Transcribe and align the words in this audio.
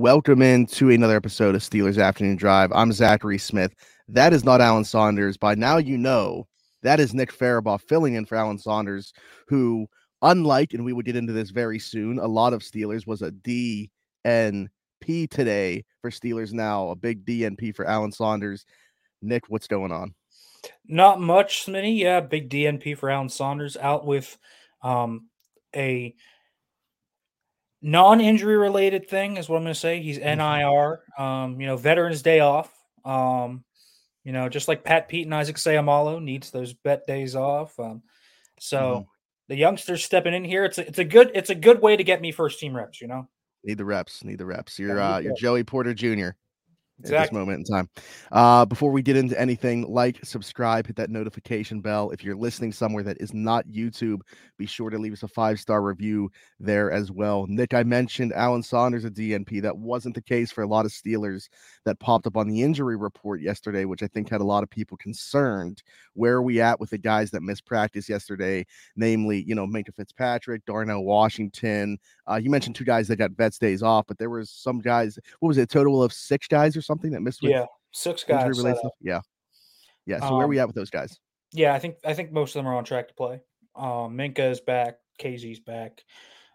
Welcome 0.00 0.40
into 0.40 0.88
another 0.88 1.14
episode 1.14 1.54
of 1.54 1.60
Steelers 1.60 2.02
Afternoon 2.02 2.36
Drive. 2.36 2.72
I'm 2.72 2.90
Zachary 2.90 3.36
Smith. 3.36 3.74
That 4.08 4.32
is 4.32 4.44
not 4.44 4.62
Alan 4.62 4.84
Saunders. 4.84 5.36
By 5.36 5.54
now, 5.56 5.76
you 5.76 5.98
know 5.98 6.48
that 6.82 7.00
is 7.00 7.12
Nick 7.12 7.30
Farabaugh 7.30 7.82
filling 7.82 8.14
in 8.14 8.24
for 8.24 8.36
Alan 8.36 8.56
Saunders, 8.56 9.12
who, 9.46 9.86
unlike, 10.22 10.72
and 10.72 10.86
we 10.86 10.94
will 10.94 11.02
get 11.02 11.16
into 11.16 11.34
this 11.34 11.50
very 11.50 11.78
soon, 11.78 12.18
a 12.18 12.26
lot 12.26 12.54
of 12.54 12.62
Steelers 12.62 13.06
was 13.06 13.20
a 13.20 13.30
DNP 13.30 13.90
today 15.28 15.84
for 16.00 16.10
Steelers 16.10 16.54
now, 16.54 16.88
a 16.88 16.96
big 16.96 17.26
DNP 17.26 17.76
for 17.76 17.86
Alan 17.86 18.10
Saunders. 18.10 18.64
Nick, 19.20 19.50
what's 19.50 19.66
going 19.66 19.92
on? 19.92 20.14
Not 20.88 21.20
much, 21.20 21.66
Smitty. 21.66 21.98
Yeah, 21.98 22.20
big 22.20 22.48
DNP 22.48 22.96
for 22.96 23.10
Alan 23.10 23.28
Saunders 23.28 23.76
out 23.76 24.06
with 24.06 24.38
um, 24.82 25.28
a 25.76 26.14
non-injury 27.82 28.56
related 28.56 29.08
thing 29.08 29.36
is 29.36 29.48
what 29.48 29.56
I'm 29.56 29.62
going 29.62 29.74
to 29.74 29.78
say. 29.80 30.00
He's 30.02 30.18
Mm-hmm. 30.18 30.38
NIR. 30.38 31.02
Um, 31.18 31.60
you 31.60 31.66
know, 31.66 31.76
Veterans 31.76 32.22
Day 32.22 32.40
off. 32.40 32.72
Um, 33.04 33.64
you 34.24 34.32
know, 34.32 34.48
just 34.48 34.68
like 34.68 34.84
Pat 34.84 35.08
Pete 35.08 35.26
and 35.26 35.34
Isaac 35.34 35.56
Seumalo 35.56 36.22
needs 36.22 36.50
those 36.50 36.74
bet 36.74 37.06
days 37.06 37.34
off. 37.34 37.78
Um, 37.80 38.02
so 38.58 38.78
Mhm. 38.78 39.06
the 39.48 39.56
youngsters 39.56 40.04
stepping 40.04 40.34
in 40.34 40.44
here. 40.44 40.64
It's 40.64 40.76
a, 40.78 40.86
it's 40.86 40.98
a 40.98 41.04
good 41.04 41.30
it's 41.34 41.48
a 41.50 41.54
good 41.54 41.80
way 41.80 41.96
to 41.96 42.04
get 42.04 42.20
me 42.20 42.30
first 42.32 42.60
team 42.60 42.76
reps. 42.76 43.00
You 43.00 43.08
know, 43.08 43.28
Need 43.64 43.78
the 43.78 43.84
reps. 43.86 44.22
Need 44.24 44.38
the 44.38 44.44
reps. 44.46 44.78
You're 44.78 45.00
uh, 45.00 45.18
you're. 45.18 45.34
Joey 45.36 45.64
Porter 45.64 45.94
Jr. 45.94 46.30
at 47.04 47.10
this 47.10 47.32
moment 47.32 47.58
in 47.58 47.74
time. 47.74 47.88
Uh, 48.32 48.64
before 48.64 48.90
we 48.90 49.02
get 49.02 49.16
into 49.16 49.38
anything, 49.40 49.90
like, 49.92 50.18
subscribe, 50.24 50.86
hit 50.86 50.96
that 50.96 51.10
notification 51.10 51.80
bell. 51.80 52.10
If 52.10 52.22
you're 52.22 52.36
listening 52.36 52.72
somewhere 52.72 53.02
that 53.04 53.20
is 53.20 53.34
not 53.34 53.66
YouTube, 53.66 54.20
be 54.58 54.66
sure 54.66 54.90
to 54.90 54.98
leave 54.98 55.12
us 55.12 55.22
a 55.22 55.28
five 55.28 55.58
star 55.58 55.82
review 55.82 56.30
there 56.58 56.90
as 56.90 57.10
well. 57.10 57.46
Nick, 57.48 57.74
I 57.74 57.82
mentioned 57.82 58.32
Alan 58.34 58.62
Saunders 58.62 59.04
at 59.04 59.14
DNP. 59.14 59.62
That 59.62 59.76
wasn't 59.76 60.14
the 60.14 60.22
case 60.22 60.52
for 60.52 60.62
a 60.62 60.66
lot 60.66 60.84
of 60.84 60.92
Steelers 60.92 61.48
that 61.84 61.98
popped 61.98 62.26
up 62.26 62.36
on 62.36 62.48
the 62.48 62.62
injury 62.62 62.96
report 62.96 63.40
yesterday, 63.40 63.86
which 63.86 64.02
I 64.02 64.06
think 64.06 64.28
had 64.28 64.42
a 64.42 64.44
lot 64.44 64.62
of 64.62 64.70
people 64.70 64.96
concerned. 64.98 65.82
Where 66.14 66.34
are 66.34 66.42
we 66.42 66.60
at 66.60 66.78
with 66.78 66.90
the 66.90 66.98
guys 66.98 67.30
that 67.30 67.42
missed 67.42 67.64
practice 67.64 68.08
yesterday? 68.08 68.66
Namely, 68.96 69.42
you 69.42 69.54
know, 69.54 69.66
Minkah 69.66 69.94
Fitzpatrick, 69.96 70.64
Darnell 70.66 71.04
Washington. 71.04 71.98
Uh, 72.30 72.36
you 72.36 72.50
mentioned 72.50 72.76
two 72.76 72.84
guys 72.84 73.08
that 73.08 73.16
got 73.16 73.32
vets 73.32 73.58
days 73.58 73.82
off, 73.82 74.06
but 74.06 74.18
there 74.18 74.30
was 74.30 74.50
some 74.50 74.78
guys. 74.78 75.18
What 75.40 75.48
was 75.48 75.58
it? 75.58 75.62
A 75.62 75.66
total 75.66 76.02
of 76.02 76.12
six 76.12 76.46
guys 76.46 76.76
or 76.76 76.82
something 76.82 76.89
that 76.98 77.20
missed 77.22 77.42
with 77.42 77.52
Yeah, 77.52 77.66
six 77.92 78.24
guys. 78.24 78.42
set 78.42 78.48
related 78.48 78.76
out. 78.76 78.78
stuff? 78.78 78.92
Yeah. 79.00 79.20
Yeah. 80.06 80.20
So 80.20 80.34
where 80.34 80.44
are 80.44 80.48
we 80.48 80.58
Um, 80.58 80.62
at 80.62 80.66
with 80.68 80.76
those 80.76 80.90
guys? 80.90 81.18
Yeah, 81.52 81.74
I 81.74 81.78
think 81.78 81.96
I 82.04 82.14
think 82.14 82.32
most 82.32 82.54
of 82.54 82.60
them 82.60 82.68
are 82.68 82.76
on 82.76 82.84
track 82.84 83.08
to 83.08 83.14
play. 83.14 83.40
Um, 83.74 84.16
Minkah 84.16 84.50
is 84.50 84.60
back. 84.60 84.98
Kazee's 85.18 85.60
back. 85.60 86.02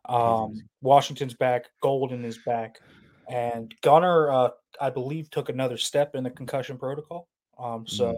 Um. 0.05 0.61
Washington's 0.81 1.33
back. 1.33 1.65
Golden 1.81 2.23
is 2.25 2.39
back, 2.45 2.79
and 3.27 3.73
Gunner, 3.81 4.29
uh, 4.29 4.49
I 4.79 4.89
believe, 4.89 5.29
took 5.29 5.49
another 5.49 5.77
step 5.77 6.15
in 6.15 6.23
the 6.23 6.29
concussion 6.29 6.77
protocol. 6.77 7.27
Um, 7.57 7.87
so 7.87 8.11
Mhm. 8.13 8.17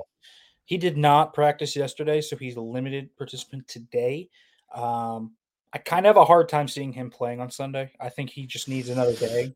he 0.66 0.78
did 0.78 0.98
not 0.98 1.34
practice 1.34 1.76
yesterday, 1.76 2.20
so 2.22 2.36
he's 2.36 2.56
a 2.58 2.62
limited 2.62 3.16
participant 3.16 3.68
today. 3.68 4.30
Um, 4.74 5.38
I 5.74 5.78
kind 5.78 6.06
of 6.06 6.16
have 6.16 6.22
a 6.22 6.26
hard 6.26 6.50
time 6.50 6.68
seeing 6.68 6.92
him 6.92 7.10
playing 7.10 7.40
on 7.40 7.52
Sunday. 7.52 7.92
I 8.00 8.10
think 8.10 8.32
he 8.32 8.46
just 8.46 8.68
needs 8.68 8.90
another 8.90 9.16
day. 9.16 9.56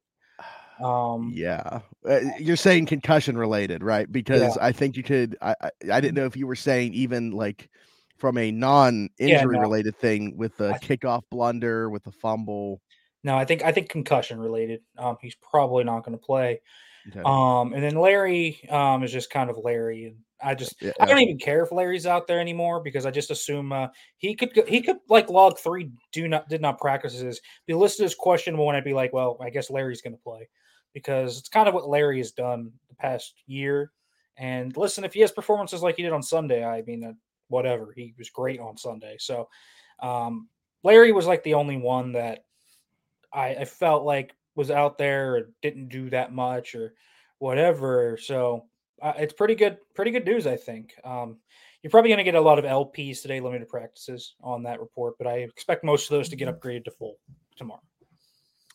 Um, 0.81 1.31
Yeah. 1.33 1.79
Uh, 2.07 2.19
you're 2.39 2.55
saying 2.55 2.87
concussion 2.87 3.37
related, 3.37 3.83
right? 3.83 4.11
Because 4.11 4.57
I 4.57 4.71
think 4.71 4.97
you 4.97 5.03
could 5.03 5.37
I, 5.41 5.55
I 5.61 5.69
I 5.93 6.01
didn't 6.01 6.15
know 6.15 6.25
if 6.25 6.35
you 6.35 6.47
were 6.47 6.55
saying 6.55 6.93
even 6.93 7.31
like 7.31 7.69
from 8.17 8.37
a 8.37 8.51
non-injury 8.51 9.55
no. 9.55 9.61
related 9.61 9.97
thing 9.97 10.37
with 10.37 10.55
the 10.57 10.73
kickoff 10.83 11.23
blunder, 11.29 11.89
with 11.89 12.03
the 12.03 12.11
fumble. 12.11 12.81
no, 13.23 13.37
I 13.37 13.45
think 13.45 13.63
I 13.63 13.71
think 13.71 13.89
concussion 13.89 14.39
related. 14.39 14.81
Um, 14.97 15.17
he's 15.21 15.35
probably 15.35 15.83
not 15.83 16.03
going 16.03 16.17
to 16.17 16.23
play. 16.23 16.61
Okay. 17.09 17.21
Um, 17.25 17.73
and 17.73 17.83
then 17.83 17.95
Larry 17.95 18.67
um 18.69 19.03
is 19.03 19.11
just 19.11 19.29
kind 19.29 19.49
of 19.49 19.57
Larry, 19.57 20.05
and 20.05 20.17
I 20.43 20.55
just 20.55 20.75
Yeah, 20.81 20.91
I 20.99 21.05
don't 21.05 21.19
even 21.19 21.37
care 21.37 21.63
if 21.63 21.71
Larry's 21.71 22.05
out 22.05 22.27
there 22.27 22.39
anymore 22.39 22.81
because 22.81 23.05
I 23.05 23.11
just 23.11 23.31
assume 23.31 23.71
uh, 23.71 23.87
he 24.17 24.35
could 24.35 24.51
he 24.67 24.81
could 24.81 24.97
like 25.09 25.29
log 25.29 25.57
three 25.59 25.91
do 26.11 26.27
not 26.27 26.47
did 26.49 26.61
not 26.61 26.79
practices 26.79 27.41
be 27.67 27.73
listed 27.73 28.05
as 28.05 28.15
questionable, 28.15 28.69
and 28.69 28.77
I'd 28.77 28.83
be 28.83 28.93
like, 28.93 29.13
well, 29.13 29.37
I 29.41 29.49
guess 29.49 29.69
Larry's 29.69 30.01
going 30.01 30.13
to 30.13 30.21
play 30.21 30.47
because 30.93 31.37
it's 31.37 31.49
kind 31.49 31.67
of 31.67 31.73
what 31.73 31.89
Larry 31.89 32.17
has 32.17 32.31
done 32.31 32.71
the 32.89 32.95
past 32.95 33.41
year. 33.47 33.91
And 34.37 34.75
listen, 34.75 35.03
if 35.03 35.13
he 35.13 35.21
has 35.21 35.31
performances 35.31 35.81
like 35.81 35.97
he 35.97 36.03
did 36.03 36.13
on 36.13 36.23
Sunday, 36.23 36.63
I 36.63 36.81
mean, 36.81 37.03
uh, 37.03 37.13
whatever, 37.47 37.93
he 37.95 38.13
was 38.17 38.29
great 38.29 38.59
on 38.59 38.77
Sunday. 38.77 39.17
So 39.19 39.49
um, 40.01 40.47
Larry 40.83 41.11
was 41.11 41.27
like 41.27 41.43
the 41.43 41.53
only 41.53 41.77
one 41.77 42.13
that 42.13 42.45
I, 43.33 43.55
I 43.55 43.65
felt 43.65 44.03
like 44.03 44.33
was 44.55 44.71
out 44.71 44.97
there 44.97 45.35
or 45.35 45.49
didn't 45.61 45.89
do 45.89 46.09
that 46.09 46.33
much 46.33 46.75
or 46.75 46.93
whatever. 47.39 48.17
So 48.17 48.65
uh, 49.01 49.13
it's 49.17 49.33
pretty 49.33 49.55
good, 49.55 49.77
pretty 49.95 50.11
good 50.11 50.25
news, 50.25 50.47
I 50.47 50.55
think. 50.55 50.93
Um, 51.03 51.37
you're 51.81 51.91
probably 51.91 52.09
going 52.09 52.19
to 52.19 52.23
get 52.23 52.35
a 52.35 52.41
lot 52.41 52.59
of 52.59 52.65
LPs 52.65 53.21
today, 53.21 53.39
limited 53.39 53.67
practices 53.67 54.35
on 54.41 54.63
that 54.63 54.79
report, 54.79 55.17
but 55.17 55.27
I 55.27 55.37
expect 55.37 55.83
most 55.83 56.09
of 56.09 56.17
those 56.17 56.29
to 56.29 56.35
get 56.35 56.47
upgraded 56.47 56.85
to 56.85 56.91
full 56.91 57.17
tomorrow. 57.55 57.81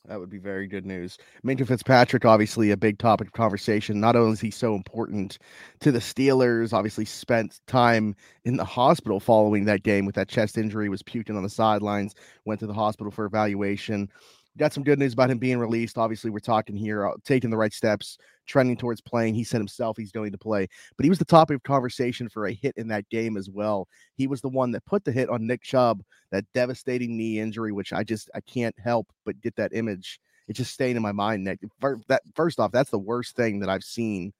That 0.08 0.20
would 0.20 0.30
be 0.30 0.38
very 0.38 0.68
good 0.68 0.86
news. 0.86 1.18
Minkah 1.44 1.66
Fitzpatrick, 1.66 2.24
obviously 2.24 2.70
a 2.70 2.76
big 2.76 2.98
topic 2.98 3.26
of 3.28 3.32
conversation. 3.32 3.98
Not 3.98 4.14
only 4.14 4.34
is 4.34 4.40
he 4.40 4.52
so 4.52 4.76
important 4.76 5.38
to 5.80 5.90
the 5.90 5.98
Steelers, 5.98 6.72
obviously 6.72 7.04
spent 7.04 7.60
time 7.66 8.14
in 8.44 8.56
the 8.56 8.64
hospital 8.64 9.18
following 9.18 9.64
that 9.64 9.82
game 9.82 10.06
with 10.06 10.14
that 10.14 10.28
chest 10.28 10.58
injury, 10.58 10.88
was 10.88 11.02
puking 11.02 11.36
on 11.36 11.42
the 11.42 11.48
sidelines, 11.48 12.14
went 12.44 12.60
to 12.60 12.68
the 12.68 12.74
hospital 12.74 13.10
for 13.10 13.24
evaluation. 13.24 14.08
Got 14.56 14.72
some 14.72 14.84
good 14.84 14.98
news 14.98 15.12
about 15.12 15.30
him 15.30 15.38
being 15.38 15.58
released. 15.58 15.98
Obviously, 15.98 16.30
we're 16.30 16.38
talking 16.38 16.76
here, 16.76 17.06
uh, 17.06 17.14
taking 17.24 17.50
the 17.50 17.56
right 17.56 17.74
steps, 17.74 18.16
trending 18.46 18.76
towards 18.76 19.00
playing. 19.00 19.34
He 19.34 19.44
said 19.44 19.58
himself 19.58 19.96
he's 19.96 20.12
going 20.12 20.32
to 20.32 20.38
play, 20.38 20.68
but 20.96 21.04
he 21.04 21.10
was 21.10 21.18
the 21.18 21.24
topic 21.24 21.56
of 21.56 21.62
conversation 21.62 22.28
for 22.28 22.46
a 22.46 22.52
hit 22.52 22.74
in 22.76 22.88
that 22.88 23.08
game 23.08 23.36
as 23.36 23.50
well. 23.50 23.88
He 24.14 24.26
was 24.26 24.40
the 24.40 24.48
one 24.48 24.70
that 24.72 24.86
put 24.86 25.04
the 25.04 25.12
hit 25.12 25.28
on 25.28 25.46
Nick 25.46 25.62
Chubb, 25.62 26.02
that 26.30 26.44
devastating 26.54 27.16
knee 27.16 27.40
injury, 27.40 27.72
which 27.72 27.92
I 27.92 28.04
just 28.04 28.30
I 28.34 28.40
can't 28.40 28.78
help 28.78 29.12
but 29.24 29.40
get 29.40 29.56
that 29.56 29.74
image. 29.74 30.20
It's 30.48 30.58
just 30.58 30.72
staying 30.72 30.96
in 30.96 31.02
my 31.02 31.12
mind, 31.12 31.44
Nick. 31.44 31.60
That 32.08 32.22
first 32.34 32.60
off, 32.60 32.72
that's 32.72 32.90
the 32.90 32.98
worst 32.98 33.36
thing 33.36 33.60
that 33.60 33.68
I've 33.68 33.84
seen 33.84 34.32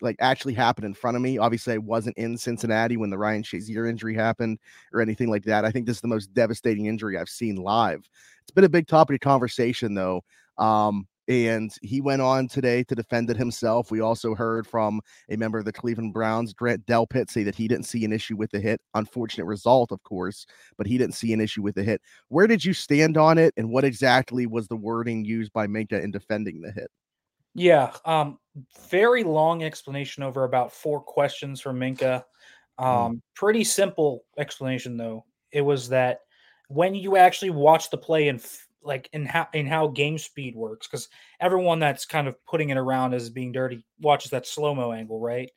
like 0.00 0.16
actually 0.20 0.54
happen 0.54 0.84
in 0.84 0.94
front 0.94 1.16
of 1.16 1.22
me. 1.22 1.38
Obviously, 1.38 1.74
I 1.74 1.78
wasn't 1.78 2.18
in 2.18 2.36
Cincinnati 2.36 2.96
when 2.96 3.10
the 3.10 3.18
Ryan 3.18 3.42
Shazier 3.42 3.88
injury 3.88 4.14
happened 4.14 4.58
or 4.92 5.00
anything 5.00 5.30
like 5.30 5.44
that. 5.44 5.64
I 5.64 5.70
think 5.70 5.86
this 5.86 5.96
is 5.96 6.02
the 6.02 6.08
most 6.08 6.32
devastating 6.34 6.86
injury 6.86 7.16
I've 7.18 7.28
seen 7.28 7.56
live. 7.56 8.08
It's 8.42 8.50
been 8.50 8.64
a 8.64 8.68
big 8.68 8.86
topic 8.86 9.14
of 9.14 9.20
conversation 9.20 9.94
though. 9.94 10.22
Um, 10.58 11.06
and 11.28 11.74
he 11.82 12.00
went 12.00 12.22
on 12.22 12.48
today 12.48 12.84
to 12.84 12.94
defend 12.94 13.30
it 13.30 13.36
himself. 13.36 13.90
We 13.90 14.00
also 14.00 14.34
heard 14.34 14.66
from 14.66 15.00
a 15.28 15.36
member 15.36 15.58
of 15.58 15.64
the 15.64 15.72
Cleveland 15.72 16.12
Browns, 16.12 16.52
Grant 16.52 16.86
Delpit, 16.86 17.30
say 17.30 17.42
that 17.42 17.54
he 17.54 17.68
didn't 17.68 17.86
see 17.86 18.04
an 18.04 18.12
issue 18.12 18.36
with 18.36 18.50
the 18.50 18.60
hit. 18.60 18.80
Unfortunate 18.94 19.46
result, 19.46 19.92
of 19.92 20.02
course, 20.02 20.46
but 20.76 20.86
he 20.86 20.98
didn't 20.98 21.14
see 21.14 21.32
an 21.32 21.40
issue 21.40 21.62
with 21.62 21.74
the 21.74 21.82
hit. 21.82 22.00
Where 22.28 22.46
did 22.46 22.64
you 22.64 22.72
stand 22.72 23.16
on 23.16 23.38
it, 23.38 23.54
and 23.56 23.70
what 23.70 23.84
exactly 23.84 24.46
was 24.46 24.68
the 24.68 24.76
wording 24.76 25.24
used 25.24 25.52
by 25.52 25.66
Minkah 25.66 26.02
in 26.02 26.10
defending 26.10 26.60
the 26.60 26.72
hit? 26.72 26.90
Yeah, 27.54 27.92
um, 28.04 28.38
very 28.90 29.24
long 29.24 29.62
explanation 29.62 30.22
over 30.22 30.44
about 30.44 30.72
four 30.72 31.00
questions 31.00 31.60
from 31.60 31.80
Minkah. 31.80 32.22
Um, 32.78 33.22
Pretty 33.34 33.64
simple 33.64 34.24
explanation 34.36 34.96
though. 34.98 35.24
It 35.52 35.62
was 35.62 35.88
that 35.88 36.20
when 36.68 36.94
you 36.94 37.16
actually 37.16 37.50
watch 37.50 37.88
the 37.90 37.96
play 37.96 38.28
and 38.28 38.38
f- 38.38 38.65
like 38.86 39.08
in 39.12 39.26
how 39.26 39.48
in 39.52 39.66
how 39.66 39.88
game 39.88 40.18
speed 40.18 40.54
works, 40.54 40.86
because 40.86 41.08
everyone 41.40 41.78
that's 41.78 42.06
kind 42.06 42.28
of 42.28 42.42
putting 42.46 42.70
it 42.70 42.76
around 42.76 43.14
as 43.14 43.30
being 43.30 43.52
dirty 43.52 43.82
watches 44.00 44.30
that 44.30 44.46
slow 44.46 44.74
mo 44.74 44.92
angle, 44.92 45.20
right? 45.20 45.50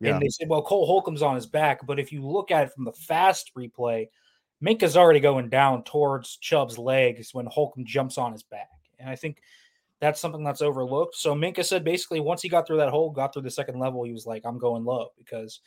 Yeah. 0.00 0.14
And 0.14 0.22
they 0.22 0.28
said, 0.28 0.48
well, 0.48 0.62
Cole 0.62 0.86
Holcomb's 0.86 1.22
on 1.22 1.34
his 1.34 1.46
back, 1.46 1.86
but 1.86 2.00
if 2.00 2.10
you 2.10 2.26
look 2.26 2.50
at 2.50 2.64
it 2.64 2.72
from 2.72 2.84
the 2.84 2.92
fast 2.92 3.52
replay, 3.56 4.06
Minkah's 4.64 4.96
already 4.96 5.20
going 5.20 5.50
down 5.50 5.84
towards 5.84 6.38
Chubb's 6.38 6.78
legs 6.78 7.34
when 7.34 7.46
Holcomb 7.46 7.84
jumps 7.84 8.16
on 8.16 8.32
his 8.32 8.42
back, 8.42 8.68
and 8.98 9.08
I 9.10 9.16
think 9.16 9.42
that's 10.00 10.20
something 10.20 10.42
that's 10.42 10.62
overlooked. 10.62 11.14
So 11.14 11.34
Minka 11.34 11.62
said 11.62 11.84
basically 11.84 12.20
once 12.20 12.40
he 12.40 12.48
got 12.48 12.66
through 12.66 12.78
that 12.78 12.88
hole, 12.88 13.10
got 13.10 13.32
through 13.34 13.42
the 13.42 13.50
second 13.50 13.78
level, 13.78 14.02
he 14.02 14.12
was 14.12 14.26
like, 14.26 14.42
I'm 14.46 14.58
going 14.58 14.84
low 14.84 15.08
because 15.18 15.60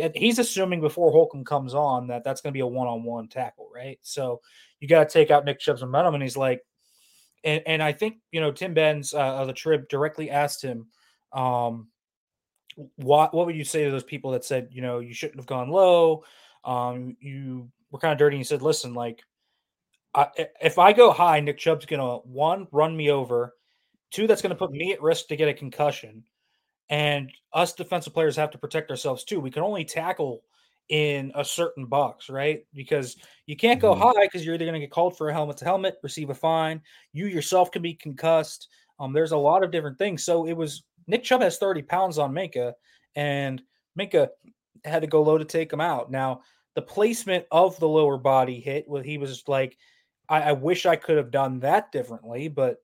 he 0.00 0.10
he's 0.14 0.38
assuming 0.38 0.80
before 0.80 1.10
Holcomb 1.10 1.44
comes 1.44 1.74
on 1.74 2.06
that 2.08 2.24
that's 2.24 2.40
going 2.40 2.52
to 2.52 2.56
be 2.56 2.60
a 2.60 2.66
one 2.66 2.88
on 2.88 3.02
one 3.02 3.28
tackle, 3.28 3.70
right? 3.74 3.98
So 4.02 4.40
you 4.80 4.88
got 4.88 5.08
to 5.08 5.12
take 5.12 5.30
out 5.30 5.44
Nick 5.44 5.60
Chubb's 5.60 5.82
momentum. 5.82 6.14
And 6.14 6.22
he's 6.22 6.36
like, 6.36 6.62
and, 7.44 7.62
and 7.66 7.82
I 7.82 7.92
think, 7.92 8.18
you 8.32 8.40
know, 8.40 8.52
Tim 8.52 8.74
Benz 8.74 9.14
uh, 9.14 9.18
of 9.18 9.46
the 9.46 9.52
Trib 9.52 9.88
directly 9.88 10.30
asked 10.30 10.62
him, 10.62 10.86
um, 11.32 11.88
what, 12.96 13.34
what 13.34 13.46
would 13.46 13.56
you 13.56 13.64
say 13.64 13.84
to 13.84 13.90
those 13.90 14.04
people 14.04 14.30
that 14.32 14.44
said, 14.44 14.68
you 14.70 14.82
know, 14.82 15.00
you 15.00 15.14
shouldn't 15.14 15.38
have 15.38 15.46
gone 15.46 15.70
low? 15.70 16.24
Um, 16.64 17.16
you 17.20 17.70
were 17.90 17.98
kind 17.98 18.12
of 18.12 18.18
dirty. 18.18 18.36
And 18.36 18.40
he 18.40 18.44
said, 18.44 18.62
listen, 18.62 18.94
like, 18.94 19.22
I, 20.14 20.28
if 20.60 20.78
I 20.78 20.92
go 20.92 21.12
high, 21.12 21.40
Nick 21.40 21.58
Chubb's 21.58 21.86
going 21.86 22.00
to 22.00 22.26
one, 22.28 22.66
run 22.72 22.96
me 22.96 23.10
over, 23.10 23.54
two, 24.10 24.26
that's 24.26 24.42
going 24.42 24.50
to 24.50 24.56
put 24.56 24.72
me 24.72 24.92
at 24.92 25.02
risk 25.02 25.28
to 25.28 25.36
get 25.36 25.48
a 25.48 25.54
concussion. 25.54 26.24
And 26.90 27.32
us 27.54 27.72
defensive 27.72 28.12
players 28.12 28.36
have 28.36 28.50
to 28.50 28.58
protect 28.58 28.90
ourselves 28.90 29.24
too. 29.24 29.40
We 29.40 29.50
can 29.50 29.62
only 29.62 29.84
tackle 29.84 30.42
in 30.90 31.32
a 31.36 31.44
certain 31.44 31.86
box, 31.86 32.28
right? 32.28 32.66
Because 32.74 33.16
you 33.46 33.56
can't 33.56 33.80
go 33.80 33.94
Mhm. 33.94 33.98
high 33.98 34.26
because 34.26 34.44
you're 34.44 34.54
either 34.56 34.64
going 34.66 34.74
to 34.74 34.80
get 34.80 34.90
called 34.90 35.16
for 35.16 35.28
a 35.28 35.32
helmet 35.32 35.56
to 35.58 35.64
helmet, 35.64 35.98
receive 36.02 36.30
a 36.30 36.34
fine. 36.34 36.82
You 37.12 37.26
yourself 37.26 37.70
can 37.70 37.80
be 37.80 37.94
concussed. 37.94 38.68
Um, 38.98 39.12
there's 39.12 39.32
a 39.32 39.36
lot 39.36 39.62
of 39.64 39.70
different 39.70 39.98
things. 39.98 40.24
So 40.24 40.46
it 40.46 40.52
was 40.52 40.82
Nick 41.06 41.22
Chubb 41.24 41.42
has 41.42 41.58
30 41.58 41.82
pounds 41.82 42.18
on 42.18 42.32
Minkah, 42.32 42.74
and 43.14 43.62
Minkah 43.98 44.30
had 44.84 45.02
to 45.02 45.08
go 45.08 45.22
low 45.22 45.38
to 45.38 45.44
take 45.44 45.72
him 45.72 45.80
out. 45.80 46.10
Now, 46.10 46.42
the 46.74 46.82
placement 46.82 47.46
of 47.50 47.78
the 47.78 47.88
lower 47.88 48.18
body 48.18 48.60
hit, 48.60 48.88
well, 48.88 49.02
he 49.02 49.18
was 49.18 49.44
like, 49.48 49.76
I, 50.28 50.42
I 50.42 50.52
wish 50.52 50.86
I 50.86 50.96
could 50.96 51.16
have 51.16 51.30
done 51.30 51.60
that 51.60 51.92
differently, 51.92 52.48
but 52.48 52.78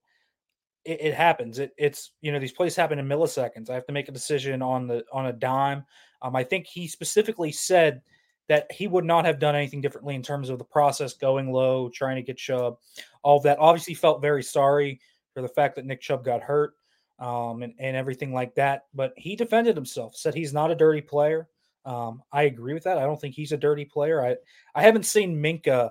it, 0.86 1.00
it, 1.00 1.14
happens. 1.14 1.58
It, 1.58 1.72
it's 1.76 2.12
you 2.20 2.32
know 2.32 2.38
these 2.38 2.52
plays 2.52 2.76
happen 2.76 2.98
in 2.98 3.06
milliseconds. 3.06 3.70
I 3.70 3.74
have 3.74 3.86
to 3.86 3.92
make 3.92 4.08
a 4.08 4.12
decision 4.12 4.62
on 4.62 4.86
the 4.86 5.04
on 5.12 5.26
a 5.26 5.32
dime. 5.32 5.84
Um, 6.22 6.36
I 6.36 6.44
think 6.44 6.66
he 6.66 6.88
specifically 6.88 7.52
said 7.52 8.02
that 8.48 8.70
he 8.70 8.86
would 8.86 9.04
not 9.04 9.24
have 9.24 9.38
done 9.38 9.56
anything 9.56 9.80
differently 9.80 10.14
in 10.14 10.22
terms 10.22 10.50
of 10.50 10.58
the 10.58 10.64
process 10.64 11.14
going 11.14 11.52
low, 11.52 11.88
trying 11.88 12.16
to 12.16 12.22
get 12.22 12.38
Chubb, 12.38 12.76
all 13.22 13.38
of 13.38 13.42
that. 13.42 13.58
Obviously, 13.58 13.94
felt 13.94 14.22
very 14.22 14.42
sorry 14.42 15.00
for 15.34 15.42
the 15.42 15.48
fact 15.48 15.76
that 15.76 15.84
Nick 15.84 16.00
Chubb 16.00 16.24
got 16.24 16.42
hurt 16.42 16.74
um, 17.18 17.62
and, 17.62 17.74
and 17.78 17.96
everything 17.96 18.32
like 18.32 18.54
that. 18.54 18.84
But 18.94 19.12
he 19.16 19.36
defended 19.36 19.76
himself, 19.76 20.16
said 20.16 20.34
he's 20.34 20.54
not 20.54 20.70
a 20.70 20.76
dirty 20.76 21.02
player. 21.02 21.48
Um, 21.84 22.22
I 22.32 22.44
agree 22.44 22.74
with 22.74 22.84
that. 22.84 22.98
I 22.98 23.02
don't 23.02 23.20
think 23.20 23.34
he's 23.34 23.52
a 23.52 23.56
dirty 23.56 23.84
player. 23.84 24.24
I, 24.24 24.36
I 24.74 24.82
haven't 24.82 25.06
seen 25.06 25.36
Minkah 25.36 25.90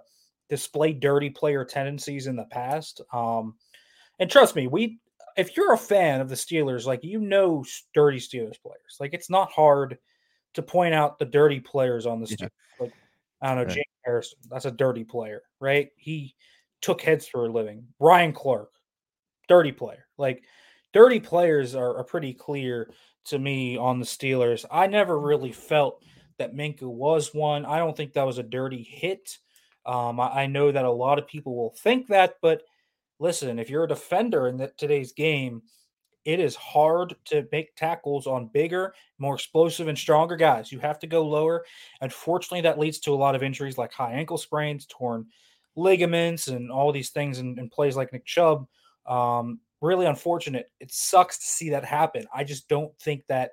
display 0.50 0.94
dirty 0.94 1.30
player 1.30 1.66
tendencies 1.66 2.28
in 2.28 2.36
the 2.36 2.46
past. 2.46 3.02
Um, 3.14 3.56
and 4.20 4.30
trust 4.30 4.56
me, 4.56 4.68
we 4.68 5.00
if 5.38 5.58
you're 5.58 5.74
a 5.74 5.78
fan 5.78 6.22
of 6.22 6.30
the 6.30 6.36
Steelers, 6.36 6.86
like 6.86 7.04
you 7.04 7.20
know 7.20 7.64
dirty 7.94 8.20
Steelers 8.20 8.62
players. 8.62 8.98
Like 9.00 9.14
it's 9.14 9.30
not 9.30 9.52
hard 9.52 9.98
to 10.54 10.62
point 10.62 10.94
out 10.94 11.20
the 11.20 11.26
dirty 11.26 11.60
players 11.60 12.06
on 12.06 12.20
the 12.22 12.28
Steelers. 12.28 12.42
Yeah. 12.42 12.48
Like 12.80 12.94
I 13.42 13.48
don't 13.48 13.58
know, 13.58 13.64
right. 13.64 13.74
James 13.74 13.86
Harrison, 14.06 14.40
that's 14.50 14.66
a 14.66 14.72
dirty 14.72 15.04
player, 15.04 15.42
right? 15.60 15.90
He 15.98 16.36
took 16.82 17.02
heads 17.02 17.28
for 17.28 17.46
a 17.46 17.52
living. 17.52 17.86
Ryan 18.00 18.34
Clark, 18.34 18.72
dirty 19.48 19.72
player. 19.72 20.08
Like 20.18 20.44
dirty 20.94 21.20
players 21.20 21.76
are, 21.76 21.98
are 21.98 22.04
pretty 22.04 22.34
clear 22.34 22.90
to 23.26 23.40
me 23.40 23.78
on 23.78 24.00
the 24.00 24.06
Steelers. 24.06 24.66
I 24.72 24.88
never 24.88 25.20
really 25.20 25.52
felt 25.52 26.02
that 26.38 26.56
Minkah 26.56 26.84
was 26.84 27.34
one. 27.34 27.66
I 27.66 27.80
don't 27.80 27.96
think 27.96 28.14
that 28.14 28.26
was 28.26 28.38
a 28.38 28.44
dirty 28.44 28.84
hit. 28.84 29.38
Um, 29.86 30.20
I, 30.20 30.44
I, 30.44 30.48
know 30.48 30.72
that 30.72 30.86
a 30.86 30.92
lot 30.92 31.20
of 31.20 31.28
people 31.28 31.56
will 31.56 31.76
think 31.78 32.08
that, 32.08 32.36
but 32.42 32.64
listen, 33.20 33.60
if 33.60 33.70
you're 33.70 33.86
a 33.86 33.88
defender 33.88 34.48
in 34.48 34.58
the, 34.58 34.72
today's 34.78 35.14
game, 35.14 35.62
it 36.26 36.40
is 36.40 36.56
hard 36.56 37.16
to 37.26 37.48
make 37.52 37.76
tackles 37.76 38.26
on 38.26 38.48
bigger, 38.48 38.96
more 39.20 39.36
explosive, 39.36 39.88
and 39.88 39.98
stronger 39.98 40.36
guys. 40.36 40.72
You 40.72 40.80
have 40.80 40.98
to 41.00 41.08
go 41.08 41.26
lower. 41.26 41.66
Unfortunately, 42.02 42.62
that 42.62 42.80
leads 42.80 43.00
to 43.00 43.14
a 43.14 43.16
lot 43.16 43.36
of 43.36 43.44
injuries 43.44 43.78
like 43.78 43.94
high 43.94 44.14
ankle 44.14 44.38
sprains, 44.38 44.88
torn 44.88 45.28
ligaments, 45.76 46.48
and 46.48 46.72
all 46.72 46.92
these 46.92 47.12
things 47.12 47.38
in, 47.38 47.58
in 47.60 47.70
plays 47.70 47.96
like 47.96 48.12
Nick 48.12 48.26
Chubb. 48.26 48.68
Um, 49.06 49.60
really 49.82 50.08
unfortunate. 50.08 50.72
It 50.80 50.92
sucks 50.92 51.38
to 51.38 51.46
see 51.46 51.70
that 51.70 51.86
happen. 51.86 52.26
I 52.34 52.44
just 52.44 52.68
don't 52.68 52.98
think 53.00 53.28
that 53.28 53.52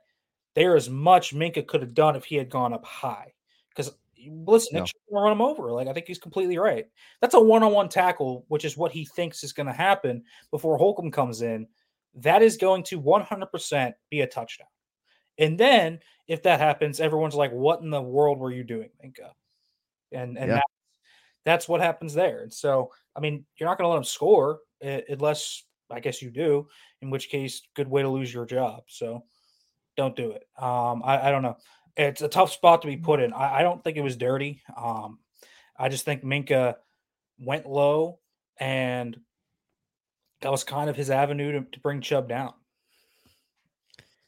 there 0.55 0.75
is 0.75 0.89
much 0.89 1.35
Minkah 1.35 1.67
could 1.67 1.83
have 1.83 1.95
done 1.95 2.17
if 2.17 2.25
he 2.25 2.37
had 2.37 2.49
gone 2.49 2.73
up 2.73 2.85
high. 2.87 3.35
Because 3.69 3.93
listen, 4.31 4.79
no. 4.79 4.87
run 5.11 5.33
him 5.33 5.41
over. 5.41 5.73
Like 5.73 5.89
I 5.89 5.93
think 5.93 6.07
he's 6.07 6.19
completely 6.19 6.59
right. 6.59 6.87
That's 7.21 7.35
a 7.35 7.41
one-on-one 7.41 7.89
tackle, 7.89 8.45
which 8.49 8.65
is 8.65 8.77
what 8.77 8.93
he 8.93 9.05
thinks 9.05 9.43
is 9.43 9.53
going 9.53 9.67
to 9.67 9.73
happen 9.73 10.23
before 10.51 10.77
Holcomb 10.79 11.11
comes 11.11 11.43
in. 11.43 11.67
That 12.15 12.43
is 12.43 12.57
going 12.57 12.83
to 12.85 13.01
100% 13.01 13.93
be 14.11 14.21
a 14.21 14.27
touchdown. 14.27 14.67
And 15.39 15.59
then 15.59 15.99
if 16.29 16.43
that 16.43 16.61
happens, 16.61 17.01
everyone's 17.01 17.35
like, 17.35 17.53
"What 17.53 17.81
in 17.81 17.91
the 17.91 18.03
world 18.03 18.39
were 18.39 18.53
you 18.53 18.65
doing, 18.65 18.91
Minkah?" 19.03 19.33
And 20.13 20.37
and 20.37 20.49
yeah. 20.49 20.55
that's, 20.55 20.73
that's 21.45 21.69
what 21.69 21.81
happens 21.81 22.13
there. 22.13 22.43
And 22.43 22.53
so, 22.53 22.93
I 23.17 23.21
mean, 23.21 23.45
you're 23.57 23.69
not 23.69 23.79
going 23.79 23.87
to 23.87 23.91
let 23.91 23.99
him 23.99 24.05
score 24.05 24.61
eh, 24.83 25.01
unless 25.09 25.65
I 25.91 26.01
guess 26.01 26.21
you 26.21 26.31
do. 26.31 26.69
In 27.01 27.11
which 27.11 27.31
case, 27.31 27.63
good 27.75 27.89
way 27.89 28.03
to 28.03 28.09
lose 28.09 28.33
your 28.33 28.45
job. 28.45 28.83
So 28.89 29.25
don't 29.97 30.15
do 30.15 30.33
it. 30.33 30.47
Um, 30.59 31.03
I, 31.05 31.29
I 31.29 31.31
don't 31.31 31.43
know 31.43 31.57
it's 31.97 32.23
a 32.23 32.29
tough 32.29 32.53
spot 32.53 32.83
to 32.83 32.89
be 32.89 32.97
put 32.97 33.21
in. 33.21 33.33
I, 33.33 33.59
I 33.59 33.63
don't 33.63 33.83
think 33.83 33.97
it 33.97 34.03
was 34.03 34.17
dirty. 34.17 34.63
Um, 34.77 35.19
I 35.77 35.89
just 35.89 36.05
think 36.05 36.25
Minkah 36.25 36.77
went 37.39 37.67
low, 37.67 38.19
and 38.59 39.19
that 40.41 40.51
was 40.51 40.65
kind 40.65 40.91
of 40.91 40.97
his 40.97 41.11
avenue 41.11 41.53
to, 41.53 41.71
to 41.71 41.81
bring 41.81 42.01
Chubb 42.01 42.29
down. 42.29 42.55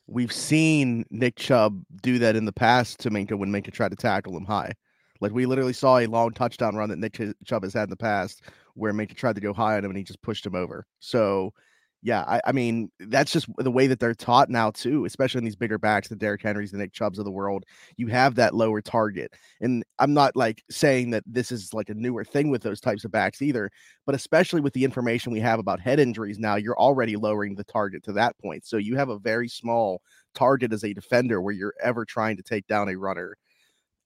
We've 0.06 0.32
seen 0.32 1.06
Nick 1.10 1.36
Chubb 1.36 1.82
do 2.02 2.18
that 2.18 2.36
in 2.36 2.44
the 2.44 2.52
past 2.52 3.00
to 3.00 3.10
Minkah 3.10 3.38
when 3.38 3.50
Minkah 3.50 3.72
tried 3.72 3.90
to 3.90 3.96
tackle 3.96 4.36
him 4.36 4.44
high. 4.44 4.72
Like 5.20 5.32
we 5.32 5.46
literally 5.46 5.72
saw 5.72 5.98
a 5.98 6.06
long 6.06 6.32
touchdown 6.32 6.76
run 6.76 6.90
that 6.90 6.98
Nick 6.98 7.18
Chubb 7.46 7.62
has 7.62 7.72
had 7.72 7.84
in 7.84 7.90
the 7.90 7.96
past 7.96 8.42
where 8.74 8.92
Minkah 8.92 9.16
tried 9.16 9.36
to 9.36 9.40
go 9.40 9.54
high 9.54 9.76
on 9.76 9.84
him 9.84 9.90
and 9.90 9.96
he 9.96 10.04
just 10.04 10.20
pushed 10.20 10.44
him 10.44 10.54
over. 10.54 10.86
So 10.98 11.54
yeah, 12.04 12.22
I, 12.28 12.40
I, 12.44 12.52
mean, 12.52 12.90
that's 13.00 13.32
just 13.32 13.46
the 13.56 13.70
way 13.70 13.86
that 13.86 13.98
they're 13.98 14.14
taught 14.14 14.50
now, 14.50 14.70
too, 14.70 15.06
especially 15.06 15.38
in 15.38 15.44
these 15.46 15.56
bigger 15.56 15.78
backs, 15.78 16.08
the 16.08 16.14
Derrick 16.14 16.42
Henrys, 16.42 16.70
the 16.70 16.76
Nick 16.76 16.92
Chubbs 16.92 17.18
of 17.18 17.24
the 17.24 17.30
world. 17.30 17.64
You 17.96 18.08
have 18.08 18.34
that 18.34 18.54
lower 18.54 18.82
target. 18.82 19.32
And 19.62 19.82
I'm 19.98 20.12
not 20.12 20.36
like 20.36 20.62
saying 20.70 21.10
that 21.10 21.24
this 21.26 21.50
is 21.50 21.72
like 21.72 21.88
a 21.88 21.94
newer 21.94 22.22
thing 22.22 22.50
with 22.50 22.62
those 22.62 22.78
types 22.78 23.06
of 23.06 23.10
backs 23.10 23.40
either, 23.40 23.70
but 24.04 24.14
especially 24.14 24.60
with 24.60 24.74
the 24.74 24.84
information 24.84 25.32
we 25.32 25.40
have 25.40 25.58
about 25.58 25.80
head 25.80 25.98
injuries 25.98 26.38
now, 26.38 26.56
you're 26.56 26.78
already 26.78 27.16
lowering 27.16 27.54
the 27.54 27.64
target 27.64 28.02
to 28.04 28.12
that 28.12 28.36
point. 28.38 28.66
So 28.66 28.76
you 28.76 28.96
have 28.96 29.08
a 29.08 29.18
very 29.18 29.48
small 29.48 30.02
target 30.34 30.74
as 30.74 30.84
a 30.84 30.92
defender 30.92 31.40
where 31.40 31.54
you're 31.54 31.74
ever 31.82 32.04
trying 32.04 32.36
to 32.36 32.42
take 32.42 32.66
down 32.66 32.90
a 32.90 32.98
runner. 32.98 33.34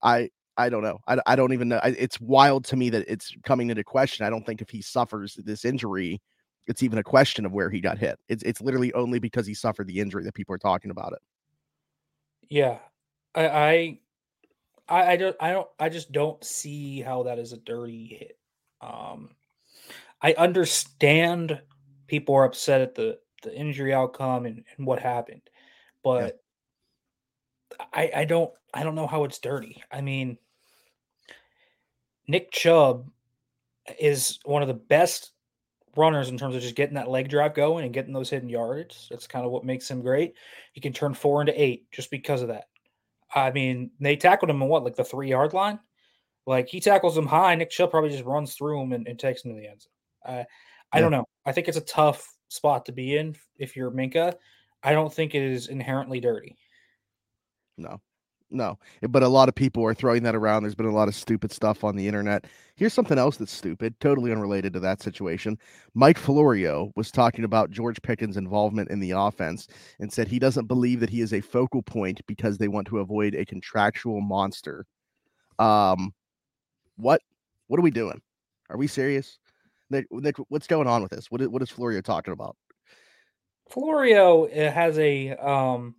I, 0.05 0.31
I 0.57 0.69
don't 0.69 0.85
know. 0.85 1.01
I, 1.09 1.19
I 1.27 1.35
don't 1.35 1.53
even 1.53 1.67
know. 1.69 1.81
It's 1.83 2.21
wild 2.21 2.65
to 2.67 2.77
me 2.77 2.91
that 2.91 3.07
it's 3.09 3.35
coming 3.43 3.71
into 3.71 3.83
question. 3.83 4.25
I 4.25 4.31
don't 4.31 4.47
think 4.47 4.63
if 4.63 4.71
he 4.71 4.83
suffers 4.83 5.37
this 5.45 5.65
injury, 5.65 6.21
it's 6.69 6.83
even 6.83 6.99
a 6.99 7.03
question 7.03 7.47
of 7.47 7.53
where 7.53 7.71
he 7.71 7.81
got 7.81 7.99
hit. 7.99 8.19
It's 8.29 8.43
it's 8.43 8.61
literally 8.61 8.93
only 8.93 9.19
because 9.19 9.47
he 9.47 9.55
suffered 9.55 9.89
the 9.89 9.99
injury 9.99 10.23
that 10.25 10.35
people 10.35 10.55
are 10.55 10.59
talking 10.59 10.91
about 10.91 11.15
it. 11.15 11.19
Yeah, 12.51 12.79
I 13.35 13.99
I 14.89 15.13
I, 15.13 15.17
don't 15.17 15.37
I 15.41 15.53
don't 15.53 15.69
I 15.81 15.89
just 15.89 16.13
don't 16.13 16.43
see 16.45 17.01
how 17.01 17.25
that 17.25 17.39
is 17.39 17.53
a 17.53 17.57
dirty 17.57 18.07
hit. 18.07 18.39
Um, 18.81 19.31
I 20.23 20.35
understand 20.35 21.61
people 22.07 22.35
are 22.35 22.45
upset 22.45 22.83
at 22.83 22.95
the 22.95 23.19
the 23.43 23.55
injury 23.57 23.95
outcome 23.95 24.47
and, 24.47 24.63
and 24.77 24.87
what 24.87 25.01
happened, 25.01 25.43
but 26.05 26.39
yeah. 27.81 27.87
I 27.93 28.11
I 28.17 28.25
don't 28.25 28.53
I 28.75 28.83
don't 28.83 28.95
know 28.95 29.07
how 29.07 29.25
it's 29.25 29.39
dirty. 29.39 29.83
I 29.91 30.03
mean, 30.03 30.37
Nick 32.27 32.51
Chubb 32.51 33.11
is 33.99 34.39
one 34.45 34.61
of 34.61 34.69
the 34.69 34.75
best 34.75 35.33
runners 35.97 36.29
in 36.29 36.39
terms 36.39 36.55
of 36.55 36.63
just 36.63 36.75
getting 36.75 36.95
that 36.95 37.11
leg 37.11 37.29
drive 37.29 37.55
going 37.55 37.85
and 37.85 37.95
getting 37.95 38.13
those 38.13 38.31
hidden 38.31 38.49
yards. 38.49 39.09
That's 39.11 39.27
kind 39.27 39.45
of 39.45 39.53
what 39.53 39.65
makes 39.65 39.91
him 39.91 40.03
great. 40.03 40.35
He 40.73 40.81
can 40.81 40.93
turn 40.93 41.15
four 41.15 41.41
into 41.41 41.61
eight 41.61 41.91
just 41.91 42.11
because 42.11 42.43
of 42.43 42.49
that. 42.49 42.65
I 43.35 43.51
mean, 43.51 43.91
they 44.01 44.17
tackled 44.17 44.51
him 44.51 44.63
in 44.63 44.69
what, 44.69 44.85
like 44.85 44.97
the 44.97 45.05
three 45.05 45.29
yard 45.29 45.53
line? 45.53 45.79
Like 46.47 46.69
he 46.69 46.81
tackles 46.81 47.17
him 47.17 47.27
high. 47.27 47.55
Nick 47.55 47.71
Chubb 47.71 47.91
probably 47.91 48.11
just 48.11 48.25
runs 48.25 48.55
through 48.55 48.81
him 48.81 48.93
and, 48.93 49.07
and 49.07 49.19
takes 49.19 49.45
him 49.45 49.55
to 49.55 49.61
the 49.61 49.69
end 49.69 49.83
zone. 49.83 50.39
Uh, 50.39 50.45
I 50.93 51.01
don't 51.01 51.13
know. 51.13 51.27
I 51.45 51.53
think 51.53 51.69
it's 51.69 51.77
a 51.77 51.83
tough 51.83 52.27
spot 52.49 52.87
to 52.87 52.93
be 52.93 53.17
in 53.17 53.37
if 53.59 53.77
you're 53.77 53.91
Minkah. 53.91 54.35
I 54.83 54.93
don't 54.93 55.13
think 55.13 55.35
it 55.35 55.43
is 55.43 55.69
inherently 55.69 56.21
dirty. 56.21 56.57
No, 57.77 58.01
no, 58.51 58.79
but 59.09 59.23
a 59.23 59.29
lot 59.29 59.49
of 59.49 59.55
people 59.55 59.85
are 59.85 59.95
throwing 59.95 60.23
that 60.23 60.35
around. 60.35 60.63
There's 60.63 60.75
been 60.75 60.87
a 60.87 60.93
lot 60.93 61.09
of 61.09 61.15
stupid 61.15 61.53
stuff 61.53 61.85
on 61.85 61.97
the 61.97 62.07
internet. 62.07 62.47
Here's 62.77 62.95
something 62.95 63.19
else 63.19 63.37
that's 63.37 63.53
stupid, 63.53 63.99
totally 64.01 64.33
unrelated 64.33 64.73
to 64.73 64.81
that 64.81 65.03
situation. 65.03 65.59
Mike 65.95 66.19
Florio 66.19 66.93
was 66.97 67.11
talking 67.11 67.45
about 67.45 67.71
George 67.71 68.01
Pickens' 68.03 68.37
involvement 68.37 68.91
in 68.91 69.01
the 69.01 69.11
offense 69.11 69.69
and 70.01 70.13
said 70.13 70.29
he 70.29 70.39
doesn't 70.39 70.67
believe 70.67 71.01
that 71.01 71.11
he 71.11 71.21
is 71.21 71.35
a 71.35 71.41
focal 71.41 71.83
point 71.83 72.21
because 72.27 72.57
they 72.57 72.69
want 72.69 72.87
to 72.89 73.01
avoid 73.01 73.35
a 73.35 73.45
contractual 73.45 74.21
monster. 74.21 74.87
Um, 75.59 76.15
what 76.97 77.21
what 77.67 77.79
are 77.79 77.83
we 77.83 77.91
doing? 77.91 78.21
Are 78.71 78.79
we 78.79 78.87
serious? 78.87 79.39
Nick, 79.91 80.07
Nick 80.11 80.37
what's 80.49 80.67
going 80.67 80.87
on 80.87 81.03
with 81.03 81.11
this? 81.11 81.31
What 81.31 81.41
is, 81.41 81.49
what 81.49 81.63
is 81.63 81.71
Florio 81.71 82.01
talking 82.01 82.33
about? 82.33 82.57
Florio 83.71 84.45
eh, 84.45 84.71
has 84.71 84.99
a 84.99 85.33
um 85.37 85.95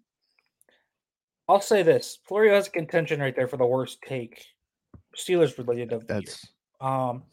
I'll 1.50 1.62
say 1.62 1.84
this: 1.84 2.20
Florio 2.26 2.54
has 2.54 2.68
a 2.68 2.72
contention 2.72 3.20
right 3.20 3.36
there 3.36 3.48
for 3.48 3.58
the 3.58 3.66
worst 3.66 4.02
take, 4.02 4.46
Steelers 5.18 5.58
related 5.58 5.92
of 5.92 6.08
the 6.08 6.14
That's... 6.16 6.48
year. 6.82 6.90
Um, 6.90 7.24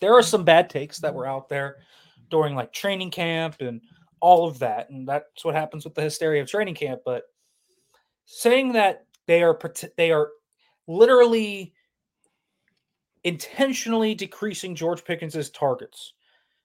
there 0.00 0.14
are 0.14 0.22
some 0.22 0.44
bad 0.44 0.70
takes 0.70 0.98
that 1.00 1.14
were 1.14 1.26
out 1.26 1.48
there 1.48 1.78
during 2.30 2.54
like 2.54 2.72
training 2.72 3.10
camp 3.10 3.56
and 3.60 3.80
all 4.20 4.46
of 4.46 4.60
that, 4.60 4.90
and 4.90 5.08
that's 5.08 5.44
what 5.44 5.56
happens 5.56 5.84
with 5.84 5.94
the 5.94 6.02
hysteria 6.02 6.42
of 6.42 6.48
training 6.48 6.76
camp. 6.76 7.00
But 7.04 7.24
saying 8.26 8.74
that 8.74 9.06
they 9.26 9.42
are 9.42 9.58
they 9.96 10.12
are 10.12 10.28
literally 10.86 11.74
intentionally 13.24 14.14
decreasing 14.14 14.74
George 14.74 15.02
Pickens's 15.02 15.50
targets 15.50 16.12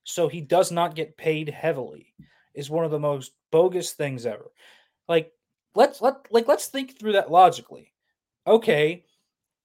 so 0.10 0.28
he 0.28 0.42
does 0.42 0.72
not 0.72 0.96
get 0.96 1.18
paid 1.18 1.48
heavily 1.50 2.14
is 2.56 2.70
one 2.70 2.84
of 2.84 2.90
the 2.90 3.00
most 3.00 3.34
bogus 3.52 3.92
things 3.92 4.26
ever. 4.26 4.52
Like 5.08 5.32
let's 5.76 6.02
let 6.02 6.16
like 6.32 6.48
let's 6.48 6.68
think 6.68 6.98
through 6.98 7.14
that 7.14 7.32
logically. 7.32 7.94
Okay, 8.48 9.06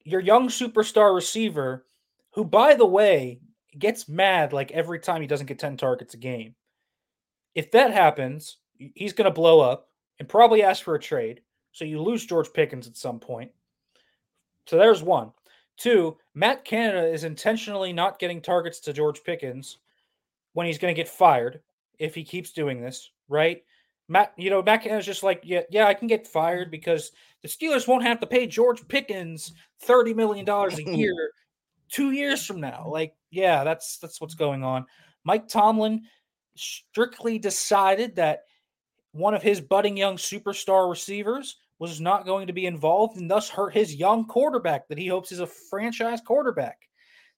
your 0.05 0.21
young 0.21 0.49
superstar 0.49 1.15
receiver, 1.15 1.87
who 2.33 2.45
by 2.45 2.75
the 2.75 2.87
way 2.87 3.41
gets 3.79 4.09
mad 4.09 4.53
like 4.53 4.71
every 4.73 4.99
time 4.99 5.21
he 5.21 5.27
doesn't 5.27 5.47
get 5.47 5.59
10 5.59 5.77
targets 5.77 6.15
a 6.15 6.19
game. 6.19 6.55
If 7.55 7.71
that 7.73 7.93
happens, 7.93 8.59
he's 8.77 9.13
going 9.13 9.27
to 9.27 9.35
blow 9.35 9.61
up 9.61 9.89
and 10.19 10.29
probably 10.29 10.63
ask 10.63 10.83
for 10.83 10.95
a 10.95 11.01
trade. 11.01 11.41
So 11.73 11.85
you 11.85 12.01
lose 12.01 12.27
George 12.27 12.53
Pickens 12.53 12.87
at 12.87 12.97
some 12.97 13.19
point. 13.19 13.51
So 14.67 14.77
there's 14.77 15.03
one. 15.03 15.33
Two, 15.77 16.17
Matt 16.35 16.65
Canada 16.65 17.07
is 17.07 17.25
intentionally 17.25 17.93
not 17.93 18.21
getting 18.21 18.41
targets 18.41 18.79
to 18.81 18.93
George 18.93 19.25
Pickens 19.25 19.79
when 20.53 20.67
he's 20.67 20.79
going 20.79 20.95
to 20.95 21.01
get 21.01 21.09
fired 21.09 21.61
if 21.99 22.15
he 22.15 22.23
keeps 22.23 22.53
doing 22.53 22.81
this, 22.81 23.11
right? 23.29 23.65
Matt, 24.09 24.33
you 24.37 24.51
know, 24.51 24.63
Matt 24.63 24.83
Canada's 24.83 25.07
just 25.07 25.23
like, 25.23 25.41
yeah, 25.45 25.63
yeah, 25.71 25.87
I 25.87 25.95
can 25.95 26.09
get 26.09 26.27
fired 26.27 26.71
because 26.71 27.13
the 27.43 27.49
Steelers 27.49 27.89
won't 27.89 28.03
have 28.05 28.21
to 28.21 28.27
pay 28.27 28.47
George 28.47 28.87
Pickens 28.89 29.53
thirty 29.81 30.13
million 30.15 30.45
dollars 30.45 30.79
a 30.79 30.83
year 30.97 31.31
two 31.91 32.11
years 32.11 32.45
from 32.45 32.61
now. 32.61 32.87
Like, 32.89 33.15
yeah, 33.31 33.65
that's 33.65 33.99
that's 33.99 34.21
what's 34.21 34.35
going 34.35 34.65
on. 34.65 34.87
Mike 35.25 35.49
Tomlin 35.49 36.03
strictly 36.57 37.39
decided 37.39 38.17
that 38.17 38.41
one 39.13 39.35
of 39.35 39.43
his 39.43 39.61
budding 39.61 39.97
young 39.97 40.17
superstar 40.17 40.91
receivers 40.91 41.57
was 41.79 42.01
not 42.01 42.27
going 42.27 42.47
to 42.47 42.53
be 42.53 42.67
involved 42.67 43.17
and 43.17 43.31
thus 43.31 43.49
hurt 43.49 43.75
his 43.75 43.95
young 43.95 44.27
quarterback 44.27 44.89
that 44.89 44.99
he 44.99 45.07
hopes 45.07 45.33
is 45.33 45.41
a 45.41 45.47
franchise 45.47 46.21
quarterback. 46.21 46.79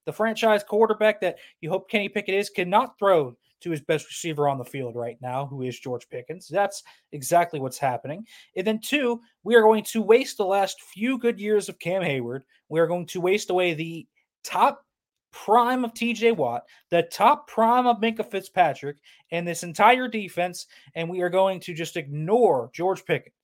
The 0.05 0.13
franchise 0.13 0.63
quarterback 0.63 1.21
that 1.21 1.37
you 1.61 1.69
hope 1.69 1.91
Kenny 1.91 2.09
Pickett 2.09 2.35
is 2.35 2.51
cannot 2.51 2.99
throw 2.99 3.37
to 3.61 3.71
his 3.71 3.81
best 3.81 4.07
receiver 4.07 4.49
on 4.49 4.59
the 4.59 4.65
field 4.65 4.97
right 4.97 5.17
now, 5.21 5.47
who 5.47 5.63
is 5.63 5.79
George 5.79 6.09
Pickens. 6.09 6.49
That's 6.49 6.83
exactly 7.13 7.61
what's 7.61 7.79
happening. 7.79 8.27
And 8.57 8.67
then, 8.67 8.81
two, 8.81 9.21
we 9.45 9.55
are 9.55 9.63
going 9.63 9.85
to 9.85 10.03
waste 10.03 10.37
the 10.37 10.45
last 10.45 10.81
few 10.83 11.19
good 11.19 11.41
years 11.41 11.69
of 11.69 11.79
Cam 11.79 12.03
Hayward. 12.03 12.45
We 12.69 12.81
are 12.81 12.87
going 12.87 13.07
to 13.07 13.21
waste 13.21 13.51
away 13.51 13.75
the 13.75 14.07
top 14.45 14.85
prime 15.33 15.85
of 15.85 15.93
TJ 15.93 16.37
Watt, 16.37 16.65
the 16.91 17.03
top 17.03 17.47
prime 17.47 17.87
of 17.87 17.99
Minkah 17.99 18.31
Fitzpatrick, 18.31 18.97
and 19.31 19.47
this 19.47 19.63
entire 19.63 20.09
defense, 20.09 20.67
and 20.95 21.09
we 21.09 21.21
are 21.21 21.29
going 21.29 21.61
to 21.61 21.75
just 21.75 21.97
ignore 21.97 22.71
George 22.73 23.05
Pickens. 23.05 23.35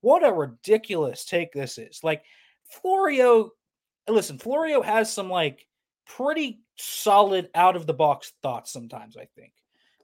What 0.00 0.24
a 0.24 0.32
ridiculous 0.32 1.24
take 1.24 1.52
this 1.52 1.76
is. 1.76 2.00
Like, 2.04 2.22
Florio, 2.64 3.50
listen, 4.08 4.38
Florio 4.38 4.80
has 4.82 5.12
some 5.12 5.28
like 5.28 5.66
pretty 6.08 6.60
solid 6.76 7.50
out 7.54 7.76
of 7.76 7.86
the 7.86 7.94
box 7.94 8.32
thoughts 8.42 8.72
sometimes, 8.72 9.16
I 9.16 9.28
think. 9.36 9.52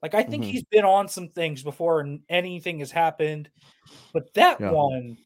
Like, 0.03 0.15
I 0.15 0.23
think 0.23 0.45
mm-hmm. 0.45 0.53
he's 0.53 0.65
been 0.65 0.85
on 0.85 1.09
some 1.09 1.29
things 1.29 1.63
before 1.63 2.01
and 2.01 2.21
anything 2.29 2.79
has 2.81 2.91
happened. 2.91 3.51
But 4.13 4.33
that 4.35 4.61
yeah. 4.61 4.71
one, 4.71 5.17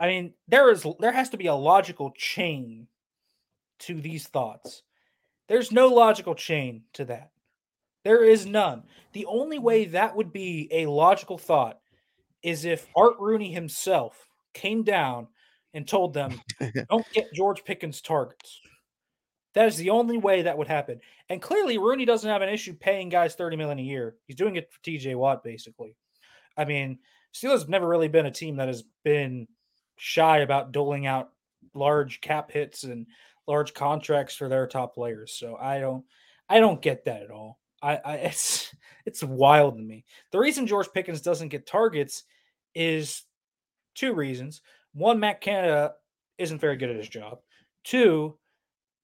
I 0.00 0.08
mean, 0.08 0.34
there 0.48 0.70
is 0.70 0.84
there 0.98 1.12
has 1.12 1.30
to 1.30 1.36
be 1.36 1.46
a 1.46 1.54
logical 1.54 2.12
chain 2.16 2.88
to 3.80 4.00
these 4.00 4.26
thoughts. 4.26 4.82
There's 5.48 5.72
no 5.72 5.88
logical 5.88 6.34
chain 6.34 6.82
to 6.94 7.04
that. 7.06 7.30
There 8.04 8.24
is 8.24 8.44
none. 8.44 8.84
The 9.12 9.26
only 9.26 9.58
way 9.58 9.86
that 9.86 10.14
would 10.16 10.32
be 10.32 10.68
a 10.72 10.86
logical 10.86 11.38
thought 11.38 11.78
is 12.42 12.64
if 12.64 12.86
Art 12.96 13.14
Rooney 13.18 13.52
himself 13.52 14.28
came 14.52 14.82
down 14.82 15.28
and 15.74 15.86
told 15.86 16.14
them, 16.14 16.40
don't 16.90 17.06
get 17.12 17.32
George 17.32 17.64
Pickens 17.64 18.00
targets. 18.00 18.60
That 19.54 19.66
is 19.66 19.76
the 19.76 19.90
only 19.90 20.18
way 20.18 20.42
that 20.42 20.56
would 20.58 20.68
happen. 20.68 21.00
And 21.28 21.42
clearly, 21.42 21.78
Rooney 21.78 22.04
doesn't 22.04 22.28
have 22.28 22.42
an 22.42 22.48
issue 22.48 22.74
paying 22.74 23.08
guys 23.08 23.34
30 23.34 23.56
million 23.56 23.78
a 23.78 23.82
year. 23.82 24.16
He's 24.26 24.36
doing 24.36 24.56
it 24.56 24.70
for 24.70 24.80
TJ 24.80 25.16
Watt, 25.16 25.42
basically. 25.42 25.96
I 26.56 26.64
mean, 26.64 26.98
Steelers 27.34 27.60
have 27.60 27.68
never 27.68 27.88
really 27.88 28.08
been 28.08 28.26
a 28.26 28.30
team 28.30 28.56
that 28.56 28.68
has 28.68 28.84
been 29.04 29.46
shy 29.96 30.38
about 30.38 30.72
doling 30.72 31.06
out 31.06 31.30
large 31.74 32.20
cap 32.20 32.50
hits 32.50 32.84
and 32.84 33.06
large 33.46 33.74
contracts 33.74 34.34
for 34.34 34.48
their 34.48 34.66
top 34.66 34.94
players. 34.94 35.32
So 35.38 35.56
I 35.56 35.80
don't 35.80 36.04
I 36.48 36.60
don't 36.60 36.82
get 36.82 37.04
that 37.04 37.22
at 37.22 37.30
all. 37.30 37.58
I, 37.82 37.98
I 38.04 38.14
it's 38.16 38.74
it's 39.04 39.22
wild 39.22 39.76
to 39.76 39.82
me. 39.82 40.04
The 40.32 40.38
reason 40.38 40.66
George 40.66 40.88
Pickens 40.92 41.20
doesn't 41.20 41.48
get 41.48 41.66
targets 41.66 42.24
is 42.74 43.22
two 43.94 44.12
reasons. 44.12 44.60
One, 44.92 45.20
Matt 45.20 45.40
Canada 45.40 45.92
isn't 46.38 46.60
very 46.60 46.76
good 46.76 46.90
at 46.90 46.96
his 46.96 47.08
job. 47.08 47.38
Two, 47.84 48.38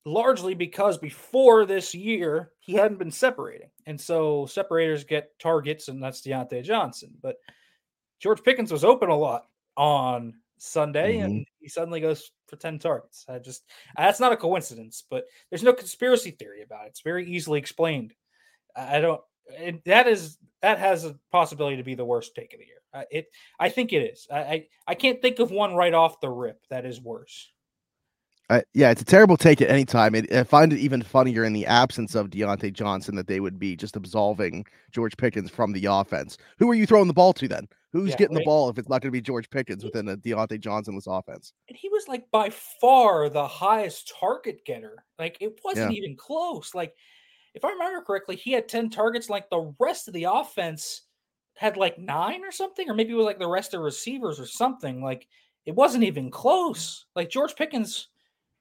largely 0.05 0.55
because 0.55 0.99
before 0.99 1.65
this 1.65 1.95
year 1.95 2.51
he 2.61 2.75
hadn't 2.75 2.99
been 2.99 3.11
separating, 3.11 3.71
and 3.87 4.01
so 4.01 4.47
separators 4.47 5.05
get 5.05 5.39
targets, 5.39 5.89
and 5.89 6.03
that's 6.03 6.23
Diontae 6.23 6.63
Johnson. 6.63 7.11
But 7.23 7.37
George 8.21 8.43
Pickens 8.43 8.73
was 8.73 8.85
open 8.85 9.11
a 9.11 9.17
lot 9.17 9.47
on 9.77 10.35
Sunday, 10.59 11.17
mm-hmm. 11.17 11.25
and 11.25 11.47
he 11.61 11.69
suddenly 11.69 12.01
goes 12.01 12.31
for 12.47 12.57
10 12.57 12.79
targets. 12.79 13.25
I 13.29 13.39
just 13.39 13.65
that's 13.97 14.21
not 14.21 14.33
a 14.33 14.37
coincidence, 14.37 15.05
but 15.09 15.25
there's 15.51 15.63
no 15.63 15.73
conspiracy 15.73 16.31
theory 16.31 16.63
about 16.63 16.87
it. 16.87 16.91
It's 16.91 17.03
very 17.03 17.27
easily 17.27 17.59
explained. 17.59 18.15
I 18.77 19.01
don't 19.01 19.21
it, 19.47 19.85
that 19.85 20.07
is 20.07 20.39
that 20.63 20.79
has 20.79 21.05
a 21.05 21.17
possibility 21.31 21.77
to 21.77 21.83
be 21.83 21.95
the 21.95 22.05
worst 22.05 22.35
take 22.35 22.53
of 22.55 22.61
the 22.61 22.67
year. 22.67 22.77
Uh, 22.93 23.05
it 23.11 23.27
I 23.59 23.69
think 23.69 23.93
it 23.93 24.03
is. 24.03 24.27
I, 24.33 24.39
I, 24.39 24.67
I 24.89 24.95
can't 24.95 25.21
think 25.21 25.39
of 25.39 25.51
one 25.51 25.75
right 25.75 25.95
off 25.95 26.21
the 26.21 26.31
rip 26.31 26.61
that 26.71 26.87
is 26.87 27.01
worse. 27.01 27.51
Uh, 28.51 28.61
yeah, 28.75 28.91
it's 28.91 29.01
a 29.01 29.07
terrible 29.07 29.37
take 29.37 29.63
at 29.63 29.71
any 29.71 29.85
time. 29.87 30.15
It, 30.15 30.31
I 30.33 30.45
find 30.45 30.73
it 30.73 30.79
even 30.79 31.03
funnier 31.03 31.45
in 31.45 31.55
the 31.55 31.65
absence 31.65 32.15
of 32.15 32.29
Diontae 32.29 32.73
Johnson 32.73 33.15
that 33.17 33.27
they 33.27 33.41
would 33.41 33.59
be 33.59 33.75
just 33.75 33.97
absolving 33.97 34.67
George 34.93 35.17
Pickens 35.17 35.51
from 35.51 35.73
the 35.73 35.87
offense. 35.87 36.37
Who 36.59 36.71
are 36.71 36.75
you 36.75 36.85
throwing 36.85 37.09
the 37.09 37.15
ball 37.15 37.33
to 37.35 37.49
then? 37.49 37.67
Who's 37.93 38.11
yeah, 38.11 38.17
getting 38.17 38.37
right. 38.37 38.43
the 38.43 38.47
ball 38.47 38.69
if 38.69 38.77
it's 38.77 38.89
not 38.89 39.01
going 39.01 39.09
to 39.09 39.17
be 39.17 39.23
George 39.23 39.49
Pickens 39.49 39.85
within 39.85 40.09
a 40.09 40.17
Diontae 40.17 40.61
Johnsonless 40.61 41.07
offense? 41.07 41.53
And 41.69 41.79
he 41.79 41.89
was 41.89 42.07
like 42.07 42.31
by 42.31 42.51
far 42.51 43.29
the 43.31 43.47
highest 43.47 44.13
target 44.21 44.65
getter. 44.67 45.05
Like 45.19 45.39
it 45.41 45.61
wasn't 45.65 45.93
yeah. 45.93 45.99
even 45.99 46.17
close. 46.17 46.75
Like 46.75 46.93
if 47.55 47.65
I 47.65 47.71
remember 47.71 48.03
correctly, 48.03 48.37
he 48.37 48.53
had 48.53 48.69
10 48.69 48.91
targets. 48.91 49.31
Like 49.31 49.49
the 49.49 49.73
rest 49.79 50.09
of 50.09 50.15
the 50.15 50.25
offense 50.25 51.03
had 51.57 51.77
like 51.77 51.99
nine 51.99 52.45
or 52.45 52.53
something, 52.53 52.91
or 52.91 52.95
maybe 52.95 53.13
it 53.13 53.17
was 53.17 53.27
like 53.27 53.39
the 53.39 53.47
rest 53.47 53.75
of 53.75 53.81
receivers 53.81 54.39
or 54.39 54.47
something. 54.47 55.03
Like 55.03 55.29
it 55.65 55.75
wasn't 55.75 56.05
even 56.05 56.31
close. 56.31 57.07
Like 57.15 57.31
George 57.31 57.55
Pickens 57.55 58.09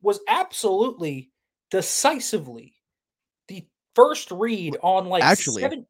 was 0.03 0.19
absolutely 0.27 1.31
decisively 1.71 2.75
the 3.47 3.65
first 3.95 4.29
read 4.29 4.77
on 4.83 5.07
like 5.07 5.23
actually 5.23 5.63
seven, 5.63 5.87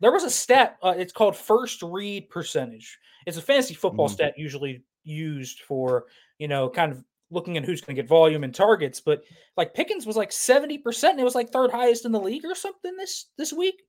there 0.00 0.12
was 0.12 0.24
a 0.24 0.30
stat. 0.30 0.76
Uh, 0.82 0.94
it's 0.96 1.12
called 1.12 1.36
first 1.36 1.82
read 1.82 2.28
percentage. 2.28 2.98
It's 3.24 3.38
a 3.38 3.42
fantasy 3.42 3.74
football 3.74 4.08
mm. 4.08 4.12
stat 4.12 4.34
usually 4.36 4.84
used 5.04 5.60
for 5.60 6.04
you 6.38 6.48
know 6.48 6.68
kind 6.68 6.92
of 6.92 7.02
looking 7.30 7.56
at 7.56 7.64
who's 7.64 7.80
going 7.80 7.96
to 7.96 8.02
get 8.02 8.08
volume 8.08 8.44
and 8.44 8.54
targets. 8.54 9.00
But 9.00 9.22
like 9.56 9.74
Pickens 9.74 10.04
was 10.04 10.16
like 10.16 10.32
seventy 10.32 10.76
percent. 10.78 11.12
And 11.12 11.20
it 11.20 11.24
was 11.24 11.34
like 11.34 11.50
third 11.50 11.70
highest 11.70 12.04
in 12.04 12.12
the 12.12 12.20
league 12.20 12.44
or 12.44 12.54
something 12.54 12.96
this 12.96 13.26
this 13.38 13.52
week. 13.52 13.82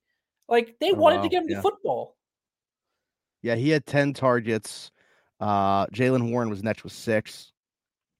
Like 0.48 0.76
they 0.80 0.92
oh, 0.92 0.94
wanted 0.94 1.16
wow. 1.16 1.22
to 1.22 1.28
get 1.28 1.42
him 1.42 1.50
yeah. 1.50 1.56
to 1.56 1.62
football. 1.62 2.16
Yeah, 3.42 3.56
he 3.56 3.70
had 3.70 3.84
ten 3.84 4.14
targets. 4.14 4.90
Uh, 5.40 5.86
Jaylen 5.88 6.30
Warren 6.30 6.48
was 6.48 6.62
next 6.62 6.84
with 6.84 6.92
six. 6.92 7.52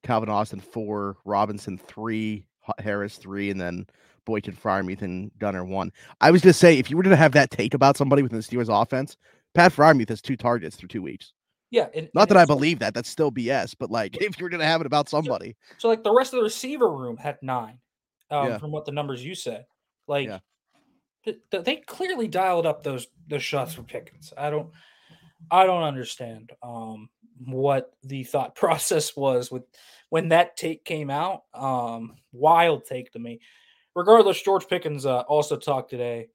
Calvin 0.05 0.29
Austin 0.29 0.61
four. 0.61 1.17
Robinson 1.25 1.77
three. 1.77 2.47
Harris 2.79 3.17
three, 3.17 3.51
and 3.51 3.61
then 3.61 3.87
Boykin, 4.25 4.55
Freiermuth, 4.55 5.03
and 5.03 5.31
Gunner 5.39 5.65
one. 5.65 5.93
I 6.21 6.31
was 6.31 6.43
just 6.43 6.61
say 6.61 6.79
if 6.79 6.91
you 6.91 6.97
were 6.97 7.03
to 7.03 7.17
have 7.17 7.33
that 7.33 7.51
take 7.51 7.75
about 7.75 7.97
somebody 7.97 8.23
within 8.23 8.39
the 8.39 8.45
Steelers 8.45 8.71
offense, 8.71 9.17
Pat 9.55 9.73
Freiermuth 9.73 10.09
has 10.09 10.21
two 10.21 10.37
targets 10.37 10.77
through 10.77 10.89
two 10.89 11.03
weeks. 11.03 11.33
Yeah, 11.71 11.89
and, 11.95 12.09
not 12.15 12.23
and 12.23 12.31
that 12.31 12.37
I 12.37 12.45
believe 12.45 12.79
that. 12.79 12.95
That's 12.95 13.09
still 13.09 13.33
BS. 13.33 13.75
But 13.79 13.91
like, 13.91 14.17
if 14.21 14.39
you're 14.39 14.49
gonna 14.49 14.65
have 14.65 14.81
it 14.81 14.87
about 14.87 15.09
somebody, 15.09 15.57
so, 15.73 15.75
so 15.79 15.89
like 15.89 16.03
the 16.03 16.15
rest 16.15 16.33
of 16.33 16.39
the 16.39 16.45
receiver 16.45 16.91
room 16.91 17.17
had 17.17 17.39
nine, 17.43 17.79
um, 18.31 18.49
yeah. 18.49 18.59
from 18.59 18.71
what 18.71 18.85
the 18.85 18.93
numbers 18.93 19.25
you 19.25 19.35
said. 19.35 19.67
Like, 20.07 20.29
yeah. 20.29 20.39
th- 21.25 21.39
th- 21.51 21.65
they 21.65 21.77
clearly 21.77 22.29
dialed 22.29 22.67
up 22.67 22.83
those 22.83 23.09
those 23.27 23.43
shots 23.43 23.75
for 23.75 23.83
Pickens. 23.83 24.33
I 24.37 24.51
don't, 24.51 24.71
I 25.51 25.67
don't 25.67 25.83
understand 25.83 26.53
um, 26.63 27.09
what 27.39 27.93
the 28.03 28.25
thought 28.25 28.55
process 28.57 29.17
was 29.17 29.51
with 29.51 29.65
when 30.11 30.29
that 30.29 30.57
take 30.57 30.85
came 30.85 31.11
out. 31.11 31.43
Um, 31.55 32.17
wild 32.33 32.85
take 32.85 33.13
to 33.13 33.19
me 33.19 33.41
regardless, 33.95 34.43
George 34.43 34.69
Pickens 34.69 35.07
uh, 35.07 35.21
also 35.21 35.57
talked 35.57 35.91
today 35.91 36.29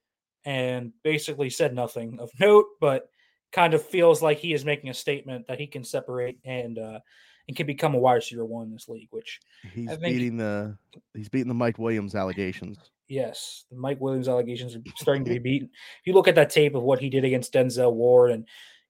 and 0.46 0.92
basically 1.04 1.50
said 1.50 1.74
nothing 1.74 2.18
of 2.20 2.32
note, 2.40 2.66
but 2.80 3.10
kind 3.52 3.74
of 3.74 3.84
feels 3.84 4.22
like 4.22 4.38
he 4.38 4.54
is 4.54 4.64
making 4.64 4.90
a 4.90 4.94
statement 4.94 5.48
that 5.48 5.60
he 5.60 5.68
can 5.68 5.84
separate 5.84 6.38
and 6.46 6.78
uh, 6.78 7.00
and 7.48 7.58
can 7.58 7.66
become 7.66 7.96
a 7.96 7.98
wide 7.98 8.16
receiver 8.16 8.46
one 8.46 8.68
in 8.68 8.74
this 8.74 8.88
league. 8.88 9.10
Which 9.12 9.40
he's 9.74 9.96
beating 9.98 10.38
the 10.38 10.78
he's 11.14 11.30
beating 11.30 11.48
the 11.48 11.54
Mike 11.54 11.80
Williams 11.80 12.16
allegations. 12.16 12.78
Yes, 13.08 13.66
the 13.72 13.78
Mike 13.78 14.00
Williams 14.00 14.30
allegations 14.30 14.76
are 14.76 14.82
starting 14.98 15.26
to 15.26 15.32
be 15.32 15.40
beaten. 15.40 15.70
If 16.00 16.06
you 16.06 16.14
look 16.14 16.28
at 16.28 16.36
that 16.36 16.52
tape 16.52 16.76
of 16.76 16.84
what 16.84 17.00
he 17.00 17.10
did 17.10 17.26
against 17.26 17.54
Denzel 17.54 17.94
Ward 17.94 18.32
and 18.32 18.48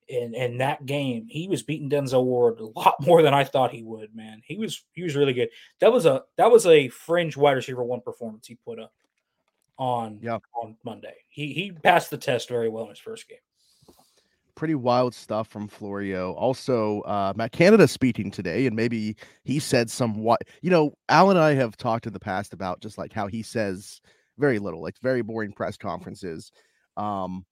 in 0.10 0.34
in 0.34 0.58
that 0.58 0.86
game, 0.86 1.28
he 1.30 1.48
was 1.48 1.64
beating 1.64 1.90
Denzel 1.90 2.24
Ward 2.24 2.60
a 2.60 2.66
lot 2.66 2.96
more 3.02 3.22
than 3.22 3.34
I 3.34 3.44
thought 3.44 3.72
he 3.72 3.84
would. 3.84 4.16
Man, 4.16 4.42
he 4.44 4.58
was 4.58 4.84
he 4.94 5.04
was 5.04 5.16
really 5.16 5.34
good. 5.34 5.50
That 5.80 5.94
was 5.94 6.06
a 6.06 6.24
that 6.38 6.52
was 6.52 6.66
a 6.66 6.90
fringe 6.90 7.38
wide 7.38 7.54
receiver 7.54 7.84
one 7.84 8.02
performance 8.02 8.48
he 8.48 8.56
put 8.56 8.80
up 8.80 8.92
on 9.78 10.20
yeah. 10.22 10.40
on 10.62 10.76
Monday. 10.84 11.16
He 11.30 11.54
he 11.54 11.72
passed 11.72 12.10
the 12.10 12.18
test 12.18 12.50
very 12.50 12.70
well 12.70 12.86
in 12.86 12.90
his 12.90 13.00
first 13.00 13.30
game. 13.30 13.38
Pretty 14.56 14.76
wild 14.76 15.16
stuff 15.16 15.48
from 15.48 15.70
Florio. 15.70 16.34
Also, 16.34 17.00
uh, 17.02 17.32
Matt 17.36 17.54
Canada 17.54 17.88
speaking 17.88 18.30
today, 18.30 18.66
and 18.66 18.76
maybe 18.76 19.16
he 19.44 19.58
said 19.58 19.90
some 19.90 20.16
what 20.16 20.42
you 20.62 20.70
know. 20.70 20.94
Al 21.08 21.30
and 21.30 21.40
I 21.40 21.54
have 21.54 21.78
talked 21.78 22.08
in 22.08 22.14
the 22.14 22.20
past 22.20 22.54
about 22.54 22.82
just 22.82 22.98
like 22.98 23.14
how 23.14 23.28
he 23.28 23.42
says 23.42 24.02
very 24.38 24.60
little, 24.60 24.82
like 24.82 24.96
very 25.02 25.22
boring 25.22 25.54
press 25.54 25.78
conferences. 25.78 26.52
Um, 26.98 27.46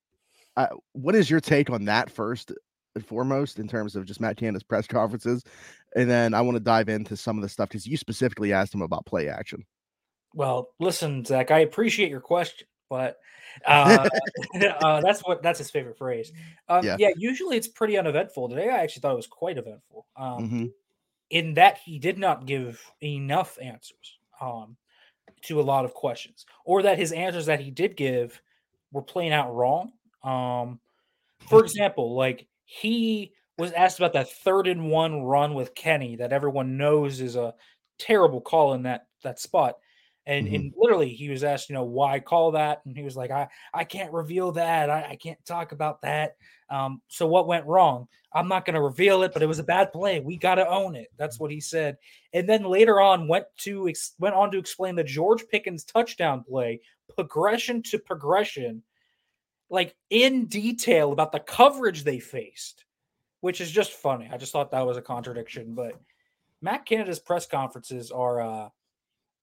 uh, 0.57 0.67
what 0.93 1.15
is 1.15 1.29
your 1.29 1.39
take 1.39 1.69
on 1.69 1.85
that 1.85 2.09
first 2.09 2.51
and 2.95 3.05
foremost 3.05 3.59
in 3.59 3.67
terms 3.67 3.95
of 3.95 4.05
just 4.05 4.19
Matt 4.19 4.37
Canada's 4.37 4.63
press 4.63 4.87
conferences? 4.87 5.43
And 5.95 6.09
then 6.09 6.33
I 6.33 6.41
want 6.41 6.55
to 6.55 6.59
dive 6.59 6.89
into 6.89 7.15
some 7.15 7.37
of 7.37 7.43
the 7.43 7.49
stuff 7.49 7.69
because 7.69 7.87
you 7.87 7.95
specifically 7.95 8.51
asked 8.51 8.73
him 8.73 8.81
about 8.81 9.05
play 9.05 9.29
action. 9.29 9.63
Well, 10.33 10.69
listen, 10.79 11.23
Zach, 11.23 11.51
I 11.51 11.59
appreciate 11.59 12.09
your 12.09 12.21
question, 12.21 12.67
but 12.89 13.17
uh, 13.65 14.09
uh, 14.81 15.01
that's 15.01 15.21
what 15.21 15.41
that's 15.43 15.59
his 15.59 15.69
favorite 15.69 15.97
phrase. 15.97 16.31
Um, 16.67 16.83
yeah. 16.83 16.97
yeah. 16.99 17.09
usually 17.15 17.55
it's 17.55 17.67
pretty 17.67 17.97
uneventful. 17.97 18.49
Today, 18.49 18.69
I 18.69 18.79
actually 18.79 19.01
thought 19.01 19.13
it 19.13 19.17
was 19.17 19.27
quite 19.27 19.57
eventful. 19.57 20.07
Um, 20.15 20.43
mm-hmm. 20.43 20.65
In 21.29 21.53
that 21.55 21.79
he 21.85 21.99
did 21.99 22.17
not 22.17 22.45
give 22.45 22.81
enough 23.03 23.57
answers 23.61 24.17
um, 24.41 24.77
to 25.43 25.59
a 25.59 25.63
lot 25.63 25.85
of 25.85 25.93
questions, 25.93 26.45
or 26.65 26.81
that 26.81 26.97
his 26.97 27.11
answers 27.11 27.45
that 27.45 27.59
he 27.59 27.69
did 27.69 27.95
give 27.95 28.41
were 28.91 29.03
playing 29.03 29.33
out 29.33 29.53
wrong. 29.53 29.91
Um, 30.23 30.79
for 31.47 31.63
example, 31.63 32.15
like 32.15 32.47
he 32.65 33.33
was 33.57 33.71
asked 33.71 33.99
about 33.99 34.13
that 34.13 34.29
third 34.29 34.67
and 34.67 34.89
one 34.89 35.23
run 35.23 35.53
with 35.53 35.75
Kenny 35.75 36.17
that 36.17 36.33
everyone 36.33 36.77
knows 36.77 37.21
is 37.21 37.35
a 37.35 37.53
terrible 37.97 38.41
call 38.41 38.73
in 38.73 38.83
that 38.83 39.07
that 39.23 39.39
spot. 39.39 39.77
And, 40.25 40.45
mm-hmm. 40.45 40.55
and 40.55 40.73
literally 40.75 41.09
he 41.09 41.29
was 41.29 41.45
asked, 41.45 41.69
you 41.69 41.73
know, 41.73 41.85
why 41.85 42.19
call 42.19 42.51
that? 42.51 42.81
And 42.85 42.97
he 42.97 43.03
was 43.03 43.15
like, 43.15 43.31
I, 43.31 43.47
I 43.73 43.85
can't 43.85 44.11
reveal 44.11 44.51
that. 44.51 44.89
I, 44.89 45.11
I 45.11 45.15
can't 45.15 45.43
talk 45.45 45.71
about 45.71 46.01
that. 46.01 46.35
Um, 46.69 47.01
so 47.07 47.25
what 47.27 47.47
went 47.47 47.65
wrong? 47.65 48.09
I'm 48.33 48.49
not 48.49 48.65
going 48.65 48.73
to 48.73 48.81
reveal 48.81 49.23
it, 49.23 49.31
but 49.31 49.41
it 49.41 49.47
was 49.47 49.59
a 49.59 49.63
bad 49.63 49.93
play. 49.93 50.19
We 50.19 50.35
got 50.35 50.55
to 50.55 50.67
own 50.67 50.95
it. 50.95 51.07
That's 51.17 51.39
what 51.39 51.49
he 51.49 51.61
said. 51.61 51.97
And 52.33 52.47
then 52.47 52.63
later 52.65 52.99
on 52.99 53.29
went 53.29 53.45
to 53.59 53.87
ex- 53.87 54.15
went 54.19 54.35
on 54.35 54.51
to 54.51 54.57
explain 54.57 54.95
the 54.95 55.03
George 55.03 55.47
Pickens 55.47 55.85
touchdown 55.85 56.43
play, 56.43 56.81
progression 57.15 57.81
to 57.83 57.97
progression, 57.97 58.83
like 59.69 59.95
in 60.09 60.45
detail 60.45 61.11
about 61.11 61.31
the 61.31 61.39
coverage 61.39 62.03
they 62.03 62.19
faced, 62.19 62.85
which 63.41 63.61
is 63.61 63.71
just 63.71 63.93
funny. 63.93 64.29
I 64.31 64.37
just 64.37 64.51
thought 64.51 64.71
that 64.71 64.85
was 64.85 64.97
a 64.97 65.01
contradiction, 65.01 65.73
but 65.73 65.99
Matt 66.61 66.85
Canada's 66.85 67.19
press 67.19 67.45
conferences 67.45 68.11
are 68.11 68.41
uh, 68.41 68.69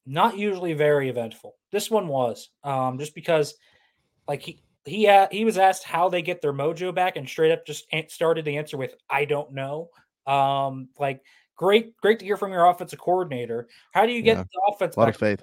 not 0.06 0.36
usually 0.38 0.72
very 0.72 1.08
eventful. 1.08 1.54
This 1.70 1.90
one 1.90 2.08
was, 2.08 2.50
um, 2.62 2.98
just 2.98 3.14
because, 3.14 3.54
like 4.26 4.42
he 4.42 4.60
he 4.84 5.08
uh, 5.08 5.28
he 5.30 5.44
was 5.44 5.58
asked 5.58 5.84
how 5.84 6.08
they 6.08 6.22
get 6.22 6.42
their 6.42 6.52
mojo 6.52 6.94
back, 6.94 7.16
and 7.16 7.28
straight 7.28 7.52
up 7.52 7.66
just 7.66 7.86
started 8.08 8.44
the 8.44 8.56
answer 8.56 8.76
with 8.76 8.94
"I 9.08 9.24
don't 9.24 9.52
know." 9.52 9.90
Um, 10.26 10.88
like 10.98 11.22
great, 11.56 11.96
great 11.98 12.18
to 12.18 12.24
hear 12.24 12.36
from 12.36 12.52
your 12.52 12.66
offensive 12.66 12.98
coordinator. 12.98 13.68
How 13.92 14.06
do 14.06 14.12
you 14.12 14.22
get 14.22 14.38
yeah, 14.38 14.44
the 14.44 14.72
offense? 14.72 14.96
A 14.96 15.00
lot 15.00 15.08
of 15.08 15.16
faith. 15.16 15.42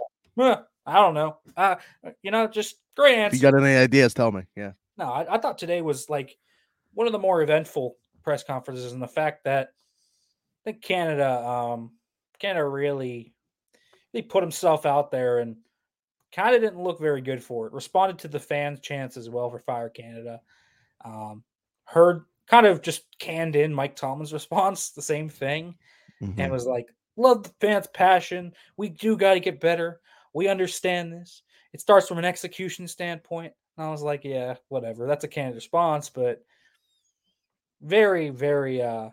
I 0.85 0.95
don't 0.95 1.13
know. 1.13 1.37
Uh, 1.55 1.75
you 2.23 2.31
know, 2.31 2.47
just 2.47 2.75
great 2.95 3.17
answer. 3.17 3.35
If 3.35 3.41
you 3.41 3.51
got 3.51 3.61
any 3.61 3.75
ideas? 3.75 4.13
Tell 4.13 4.31
me. 4.31 4.43
Yeah. 4.55 4.71
No, 4.97 5.05
I, 5.05 5.35
I 5.35 5.37
thought 5.37 5.57
today 5.57 5.81
was 5.81 6.09
like 6.09 6.37
one 6.93 7.07
of 7.07 7.13
the 7.13 7.19
more 7.19 7.41
eventful 7.41 7.95
press 8.23 8.43
conferences, 8.43 8.91
and 8.91 9.01
the 9.01 9.07
fact 9.07 9.45
that 9.45 9.69
I 10.61 10.71
think 10.71 10.83
Canada, 10.83 11.45
um, 11.45 11.91
Canada 12.39 12.65
really, 12.65 13.33
he 14.13 14.21
put 14.21 14.43
himself 14.43 14.85
out 14.85 15.11
there 15.11 15.39
and 15.39 15.57
kind 16.31 16.55
of 16.55 16.61
didn't 16.61 16.83
look 16.83 16.99
very 16.99 17.21
good 17.21 17.43
for 17.43 17.67
it. 17.67 17.73
Responded 17.73 18.19
to 18.19 18.27
the 18.27 18.39
fans' 18.39 18.79
chants 18.79 19.17
as 19.17 19.29
well 19.29 19.49
for 19.49 19.59
Fire 19.59 19.89
Canada. 19.89 20.41
Um, 21.03 21.43
heard 21.85 22.25
kind 22.47 22.65
of 22.65 22.81
just 22.81 23.03
canned 23.19 23.55
in 23.55 23.73
Mike 23.73 23.95
Tomlin's 23.95 24.33
response, 24.33 24.91
the 24.91 25.01
same 25.01 25.29
thing, 25.29 25.75
mm-hmm. 26.21 26.39
and 26.39 26.51
was 26.51 26.65
like, 26.65 26.93
"Love 27.17 27.43
the 27.43 27.53
fans' 27.59 27.87
passion. 27.87 28.53
We 28.77 28.89
do 28.89 29.17
got 29.17 29.33
to 29.33 29.39
get 29.39 29.59
better. 29.59 29.99
We 30.33 30.47
understand 30.47 31.11
this. 31.11 31.41
It 31.73 31.81
starts 31.81 32.07
from 32.07 32.17
an 32.17 32.25
execution 32.25 32.87
standpoint. 32.87 33.53
And 33.77 33.87
I 33.87 33.89
was 33.91 34.01
like, 34.01 34.23
yeah, 34.23 34.55
whatever. 34.67 35.07
That's 35.07 35.23
a 35.23 35.29
candid 35.29 35.55
response, 35.55 36.09
but 36.09 36.43
very, 37.81 38.29
very, 38.29 38.81
uh, 38.81 39.09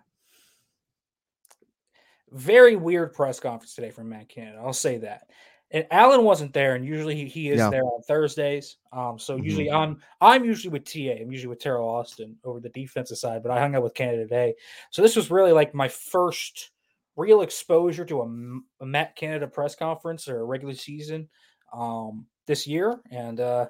very 2.30 2.76
weird 2.76 3.14
press 3.14 3.40
conference 3.40 3.74
today 3.74 3.90
from 3.90 4.08
Matt 4.08 4.28
Canada. 4.28 4.60
I'll 4.62 4.72
say 4.72 4.98
that. 4.98 5.28
And 5.70 5.86
Alan 5.90 6.24
wasn't 6.24 6.54
there, 6.54 6.76
and 6.76 6.84
usually 6.84 7.14
he, 7.14 7.26
he 7.26 7.50
is 7.50 7.58
yeah. 7.58 7.68
there 7.68 7.84
on 7.84 8.00
Thursdays. 8.02 8.78
Um, 8.90 9.18
so 9.18 9.34
mm-hmm. 9.34 9.44
usually 9.44 9.70
I'm 9.70 10.00
I'm 10.18 10.42
usually 10.42 10.72
with 10.72 10.84
TA. 10.84 11.20
I'm 11.20 11.30
usually 11.30 11.48
with 11.48 11.60
Terrell 11.60 11.86
Austin 11.86 12.36
over 12.42 12.58
the 12.58 12.70
defensive 12.70 13.18
side, 13.18 13.42
but 13.42 13.52
I 13.52 13.60
hung 13.60 13.74
out 13.74 13.82
with 13.82 13.92
Canada 13.92 14.22
today. 14.22 14.54
So 14.90 15.02
this 15.02 15.14
was 15.14 15.30
really 15.30 15.52
like 15.52 15.74
my 15.74 15.88
first 15.88 16.70
real 17.16 17.42
exposure 17.42 18.06
to 18.06 18.22
a, 18.22 18.84
a 18.84 18.86
Matt 18.86 19.14
Canada 19.14 19.46
press 19.46 19.74
conference 19.74 20.26
or 20.26 20.40
a 20.40 20.44
regular 20.44 20.74
season 20.74 21.28
um, 21.74 22.26
this 22.48 22.66
year, 22.66 22.98
and 23.12 23.38
uh, 23.38 23.66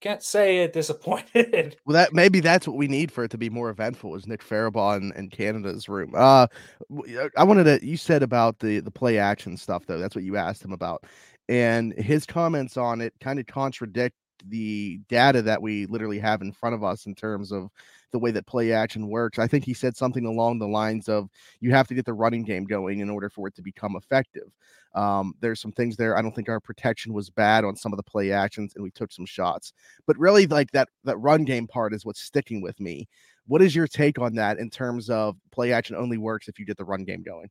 can't 0.00 0.22
say 0.22 0.58
it 0.58 0.72
disappointed. 0.72 1.76
Well, 1.86 1.94
that 1.94 2.12
maybe 2.12 2.40
that's 2.40 2.66
what 2.66 2.76
we 2.76 2.88
need 2.88 3.12
for 3.12 3.22
it 3.22 3.30
to 3.30 3.38
be 3.38 3.48
more 3.48 3.70
eventful 3.70 4.16
is 4.16 4.26
Nick 4.26 4.42
Farabaugh 4.42 4.96
in, 4.96 5.12
in 5.12 5.30
Canada's 5.30 5.88
room. 5.88 6.12
Uh, 6.16 6.48
uh, 6.90 7.28
I 7.36 7.44
wanted 7.44 7.64
to. 7.64 7.86
You 7.86 7.96
said 7.96 8.24
about 8.24 8.58
the 8.58 8.80
the 8.80 8.90
play 8.90 9.18
action 9.18 9.56
stuff 9.56 9.86
though. 9.86 9.98
That's 9.98 10.16
what 10.16 10.24
you 10.24 10.36
asked 10.36 10.64
him 10.64 10.72
about, 10.72 11.04
and 11.48 11.92
his 11.92 12.26
comments 12.26 12.76
on 12.76 13.00
it 13.00 13.14
kind 13.20 13.38
of 13.38 13.46
contradict 13.46 14.16
the 14.48 14.98
data 15.08 15.42
that 15.42 15.60
we 15.60 15.84
literally 15.86 16.18
have 16.18 16.40
in 16.40 16.50
front 16.50 16.74
of 16.74 16.82
us 16.82 17.04
in 17.04 17.14
terms 17.14 17.52
of 17.52 17.68
the 18.12 18.18
way 18.18 18.30
that 18.30 18.46
play 18.46 18.72
action 18.72 19.08
works. 19.08 19.38
I 19.38 19.46
think 19.46 19.64
he 19.64 19.74
said 19.74 19.96
something 19.96 20.26
along 20.26 20.58
the 20.58 20.68
lines 20.68 21.08
of 21.08 21.28
you 21.60 21.70
have 21.72 21.88
to 21.88 21.94
get 21.94 22.04
the 22.04 22.12
running 22.12 22.44
game 22.44 22.64
going 22.64 23.00
in 23.00 23.10
order 23.10 23.30
for 23.30 23.48
it 23.48 23.54
to 23.56 23.62
become 23.62 23.96
effective. 23.96 24.50
Um, 24.94 25.34
there's 25.40 25.60
some 25.60 25.72
things 25.72 25.96
there. 25.96 26.16
I 26.16 26.22
don't 26.22 26.34
think 26.34 26.48
our 26.48 26.60
protection 26.60 27.12
was 27.12 27.30
bad 27.30 27.64
on 27.64 27.76
some 27.76 27.92
of 27.92 27.96
the 27.96 28.02
play 28.02 28.32
actions, 28.32 28.72
and 28.74 28.82
we 28.82 28.90
took 28.90 29.12
some 29.12 29.26
shots. 29.26 29.72
But 30.06 30.18
really, 30.18 30.46
like 30.46 30.70
that 30.72 30.88
that 31.04 31.18
run 31.18 31.44
game 31.44 31.66
part 31.66 31.94
is 31.94 32.04
what's 32.04 32.22
sticking 32.22 32.60
with 32.60 32.80
me. 32.80 33.08
What 33.46 33.62
is 33.62 33.74
your 33.74 33.86
take 33.86 34.18
on 34.18 34.34
that 34.34 34.58
in 34.58 34.70
terms 34.70 35.08
of 35.08 35.36
play 35.52 35.72
action 35.72 35.96
only 35.96 36.18
works 36.18 36.48
if 36.48 36.58
you 36.58 36.66
get 36.66 36.76
the 36.76 36.84
run 36.84 37.04
game 37.04 37.22
going? 37.22 37.48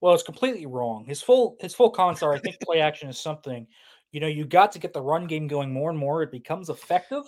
Well, 0.00 0.14
it's 0.14 0.22
completely 0.22 0.64
wrong. 0.66 1.04
His 1.04 1.20
full 1.20 1.56
his 1.60 1.74
full 1.74 1.90
comments 1.90 2.22
are 2.22 2.32
I 2.32 2.38
think 2.38 2.56
play 2.60 2.80
action 2.80 3.08
is 3.10 3.18
something 3.18 3.66
you 4.12 4.20
know, 4.20 4.26
you 4.26 4.44
got 4.44 4.72
to 4.72 4.78
get 4.78 4.92
the 4.92 5.02
run 5.02 5.26
game 5.26 5.46
going 5.46 5.72
more 5.72 5.90
and 5.90 5.98
more. 5.98 6.22
It 6.22 6.32
becomes 6.32 6.68
effective. 6.68 7.24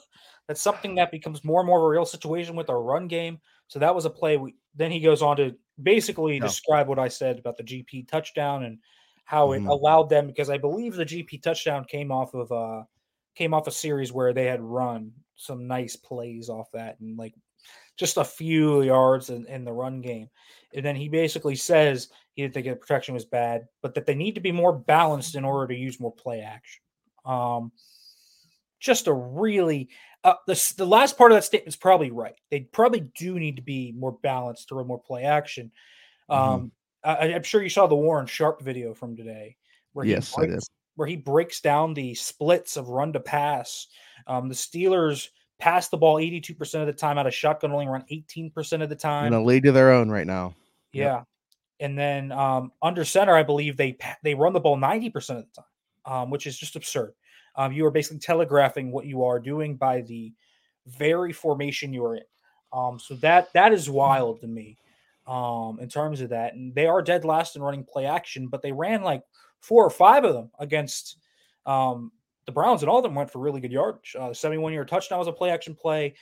That's 0.48 0.60
something 0.60 0.94
that 0.96 1.12
becomes 1.12 1.44
more 1.44 1.60
and 1.60 1.66
more 1.66 1.78
of 1.78 1.84
a 1.84 1.88
real 1.88 2.04
situation 2.04 2.56
with 2.56 2.70
our 2.70 2.82
run 2.82 3.06
game. 3.06 3.38
So 3.68 3.78
that 3.78 3.94
was 3.94 4.04
a 4.04 4.10
play. 4.10 4.36
We, 4.36 4.56
then 4.74 4.90
he 4.90 5.00
goes 5.00 5.22
on 5.22 5.36
to 5.36 5.54
basically 5.82 6.38
no. 6.38 6.46
describe 6.46 6.88
what 6.88 6.98
I 6.98 7.08
said 7.08 7.38
about 7.38 7.56
the 7.56 7.64
GP 7.64 8.08
touchdown 8.08 8.64
and 8.64 8.78
how 9.24 9.48
mm-hmm. 9.48 9.66
it 9.66 9.70
allowed 9.70 10.08
them 10.08 10.26
because 10.26 10.50
I 10.50 10.58
believe 10.58 10.94
the 10.94 11.06
GP 11.06 11.42
touchdown 11.42 11.84
came 11.84 12.10
off 12.10 12.34
of 12.34 12.50
uh 12.52 12.82
came 13.34 13.54
off 13.54 13.66
a 13.66 13.70
series 13.70 14.12
where 14.12 14.32
they 14.32 14.44
had 14.44 14.60
run 14.60 15.12
some 15.36 15.66
nice 15.66 15.96
plays 15.96 16.48
off 16.48 16.70
that 16.72 17.00
and 17.00 17.16
like 17.16 17.34
just 17.96 18.16
a 18.16 18.24
few 18.24 18.82
yards 18.82 19.30
in, 19.30 19.46
in 19.46 19.64
the 19.64 19.72
run 19.72 20.00
game. 20.00 20.28
And 20.74 20.84
then 20.84 20.96
he 20.96 21.08
basically 21.08 21.56
says 21.56 22.08
he 22.34 22.42
didn't 22.42 22.54
think 22.54 22.66
the 22.66 22.76
protection 22.76 23.14
was 23.14 23.24
bad, 23.24 23.66
but 23.82 23.94
that 23.94 24.06
they 24.06 24.14
need 24.14 24.34
to 24.34 24.40
be 24.40 24.52
more 24.52 24.72
balanced 24.72 25.34
in 25.34 25.44
order 25.44 25.72
to 25.72 25.78
use 25.78 26.00
more 26.00 26.12
play 26.12 26.40
action. 26.40 26.82
Um, 27.24 27.72
just 28.80 29.06
a 29.06 29.12
really 29.12 29.88
uh, 30.24 30.34
the, 30.46 30.74
the 30.76 30.86
last 30.86 31.18
part 31.18 31.32
of 31.32 31.36
that 31.36 31.44
statement 31.44 31.68
is 31.68 31.76
probably 31.76 32.10
right. 32.10 32.36
They 32.50 32.60
probably 32.60 33.08
do 33.16 33.38
need 33.38 33.56
to 33.56 33.62
be 33.62 33.92
more 33.92 34.12
balanced 34.12 34.68
to 34.68 34.76
run 34.76 34.86
more 34.86 35.00
play 35.00 35.24
action. 35.24 35.70
Mm-hmm. 36.30 36.52
Um, 36.54 36.60
mm-hmm. 37.04 37.22
I, 37.24 37.34
am 37.34 37.42
sure 37.42 37.62
you 37.62 37.68
saw 37.68 37.86
the 37.86 37.96
Warren 37.96 38.26
Sharp 38.26 38.62
video 38.62 38.94
from 38.94 39.16
today, 39.16 39.56
where 39.92 40.06
yes, 40.06 40.32
he 40.32 40.46
breaks, 40.46 40.68
where 40.94 41.08
he 41.08 41.16
breaks 41.16 41.60
down 41.60 41.94
the 41.94 42.14
splits 42.14 42.76
of 42.76 42.88
run 42.88 43.12
to 43.14 43.20
pass. 43.20 43.88
Um, 44.28 44.48
the 44.48 44.54
Steelers 44.54 45.28
pass 45.58 45.88
the 45.88 45.96
ball 45.96 46.16
82% 46.16 46.80
of 46.80 46.86
the 46.86 46.92
time 46.92 47.18
out 47.18 47.26
of 47.26 47.34
shotgun, 47.34 47.72
only 47.72 47.88
run 47.88 48.04
18% 48.10 48.82
of 48.82 48.88
the 48.88 48.96
time. 48.96 49.26
In 49.26 49.32
a 49.32 49.42
league 49.42 49.66
of 49.66 49.74
their 49.74 49.90
own 49.90 50.10
right 50.10 50.26
now. 50.26 50.54
Yeah. 51.00 51.22
And 51.80 51.98
then 51.98 52.30
um, 52.32 52.72
under 52.80 53.04
center, 53.04 53.34
I 53.34 53.42
believe 53.42 53.76
they 53.76 53.96
they 54.22 54.34
run 54.34 54.52
the 54.52 54.60
ball 54.60 54.76
90% 54.76 55.16
of 55.16 55.24
the 55.24 55.46
time, 55.54 55.64
um, 56.04 56.30
which 56.30 56.46
is 56.46 56.56
just 56.56 56.76
absurd. 56.76 57.14
Um, 57.56 57.72
you 57.72 57.84
are 57.86 57.90
basically 57.90 58.20
telegraphing 58.20 58.92
what 58.92 59.06
you 59.06 59.24
are 59.24 59.38
doing 59.40 59.76
by 59.76 60.02
the 60.02 60.32
very 60.86 61.32
formation 61.32 61.92
you 61.92 62.04
are 62.04 62.16
in. 62.16 62.22
Um, 62.72 62.98
so 62.98 63.14
that 63.16 63.52
that 63.52 63.72
is 63.72 63.90
wild 63.90 64.40
to 64.40 64.46
me 64.46 64.78
um, 65.26 65.78
in 65.80 65.88
terms 65.88 66.20
of 66.20 66.30
that. 66.30 66.54
And 66.54 66.74
they 66.74 66.86
are 66.86 67.02
dead 67.02 67.24
last 67.24 67.56
in 67.56 67.62
running 67.62 67.84
play 67.84 68.06
action, 68.06 68.46
but 68.46 68.62
they 68.62 68.72
ran 68.72 69.02
like 69.02 69.22
four 69.60 69.84
or 69.84 69.90
five 69.90 70.24
of 70.24 70.34
them 70.34 70.50
against 70.58 71.18
um, 71.66 72.12
the 72.46 72.52
Browns, 72.52 72.82
and 72.82 72.90
all 72.90 72.98
of 72.98 73.04
them 73.04 73.14
went 73.14 73.30
for 73.30 73.38
really 73.38 73.60
good 73.60 73.72
yardage. 73.72 74.16
Uh, 74.18 74.32
71 74.32 74.72
yard 74.72 74.88
touchdown 74.88 75.18
was 75.18 75.28
a 75.28 75.32
play 75.32 75.50
action 75.50 75.74
play. 75.74 76.14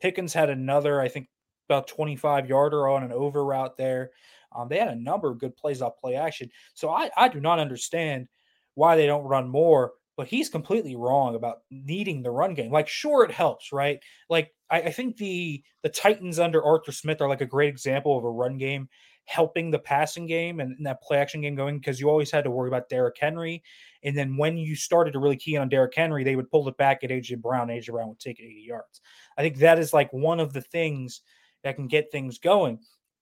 Pickens 0.00 0.32
had 0.32 0.50
another, 0.50 1.00
I 1.00 1.08
think, 1.08 1.28
about 1.68 1.86
25 1.86 2.48
yarder 2.48 2.88
on 2.88 3.02
an 3.02 3.12
over 3.12 3.44
route 3.44 3.76
there. 3.76 4.10
Um, 4.54 4.68
they 4.68 4.78
had 4.78 4.88
a 4.88 4.96
number 4.96 5.30
of 5.30 5.38
good 5.38 5.56
plays 5.56 5.82
off 5.82 5.98
play 5.98 6.14
action. 6.14 6.50
So 6.74 6.90
I, 6.90 7.10
I 7.16 7.28
do 7.28 7.40
not 7.40 7.58
understand 7.58 8.28
why 8.74 8.96
they 8.96 9.06
don't 9.06 9.24
run 9.24 9.48
more, 9.48 9.92
but 10.16 10.28
he's 10.28 10.48
completely 10.48 10.96
wrong 10.96 11.34
about 11.34 11.62
needing 11.70 12.22
the 12.22 12.30
run 12.30 12.54
game. 12.54 12.70
Like, 12.70 12.88
sure, 12.88 13.24
it 13.24 13.30
helps, 13.30 13.72
right? 13.72 13.98
Like, 14.28 14.52
I, 14.70 14.82
I 14.82 14.90
think 14.90 15.16
the 15.16 15.62
the 15.82 15.88
Titans 15.88 16.38
under 16.38 16.62
Arthur 16.62 16.92
Smith 16.92 17.20
are 17.20 17.28
like 17.28 17.40
a 17.40 17.46
great 17.46 17.68
example 17.68 18.16
of 18.18 18.24
a 18.24 18.30
run 18.30 18.58
game 18.58 18.88
helping 19.24 19.70
the 19.70 19.78
passing 19.78 20.26
game 20.26 20.60
and, 20.60 20.76
and 20.76 20.86
that 20.86 21.02
play 21.02 21.18
action 21.18 21.40
game 21.40 21.54
going 21.54 21.78
because 21.78 22.00
you 22.00 22.10
always 22.10 22.30
had 22.30 22.44
to 22.44 22.50
worry 22.50 22.68
about 22.68 22.88
Derrick 22.88 23.16
Henry. 23.18 23.62
And 24.02 24.16
then 24.16 24.36
when 24.36 24.56
you 24.56 24.74
started 24.74 25.12
to 25.12 25.20
really 25.20 25.36
key 25.36 25.56
on 25.56 25.68
Derrick 25.68 25.94
Henry, 25.94 26.24
they 26.24 26.36
would 26.36 26.50
pull 26.50 26.68
it 26.68 26.76
back 26.76 27.04
at 27.04 27.10
AJ 27.10 27.40
Brown. 27.40 27.68
AJ 27.68 27.92
Brown 27.92 28.08
would 28.08 28.18
take 28.18 28.40
it 28.40 28.44
80 28.44 28.64
yards. 28.66 29.00
I 29.38 29.42
think 29.42 29.58
that 29.58 29.78
is 29.78 29.92
like 29.92 30.12
one 30.12 30.40
of 30.40 30.52
the 30.52 30.60
things 30.60 31.20
that 31.62 31.76
can 31.76 31.88
get 31.88 32.10
things 32.10 32.38
going. 32.38 32.80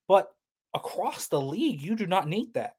But 0.08 0.28
across 0.74 1.28
the 1.28 1.40
league, 1.40 1.82
you 1.82 1.96
do 1.96 2.06
not 2.06 2.28
need 2.28 2.54
that. 2.54 2.76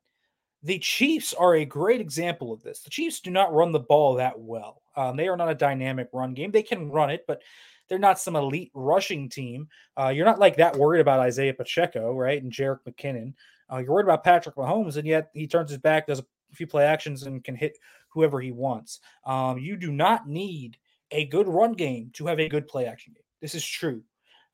The 0.63 0.79
Chiefs 0.79 1.33
are 1.33 1.55
a 1.55 1.65
great 1.65 2.01
example 2.01 2.53
of 2.53 2.61
this. 2.61 2.81
The 2.81 2.89
Chiefs 2.89 3.19
do 3.19 3.31
not 3.31 3.53
run 3.53 3.71
the 3.71 3.79
ball 3.79 4.15
that 4.15 4.39
well. 4.39 4.81
Um, 4.95 5.17
they 5.17 5.27
are 5.27 5.37
not 5.37 5.49
a 5.49 5.55
dynamic 5.55 6.09
run 6.13 6.33
game. 6.33 6.51
They 6.51 6.63
can 6.63 6.91
run 6.91 7.09
it, 7.09 7.25
but 7.27 7.41
they're 7.89 7.99
not 7.99 8.19
some 8.19 8.35
elite 8.35 8.71
rushing 8.73 9.27
team. 9.27 9.67
Uh, 9.99 10.09
you're 10.09 10.25
not 10.25 10.39
like 10.39 10.57
that 10.57 10.77
worried 10.77 11.01
about 11.01 11.19
Isaiah 11.19 11.53
Pacheco, 11.53 12.13
right? 12.13 12.41
And 12.41 12.51
Jerick 12.51 12.79
McKinnon. 12.87 13.33
Uh, 13.71 13.77
you're 13.79 13.91
worried 13.91 14.05
about 14.05 14.23
Patrick 14.23 14.55
Mahomes, 14.55 14.97
and 14.97 15.07
yet 15.07 15.29
he 15.33 15.47
turns 15.47 15.71
his 15.71 15.79
back, 15.79 16.07
does 16.07 16.19
a 16.19 16.25
few 16.53 16.67
play 16.67 16.85
actions, 16.85 17.23
and 17.23 17.43
can 17.43 17.55
hit 17.55 17.77
whoever 18.09 18.39
he 18.39 18.51
wants. 18.51 18.99
Um, 19.25 19.57
you 19.57 19.77
do 19.77 19.91
not 19.91 20.27
need 20.27 20.77
a 21.11 21.25
good 21.25 21.47
run 21.47 21.73
game 21.73 22.11
to 22.13 22.27
have 22.27 22.39
a 22.39 22.49
good 22.49 22.67
play 22.67 22.85
action 22.85 23.13
game. 23.13 23.23
This 23.41 23.55
is 23.55 23.65
true. 23.65 24.03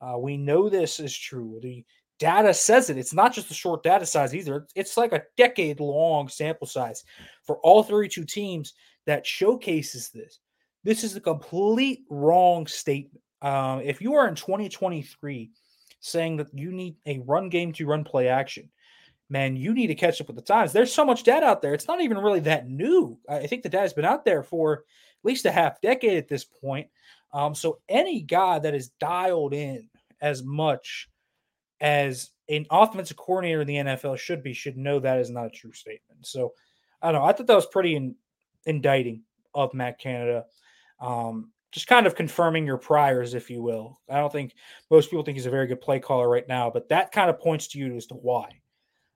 Uh, 0.01 0.17
we 0.17 0.37
know 0.37 0.69
this 0.69 0.99
is 0.99 1.17
true. 1.17 1.59
The 1.61 1.83
data 2.19 2.53
says 2.53 2.89
it. 2.89 2.97
It's 2.97 3.13
not 3.13 3.33
just 3.33 3.51
a 3.51 3.55
short 3.55 3.83
data 3.83 4.05
size 4.05 4.35
either. 4.35 4.67
It's 4.75 4.97
like 4.97 5.13
a 5.13 5.23
decade 5.37 5.79
long 5.79 6.29
sample 6.29 6.67
size 6.67 7.03
for 7.43 7.57
all 7.57 7.83
32 7.83 8.25
teams 8.25 8.73
that 9.05 9.25
showcases 9.25 10.09
this. 10.09 10.39
This 10.83 11.03
is 11.03 11.15
a 11.15 11.21
complete 11.21 12.05
wrong 12.09 12.67
statement. 12.67 13.21
Um, 13.41 13.81
if 13.81 14.01
you 14.01 14.15
are 14.15 14.27
in 14.27 14.35
2023 14.35 15.51
saying 15.99 16.37
that 16.37 16.47
you 16.53 16.71
need 16.71 16.95
a 17.05 17.19
run 17.19 17.49
game 17.49 17.71
to 17.73 17.85
run 17.85 18.03
play 18.03 18.27
action, 18.27 18.69
man, 19.29 19.55
you 19.55 19.73
need 19.73 19.87
to 19.87 19.95
catch 19.95 20.21
up 20.21 20.27
with 20.27 20.35
the 20.35 20.41
times. 20.41 20.73
There's 20.73 20.93
so 20.93 21.05
much 21.05 21.23
data 21.23 21.45
out 21.45 21.61
there. 21.61 21.73
It's 21.73 21.87
not 21.87 22.01
even 22.01 22.17
really 22.17 22.39
that 22.41 22.69
new. 22.69 23.17
I 23.29 23.47
think 23.47 23.63
the 23.63 23.69
data's 23.69 23.93
been 23.93 24.05
out 24.05 24.25
there 24.25 24.43
for 24.43 24.73
at 24.73 24.79
least 25.25 25.45
a 25.45 25.51
half 25.51 25.81
decade 25.81 26.17
at 26.17 26.27
this 26.27 26.45
point. 26.45 26.87
Um, 27.37 27.53
so 27.53 27.77
any 27.87 28.21
guy 28.21 28.57
that 28.57 28.73
is 28.73 28.89
dialed 28.99 29.53
in 29.53 29.89
as 30.21 30.43
much 30.43 31.07
as 31.79 32.31
an 32.49 32.65
offensive 32.71 33.15
coordinator 33.15 33.61
in 33.61 33.67
the 33.67 33.75
NFL 33.75 34.17
should 34.17 34.41
be 34.41 34.53
should 34.53 34.75
know 34.75 34.97
that 34.97 35.19
is 35.19 35.29
not 35.29 35.45
a 35.45 35.51
true 35.51 35.71
statement. 35.71 36.25
So 36.25 36.53
I 36.99 37.11
don't 37.11 37.21
know. 37.21 37.27
I 37.27 37.33
thought 37.33 37.45
that 37.45 37.53
was 37.53 37.67
pretty 37.67 37.95
in, 37.95 38.15
indicting 38.65 39.21
of 39.53 39.75
Matt 39.75 39.99
Canada. 39.99 40.45
Um, 40.99 41.51
just 41.71 41.85
kind 41.85 42.07
of 42.07 42.15
confirming 42.15 42.65
your 42.65 42.79
priors, 42.79 43.35
if 43.35 43.51
you 43.51 43.61
will. 43.61 44.01
I 44.09 44.17
don't 44.17 44.33
think 44.33 44.55
most 44.89 45.11
people 45.11 45.23
think 45.23 45.37
he's 45.37 45.45
a 45.45 45.51
very 45.51 45.67
good 45.67 45.79
play 45.79 45.99
caller 45.99 46.27
right 46.27 46.47
now, 46.47 46.71
but 46.71 46.89
that 46.89 47.11
kind 47.11 47.29
of 47.29 47.39
points 47.39 47.67
to 47.67 47.77
you 47.77 47.95
as 47.95 48.07
to 48.07 48.15
why. 48.15 48.49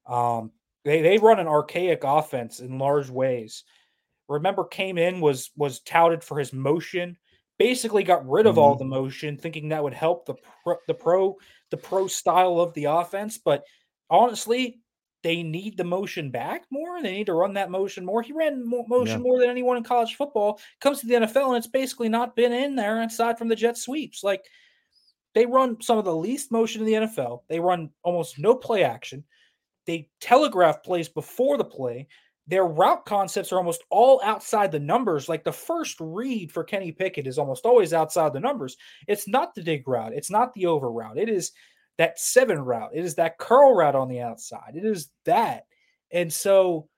Um, 0.05 0.51
they 0.85 1.01
they 1.01 1.17
run 1.17 1.39
an 1.39 1.47
archaic 1.47 2.03
offense 2.03 2.59
in 2.59 2.77
large 2.77 3.09
ways. 3.09 3.63
Remember, 4.29 4.63
came 4.63 4.99
in 4.99 5.21
was 5.21 5.49
was 5.55 5.79
touted 5.79 6.23
for 6.23 6.37
his 6.37 6.53
motion 6.53 7.17
basically 7.61 8.03
got 8.03 8.27
rid 8.27 8.47
of 8.47 8.53
mm-hmm. 8.53 8.59
all 8.59 8.75
the 8.75 8.85
motion, 8.85 9.37
thinking 9.37 9.69
that 9.69 9.83
would 9.83 9.93
help 9.93 10.25
the 10.25 10.33
pro, 10.63 10.75
the 10.87 10.93
pro 10.93 11.37
the 11.69 11.77
pro 11.77 12.07
style 12.07 12.59
of 12.59 12.73
the 12.73 12.85
offense. 12.85 13.37
But 13.37 13.63
honestly, 14.09 14.79
they 15.23 15.43
need 15.43 15.77
the 15.77 15.83
motion 15.83 16.31
back 16.31 16.65
more. 16.71 17.01
They 17.01 17.11
need 17.11 17.27
to 17.27 17.33
run 17.33 17.53
that 17.53 17.69
motion 17.69 18.03
more. 18.03 18.23
He 18.23 18.33
ran 18.33 18.67
more 18.67 18.85
motion 18.87 19.19
yeah. 19.19 19.23
more 19.23 19.39
than 19.39 19.49
anyone 19.49 19.77
in 19.77 19.83
college 19.83 20.15
football. 20.15 20.59
Comes 20.79 21.01
to 21.01 21.07
the 21.07 21.13
NFL, 21.13 21.49
and 21.49 21.57
it's 21.57 21.67
basically 21.67 22.09
not 22.09 22.35
been 22.35 22.51
in 22.51 22.75
there 22.75 23.01
aside 23.01 23.37
from 23.37 23.47
the 23.47 23.55
jet 23.55 23.77
sweeps. 23.77 24.23
Like 24.23 24.43
they 25.35 25.45
run 25.45 25.79
some 25.81 25.99
of 25.99 26.05
the 26.05 26.15
least 26.15 26.51
motion 26.51 26.81
in 26.81 26.87
the 26.87 27.07
NFL. 27.07 27.41
They 27.47 27.59
run 27.59 27.91
almost 28.03 28.39
no 28.39 28.55
play 28.55 28.83
action. 28.83 29.23
They 29.85 30.09
telegraph 30.19 30.83
plays 30.83 31.09
before 31.09 31.57
the 31.57 31.65
play 31.65 32.07
their 32.51 32.65
route 32.65 33.05
concepts 33.05 33.53
are 33.53 33.57
almost 33.57 33.81
all 33.89 34.19
outside 34.25 34.73
the 34.73 34.79
numbers. 34.79 35.29
Like 35.29 35.45
the 35.45 35.53
first 35.53 35.95
read 36.01 36.51
for 36.51 36.65
Kenny 36.65 36.91
Pickett 36.91 37.25
is 37.25 37.39
almost 37.39 37.65
always 37.65 37.93
outside 37.93 38.33
the 38.33 38.41
numbers. 38.41 38.75
It's 39.07 39.25
not 39.25 39.55
the 39.55 39.63
dig 39.63 39.87
route, 39.87 40.11
it's 40.13 40.29
not 40.29 40.53
the 40.53 40.65
over 40.65 40.91
route. 40.91 41.17
It 41.17 41.29
is 41.29 41.53
that 41.97 42.19
seven 42.19 42.59
route, 42.59 42.91
it 42.93 43.05
is 43.05 43.15
that 43.15 43.37
curl 43.37 43.73
route 43.73 43.95
on 43.95 44.09
the 44.09 44.19
outside. 44.19 44.73
It 44.75 44.83
is 44.83 45.09
that. 45.23 45.65
And 46.11 46.31
so 46.31 46.89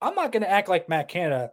I'm 0.00 0.14
not 0.14 0.30
going 0.30 0.44
to 0.44 0.50
act 0.50 0.68
like 0.68 0.88
Matt 0.88 1.08
Canada. 1.08 1.50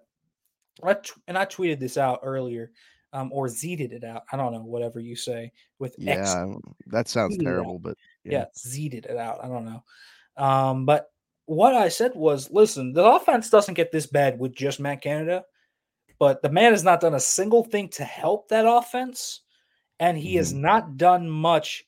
and 0.84 1.38
I 1.38 1.46
tweeted 1.46 1.80
this 1.80 1.98
out 1.98 2.20
earlier. 2.24 2.72
Um, 3.14 3.32
or 3.32 3.48
zeeted 3.48 3.94
it 3.94 4.04
out. 4.04 4.24
I 4.34 4.38
don't 4.38 4.52
know, 4.52 4.60
whatever 4.60 5.00
you 5.00 5.16
say 5.16 5.54
with 5.80 5.96
yeah, 5.98 6.20
X. 6.20 6.36
that 6.88 7.08
sounds 7.08 7.38
terrible, 7.38 7.80
but 7.80 7.98
yeah. 8.26 8.32
yeah, 8.32 8.46
zeeted 8.56 9.06
it 9.06 9.16
out. 9.16 9.44
I 9.44 9.48
don't 9.48 9.64
know. 9.64 9.84
Um, 10.36 10.86
but 10.86 11.08
what 11.48 11.74
I 11.76 11.88
said 11.88 12.12
was, 12.14 12.52
listen, 12.52 12.94
the 12.94 13.06
offense 13.06 13.50
doesn't 13.50 13.74
get 13.74 13.92
this 13.92 14.06
bad 14.06 14.38
with 14.38 14.54
just 14.54 14.82
Matt 14.82 15.02
Canada, 15.02 15.46
but 16.20 16.42
the 16.42 16.52
man 16.52 16.74
has 16.74 16.84
not 16.84 17.00
done 17.00 17.16
a 17.16 17.20
single 17.20 17.64
thing 17.64 17.88
to 17.90 18.04
help 18.04 18.50
that 18.50 18.66
offense, 18.68 19.42
and 20.00 20.18
he 20.18 20.32
mm-hmm. 20.32 20.38
has 20.38 20.54
not 20.54 20.98
done 20.98 21.30
much 21.30 21.86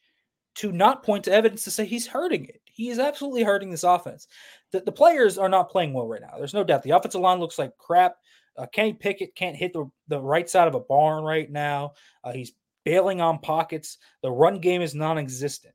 to 0.55 0.71
not 0.71 1.03
point 1.03 1.25
to 1.25 1.33
evidence 1.33 1.65
to 1.65 1.71
say 1.71 1.85
he's 1.85 2.07
hurting 2.07 2.45
it. 2.45 2.61
He 2.65 2.89
is 2.89 2.99
absolutely 2.99 3.43
hurting 3.43 3.69
this 3.69 3.83
offense. 3.83 4.27
The, 4.71 4.79
the 4.79 4.93
players 4.93 5.37
are 5.37 5.49
not 5.49 5.69
playing 5.69 5.93
well 5.93 6.07
right 6.07 6.21
now. 6.21 6.37
There's 6.37 6.53
no 6.53 6.63
doubt. 6.63 6.83
The 6.83 6.91
offensive 6.91 7.21
line 7.21 7.39
looks 7.39 7.59
like 7.59 7.77
crap. 7.77 8.15
Uh, 8.57 8.65
Kenny 8.65 8.93
Pickett 8.93 9.35
can't 9.35 9.57
hit 9.57 9.73
the, 9.73 9.89
the 10.07 10.21
right 10.21 10.49
side 10.49 10.69
of 10.69 10.75
a 10.75 10.79
barn 10.79 11.23
right 11.23 11.51
now. 11.51 11.93
Uh, 12.23 12.31
he's 12.31 12.53
bailing 12.85 13.19
on 13.19 13.39
pockets. 13.39 13.97
The 14.23 14.31
run 14.31 14.59
game 14.59 14.81
is 14.81 14.95
non 14.95 15.17
existent. 15.17 15.73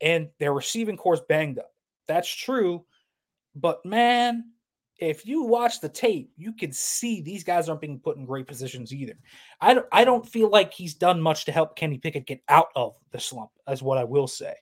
And 0.00 0.28
their 0.38 0.54
receiving 0.54 0.96
core 0.96 1.14
is 1.14 1.22
banged 1.28 1.58
up. 1.58 1.72
That's 2.08 2.28
true 2.28 2.84
but 3.56 3.84
man, 3.84 4.44
if 4.98 5.26
you 5.26 5.42
watch 5.42 5.80
the 5.80 5.88
tape, 5.88 6.30
you 6.36 6.52
can 6.52 6.72
see 6.72 7.20
these 7.20 7.44
guys 7.44 7.68
aren't 7.68 7.80
being 7.80 7.98
put 7.98 8.16
in 8.16 8.24
great 8.24 8.46
positions 8.46 8.92
either. 8.92 9.18
I 9.60 9.74
don't, 9.74 9.86
I 9.92 10.04
don't 10.04 10.26
feel 10.26 10.48
like 10.48 10.72
he's 10.72 10.94
done 10.94 11.20
much 11.20 11.44
to 11.46 11.52
help 11.52 11.76
Kenny 11.76 11.98
Pickett 11.98 12.26
get 12.26 12.40
out 12.48 12.68
of 12.76 12.96
the 13.10 13.20
slump, 13.20 13.50
is 13.68 13.82
what 13.82 13.98
I 13.98 14.04
will 14.04 14.26
say. 14.26 14.54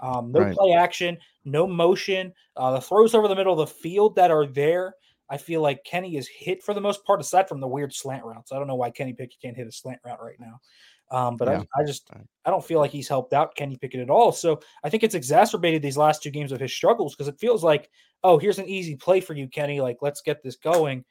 Um, 0.00 0.30
no 0.30 0.40
right. 0.40 0.54
play 0.54 0.72
action, 0.72 1.18
no 1.44 1.66
motion. 1.66 2.32
Uh, 2.56 2.72
the 2.72 2.80
throws 2.80 3.14
over 3.14 3.28
the 3.28 3.34
middle 3.34 3.58
of 3.58 3.68
the 3.68 3.74
field 3.74 4.14
that 4.16 4.30
are 4.30 4.46
there, 4.46 4.94
I 5.30 5.36
feel 5.36 5.60
like 5.60 5.84
Kenny 5.84 6.16
is 6.16 6.28
hit 6.28 6.62
for 6.62 6.74
the 6.74 6.80
most 6.80 7.04
part, 7.04 7.20
aside 7.20 7.48
from 7.48 7.60
the 7.60 7.68
weird 7.68 7.92
slant 7.92 8.24
routes. 8.24 8.52
I 8.52 8.58
don't 8.58 8.68
know 8.68 8.76
why 8.76 8.90
Kenny 8.90 9.12
Pickett 9.12 9.40
can't 9.40 9.56
hit 9.56 9.66
a 9.66 9.72
slant 9.72 10.00
route 10.04 10.22
right 10.22 10.38
now. 10.38 10.60
Um, 11.10 11.36
but 11.36 11.48
yeah. 11.48 11.62
I, 11.76 11.80
I, 11.80 11.86
just 11.86 12.10
I 12.44 12.50
don't 12.50 12.64
feel 12.64 12.78
like 12.80 12.90
he's 12.90 13.08
helped 13.08 13.32
out 13.32 13.54
Kenny 13.54 13.76
Pickett 13.76 14.00
at 14.00 14.10
all. 14.10 14.30
So 14.30 14.60
I 14.84 14.90
think 14.90 15.02
it's 15.02 15.14
exacerbated 15.14 15.80
these 15.80 15.96
last 15.96 16.22
two 16.22 16.30
games 16.30 16.52
of 16.52 16.60
his 16.60 16.72
struggles 16.72 17.14
because 17.14 17.28
it 17.28 17.40
feels 17.40 17.64
like, 17.64 17.88
oh, 18.22 18.38
here's 18.38 18.58
an 18.58 18.68
easy 18.68 18.94
play 18.94 19.20
for 19.20 19.34
you, 19.34 19.48
Kenny. 19.48 19.80
Like 19.80 19.98
let's 20.02 20.20
get 20.20 20.42
this 20.42 20.56
going, 20.56 21.04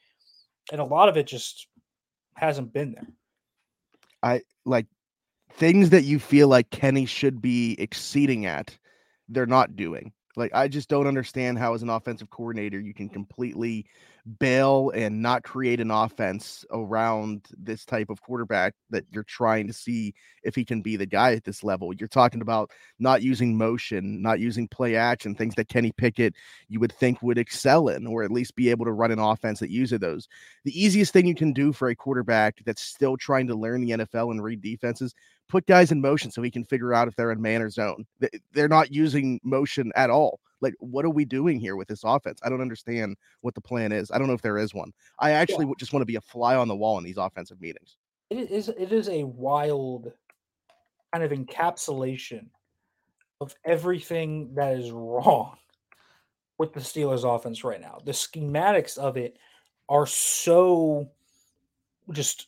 and 0.71 0.81
a 0.81 0.85
lot 0.85 1.09
of 1.09 1.17
it 1.17 1.25
just 1.25 1.67
hasn't 2.35 2.73
been 2.73 2.91
there. 2.91 3.07
I 4.21 4.41
like 4.65 4.85
things 5.53 5.89
that 5.89 6.03
you 6.03 6.19
feel 6.19 6.47
like 6.47 6.69
Kenny 6.69 7.05
should 7.05 7.41
be 7.41 7.75
exceeding 7.79 8.45
at, 8.45 8.77
they're 9.29 9.45
not 9.45 9.75
doing. 9.75 10.11
Like 10.37 10.51
I 10.53 10.67
just 10.67 10.87
don't 10.87 11.07
understand 11.07 11.57
how 11.57 11.73
as 11.73 11.81
an 11.81 11.89
offensive 11.89 12.29
coordinator 12.29 12.79
you 12.79 12.93
can 12.93 13.09
completely 13.09 13.85
bail 14.39 14.91
and 14.93 15.21
not 15.21 15.43
create 15.43 15.79
an 15.79 15.89
offense 15.89 16.65
around 16.71 17.47
this 17.57 17.85
type 17.85 18.09
of 18.09 18.21
quarterback 18.21 18.73
that 18.89 19.05
you're 19.09 19.23
trying 19.23 19.67
to 19.67 19.73
see 19.73 20.13
if 20.43 20.53
he 20.53 20.65
can 20.65 20.81
be 20.81 20.95
the 20.95 21.05
guy 21.05 21.33
at 21.33 21.43
this 21.43 21.63
level. 21.63 21.93
You're 21.93 22.07
talking 22.09 22.41
about 22.41 22.69
not 22.99 23.21
using 23.21 23.57
motion, 23.57 24.21
not 24.21 24.39
using 24.39 24.67
play 24.67 24.95
action, 24.95 25.33
things 25.33 25.55
that 25.55 25.69
Kenny 25.69 25.91
Pickett 25.91 26.35
you 26.67 26.79
would 26.79 26.91
think 26.91 27.21
would 27.21 27.37
excel 27.37 27.87
in, 27.87 28.05
or 28.05 28.23
at 28.23 28.31
least 28.31 28.55
be 28.55 28.69
able 28.69 28.85
to 28.85 28.91
run 28.91 29.11
an 29.11 29.19
offense 29.19 29.59
that 29.59 29.71
uses 29.71 29.99
those. 29.99 30.27
The 30.65 30.79
easiest 30.79 31.13
thing 31.13 31.25
you 31.25 31.35
can 31.35 31.53
do 31.53 31.71
for 31.73 31.87
a 31.87 31.95
quarterback 31.95 32.57
that's 32.65 32.81
still 32.81 33.17
trying 33.17 33.47
to 33.47 33.55
learn 33.55 33.81
the 33.81 33.91
NFL 33.91 34.31
and 34.31 34.43
read 34.43 34.61
defenses 34.61 35.13
put 35.47 35.65
guys 35.65 35.91
in 35.91 36.01
motion 36.01 36.31
so 36.31 36.41
he 36.41 36.51
can 36.51 36.63
figure 36.63 36.93
out 36.93 37.07
if 37.07 37.15
they're 37.15 37.31
in 37.31 37.41
man 37.41 37.61
or 37.61 37.69
zone. 37.69 38.05
They're 38.53 38.67
not 38.67 38.91
using 38.91 39.39
motion 39.43 39.91
at 39.95 40.09
all. 40.09 40.39
Like, 40.59 40.73
what 40.79 41.05
are 41.05 41.09
we 41.09 41.25
doing 41.25 41.59
here 41.59 41.75
with 41.75 41.87
this 41.87 42.03
offense? 42.03 42.39
I 42.43 42.49
don't 42.49 42.61
understand 42.61 43.15
what 43.41 43.53
the 43.53 43.61
plan 43.61 43.91
is. 43.91 44.09
I 44.11 44.17
don't 44.17 44.27
know 44.27 44.33
if 44.33 44.41
there 44.41 44.57
is 44.57 44.73
one. 44.73 44.91
I 45.19 45.31
actually 45.31 45.65
yeah. 45.67 45.73
just 45.77 45.93
want 45.93 46.01
to 46.01 46.07
be 46.07 46.15
a 46.15 46.21
fly 46.21 46.55
on 46.55 46.67
the 46.67 46.75
wall 46.75 46.97
in 46.97 47.03
these 47.03 47.17
offensive 47.17 47.61
meetings. 47.61 47.97
It 48.29 48.51
is. 48.51 48.69
It 48.69 48.91
is 48.91 49.07
a 49.07 49.23
wild 49.23 50.11
kind 51.13 51.23
of 51.23 51.31
encapsulation 51.31 52.47
of 53.39 53.55
everything 53.63 54.55
that 54.55 54.73
is 54.73 54.91
wrong 54.91 55.57
with 56.57 56.73
the 56.73 56.79
Steelers 56.79 57.23
offense 57.23 57.63
right 57.63 57.79
now. 57.79 57.99
The 58.03 58.11
schematics 58.11 58.97
of 58.97 59.15
it 59.15 59.37
are 59.89 60.07
so 60.07 61.11
just 62.11 62.47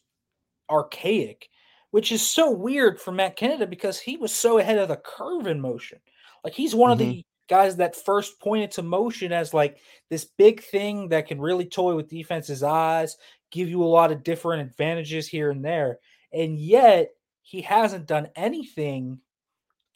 archaic, 0.70 1.50
which 1.92 2.12
is 2.12 2.22
so 2.22 2.52
weird 2.52 3.00
for 3.00 3.12
Matt 3.12 3.36
Canada 3.36 3.66
because 3.66 4.00
he 4.00 4.18
was 4.18 4.34
so 4.34 4.60
ahead 4.60 4.78
of 4.78 4.90
the 4.90 4.98
curve 4.98 5.48
in 5.48 5.60
motion. 5.60 6.00
Like 6.44 6.54
he's 6.54 6.76
one 6.76 6.92
mm-hmm. 6.92 7.10
of 7.10 7.16
the 7.16 7.26
guys 7.48 7.78
that 7.78 7.96
first 7.96 8.40
pointed 8.40 8.72
to 8.72 8.84
motion 8.84 9.34
as 9.34 9.54
like 9.54 9.80
this 10.10 10.26
big 10.26 10.64
thing 10.64 11.10
that 11.10 11.28
can 11.28 11.42
really 11.42 11.66
toy 11.66 11.96
with 11.96 12.10
defense's 12.10 12.64
eyes, 12.64 13.18
give 13.52 13.68
you 13.68 13.84
a 13.84 13.86
lot 13.86 14.12
of 14.12 14.24
different 14.24 14.70
advantages 14.70 15.28
here 15.28 15.50
and 15.50 15.66
there. 15.66 16.00
And 16.32 16.60
yet 16.60 17.10
he 17.42 17.62
hasn't 17.62 18.06
done 18.06 18.30
anything 18.36 19.20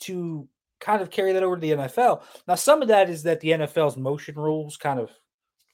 to 0.01 0.47
kind 0.79 1.01
of 1.01 1.11
carry 1.11 1.31
that 1.33 1.43
over 1.43 1.55
to 1.55 1.61
the 1.61 1.71
NFL. 1.71 2.23
Now, 2.47 2.55
some 2.55 2.81
of 2.81 2.87
that 2.89 3.09
is 3.09 3.23
that 3.23 3.39
the 3.39 3.51
NFL's 3.51 3.95
motion 3.95 4.35
rules 4.35 4.75
kind 4.75 4.99
of 4.99 5.11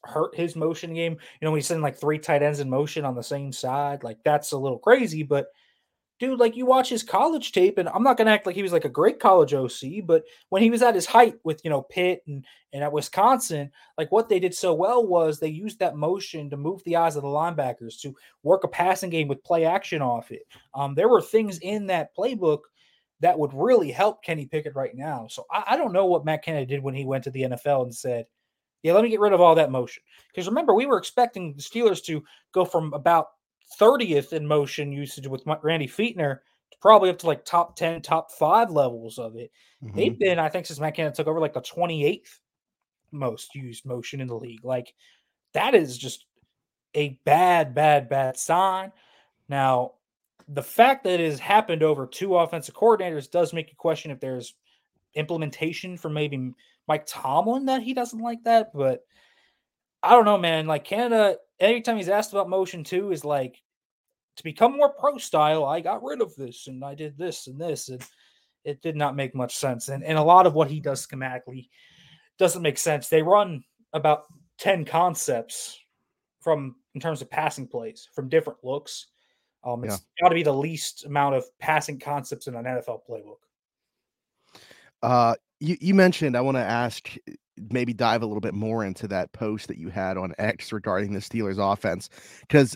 hurt 0.03 0.35
his 0.35 0.55
motion 0.55 0.93
game. 0.93 1.13
You 1.13 1.45
know, 1.45 1.51
when 1.51 1.59
he's 1.59 1.67
sending 1.67 1.81
like 1.81 1.99
three 1.99 2.19
tight 2.19 2.43
ends 2.43 2.59
in 2.59 2.69
motion 2.69 3.05
on 3.05 3.15
the 3.15 3.23
same 3.23 3.51
side, 3.51 4.03
like 4.03 4.17
that's 4.23 4.51
a 4.51 4.57
little 4.57 4.77
crazy. 4.77 5.23
But 5.23 5.47
dude, 6.19 6.39
like 6.39 6.55
you 6.55 6.65
watch 6.65 6.89
his 6.89 7.03
college 7.03 7.51
tape, 7.51 7.77
and 7.77 7.89
I'm 7.89 8.03
not 8.03 8.17
gonna 8.17 8.31
act 8.31 8.45
like 8.45 8.55
he 8.55 8.61
was 8.63 8.73
like 8.73 8.85
a 8.85 8.89
great 8.89 9.19
college 9.19 9.53
OC, 9.53 10.05
but 10.05 10.23
when 10.49 10.61
he 10.61 10.69
was 10.69 10.81
at 10.81 10.95
his 10.95 11.05
height 11.05 11.35
with 11.43 11.61
you 11.63 11.69
know 11.69 11.81
Pitt 11.83 12.23
and 12.27 12.45
and 12.73 12.83
at 12.83 12.91
Wisconsin, 12.91 13.71
like 13.97 14.11
what 14.11 14.29
they 14.29 14.39
did 14.39 14.53
so 14.53 14.73
well 14.73 15.05
was 15.05 15.39
they 15.39 15.47
used 15.47 15.79
that 15.79 15.95
motion 15.95 16.49
to 16.49 16.57
move 16.57 16.83
the 16.83 16.97
eyes 16.97 17.15
of 17.15 17.23
the 17.23 17.27
linebackers 17.27 17.99
to 18.01 18.15
work 18.43 18.63
a 18.63 18.67
passing 18.67 19.09
game 19.09 19.27
with 19.27 19.43
play 19.43 19.65
action 19.65 20.01
off 20.01 20.31
it. 20.31 20.43
Um, 20.75 20.93
there 20.93 21.09
were 21.09 21.21
things 21.21 21.57
in 21.59 21.87
that 21.87 22.15
playbook 22.15 22.59
that 23.21 23.37
would 23.37 23.53
really 23.53 23.91
help 23.91 24.23
Kenny 24.23 24.45
Pickett 24.45 24.75
right 24.75 24.95
now. 24.95 25.27
So 25.29 25.45
I, 25.51 25.63
I 25.67 25.77
don't 25.77 25.93
know 25.93 26.05
what 26.05 26.25
Matt 26.25 26.43
Canada 26.43 26.65
did 26.65 26.83
when 26.83 26.93
he 26.93 27.05
went 27.05 27.23
to 27.25 27.31
the 27.31 27.41
NFL 27.41 27.83
and 27.83 27.95
said, 27.95 28.25
yeah, 28.81 28.93
let 28.93 29.03
me 29.03 29.09
get 29.09 29.19
rid 29.19 29.33
of 29.33 29.41
all 29.41 29.55
that 29.55 29.71
motion. 29.71 30.03
Because 30.31 30.47
remember, 30.47 30.73
we 30.73 30.85
were 30.85 30.97
expecting 30.97 31.53
the 31.53 31.61
Steelers 31.61 32.03
to 32.05 32.23
go 32.53 32.63
from 32.63 32.93
about 32.93 33.27
30th 33.79 34.33
in 34.33 34.45
motion 34.47 34.91
usage 34.91 35.27
with 35.27 35.43
Randy 35.61 35.87
Fichtner 35.87 36.39
to 36.71 36.77
probably 36.81 37.09
up 37.09 37.19
to 37.19 37.27
like 37.27 37.45
top 37.45 37.75
10, 37.75 38.01
top 38.01 38.31
five 38.31 38.71
levels 38.71 39.19
of 39.19 39.35
it. 39.35 39.51
Mm-hmm. 39.83 39.97
They've 39.97 40.19
been, 40.19 40.39
I 40.39 40.49
think, 40.49 40.65
since 40.65 40.79
Matt 40.79 40.95
Canada 40.95 41.15
took 41.15 41.27
over, 41.27 41.39
like 41.39 41.53
the 41.53 41.61
28th 41.61 42.39
most 43.11 43.55
used 43.55 43.85
motion 43.85 44.21
in 44.21 44.27
the 44.27 44.37
league. 44.37 44.63
Like 44.63 44.93
that 45.53 45.75
is 45.75 45.97
just 45.97 46.25
a 46.95 47.19
bad, 47.25 47.73
bad, 47.73 48.09
bad 48.09 48.37
sign. 48.37 48.91
Now, 49.47 49.93
the 50.47 50.63
fact 50.63 51.03
that 51.03 51.19
it 51.19 51.29
has 51.29 51.39
happened 51.39 51.83
over 51.83 52.07
two 52.07 52.35
offensive 52.35 52.75
coordinators 52.75 53.29
does 53.29 53.53
make 53.53 53.69
you 53.69 53.75
question 53.77 54.11
if 54.11 54.19
there's 54.19 54.55
implementation 55.15 55.97
from 55.97 56.13
maybe 56.13 56.53
Mike 56.87 57.05
Tomlin 57.05 57.65
that 57.65 57.83
he 57.83 57.93
doesn't 57.93 58.19
like 58.19 58.43
that. 58.43 58.71
But 58.73 59.05
I 60.01 60.11
don't 60.11 60.25
know, 60.25 60.37
man. 60.37 60.65
Like 60.65 60.85
Canada, 60.85 61.37
anytime 61.59 61.97
he's 61.97 62.09
asked 62.09 62.31
about 62.31 62.49
motion 62.49 62.83
two, 62.83 63.11
is 63.11 63.25
like 63.25 63.61
to 64.37 64.43
become 64.43 64.77
more 64.77 64.89
pro 64.89 65.17
style. 65.17 65.65
I 65.65 65.81
got 65.81 66.03
rid 66.03 66.21
of 66.21 66.35
this 66.35 66.67
and 66.67 66.83
I 66.83 66.95
did 66.95 67.17
this 67.17 67.47
and 67.47 67.59
this, 67.59 67.89
and 67.89 68.01
it 68.63 68.81
did 68.81 68.95
not 68.95 69.15
make 69.15 69.35
much 69.35 69.55
sense. 69.55 69.89
And 69.89 70.03
and 70.03 70.17
a 70.17 70.23
lot 70.23 70.45
of 70.45 70.53
what 70.53 70.69
he 70.69 70.79
does 70.79 71.05
schematically 71.05 71.69
doesn't 72.37 72.61
make 72.61 72.77
sense. 72.77 73.09
They 73.09 73.21
run 73.21 73.63
about 73.93 74.25
ten 74.57 74.85
concepts 74.85 75.77
from 76.41 76.75
in 76.95 77.01
terms 77.01 77.21
of 77.21 77.29
passing 77.29 77.67
plays 77.67 78.07
from 78.13 78.29
different 78.29 78.59
looks 78.63 79.07
um, 79.63 79.83
it's 79.83 79.93
yeah. 79.93 80.23
got 80.23 80.29
to 80.29 80.35
be 80.35 80.43
the 80.43 80.53
least 80.53 81.05
amount 81.05 81.35
of 81.35 81.45
passing 81.59 81.99
concepts 81.99 82.47
in 82.47 82.55
an 82.55 82.65
NFL 82.65 83.01
playbook. 83.09 83.39
Uh, 85.01 85.35
you, 85.59 85.77
you 85.81 85.93
mentioned 85.93 86.37
I 86.37 86.41
want 86.41 86.55
to 86.55 86.63
ask, 86.63 87.09
maybe 87.69 87.93
dive 87.93 88.21
a 88.21 88.25
little 88.25 88.41
bit 88.41 88.53
more 88.53 88.85
into 88.85 89.07
that 89.07 89.31
post 89.33 89.67
that 89.67 89.77
you 89.77 89.89
had 89.89 90.17
on 90.17 90.33
X 90.37 90.71
regarding 90.71 91.13
the 91.13 91.19
Steelers 91.19 91.57
offense, 91.59 92.09
because 92.41 92.75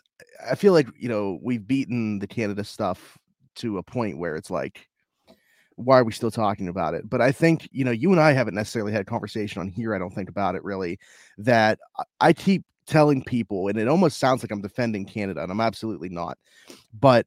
I 0.50 0.56
feel 0.56 0.74
like 0.74 0.88
you 0.98 1.10
know 1.10 1.40
we've 1.42 1.66
beaten 1.66 2.20
the 2.20 2.28
Canada 2.28 2.64
stuff 2.64 3.18
to 3.56 3.78
a 3.78 3.84
point 3.84 4.18
where 4.18 4.36
it's 4.36 4.50
like, 4.50 4.90
why 5.76 6.00
are 6.00 6.04
we 6.04 6.12
still 6.12 6.32
talking 6.32 6.68
about 6.68 6.94
it? 6.94 7.10
But 7.10 7.22
I 7.22 7.32
think 7.32 7.68
you 7.72 7.86
know 7.86 7.92
you 7.92 8.12
and 8.12 8.20
I 8.20 8.34
haven't 8.34 8.56
necessarily 8.56 8.92
had 8.92 9.02
a 9.02 9.06
conversation 9.06 9.62
on 9.62 9.68
here. 9.68 9.96
I 9.96 10.00
don't 10.00 10.14
think 10.14 10.30
about 10.30 10.56
it 10.56 10.64
really. 10.64 11.00
That 11.38 11.80
I 12.20 12.34
keep 12.34 12.64
telling 12.86 13.24
people, 13.24 13.70
and 13.70 13.78
it 13.78 13.88
almost 13.88 14.20
sounds 14.20 14.44
like 14.44 14.52
I'm 14.52 14.62
defending 14.62 15.06
Canada, 15.06 15.42
and 15.42 15.52
I'm 15.52 15.62
absolutely 15.62 16.10
not. 16.10 16.38
But 17.00 17.26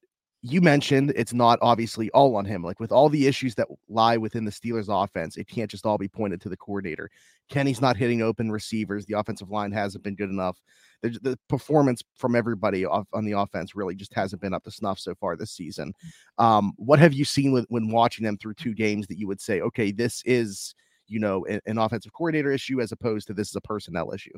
you 0.48 0.60
mentioned 0.60 1.12
it's 1.16 1.32
not 1.32 1.58
obviously 1.60 2.08
all 2.10 2.36
on 2.36 2.44
him. 2.44 2.62
Like 2.62 2.78
with 2.78 2.92
all 2.92 3.08
the 3.08 3.26
issues 3.26 3.56
that 3.56 3.66
lie 3.88 4.16
within 4.16 4.44
the 4.44 4.50
Steelers 4.50 4.86
offense, 4.88 5.36
it 5.36 5.48
can't 5.48 5.70
just 5.70 5.84
all 5.84 5.98
be 5.98 6.08
pointed 6.08 6.40
to 6.42 6.48
the 6.48 6.56
coordinator. 6.56 7.10
Kenny's 7.48 7.80
not 7.80 7.96
hitting 7.96 8.22
open 8.22 8.50
receivers. 8.52 9.04
The 9.06 9.18
offensive 9.18 9.50
line 9.50 9.72
hasn't 9.72 10.04
been 10.04 10.14
good 10.14 10.30
enough. 10.30 10.60
The, 11.02 11.18
the 11.20 11.38
performance 11.48 12.02
from 12.14 12.36
everybody 12.36 12.84
off, 12.84 13.06
on 13.12 13.24
the 13.24 13.32
offense 13.32 13.74
really 13.74 13.96
just 13.96 14.14
hasn't 14.14 14.40
been 14.40 14.54
up 14.54 14.62
to 14.64 14.70
snuff 14.70 15.00
so 15.00 15.14
far 15.16 15.36
this 15.36 15.50
season. 15.50 15.92
Um, 16.38 16.72
what 16.76 17.00
have 17.00 17.12
you 17.12 17.24
seen 17.24 17.50
with, 17.50 17.66
when 17.68 17.90
watching 17.90 18.24
them 18.24 18.38
through 18.38 18.54
two 18.54 18.74
games 18.74 19.08
that 19.08 19.18
you 19.18 19.26
would 19.26 19.40
say, 19.40 19.60
okay, 19.62 19.90
this 19.90 20.22
is 20.24 20.74
you 21.08 21.18
know 21.18 21.44
an, 21.46 21.60
an 21.66 21.78
offensive 21.78 22.12
coordinator 22.12 22.52
issue 22.52 22.80
as 22.80 22.92
opposed 22.92 23.26
to 23.26 23.34
this 23.34 23.48
is 23.48 23.56
a 23.56 23.60
personnel 23.60 24.12
issue? 24.12 24.36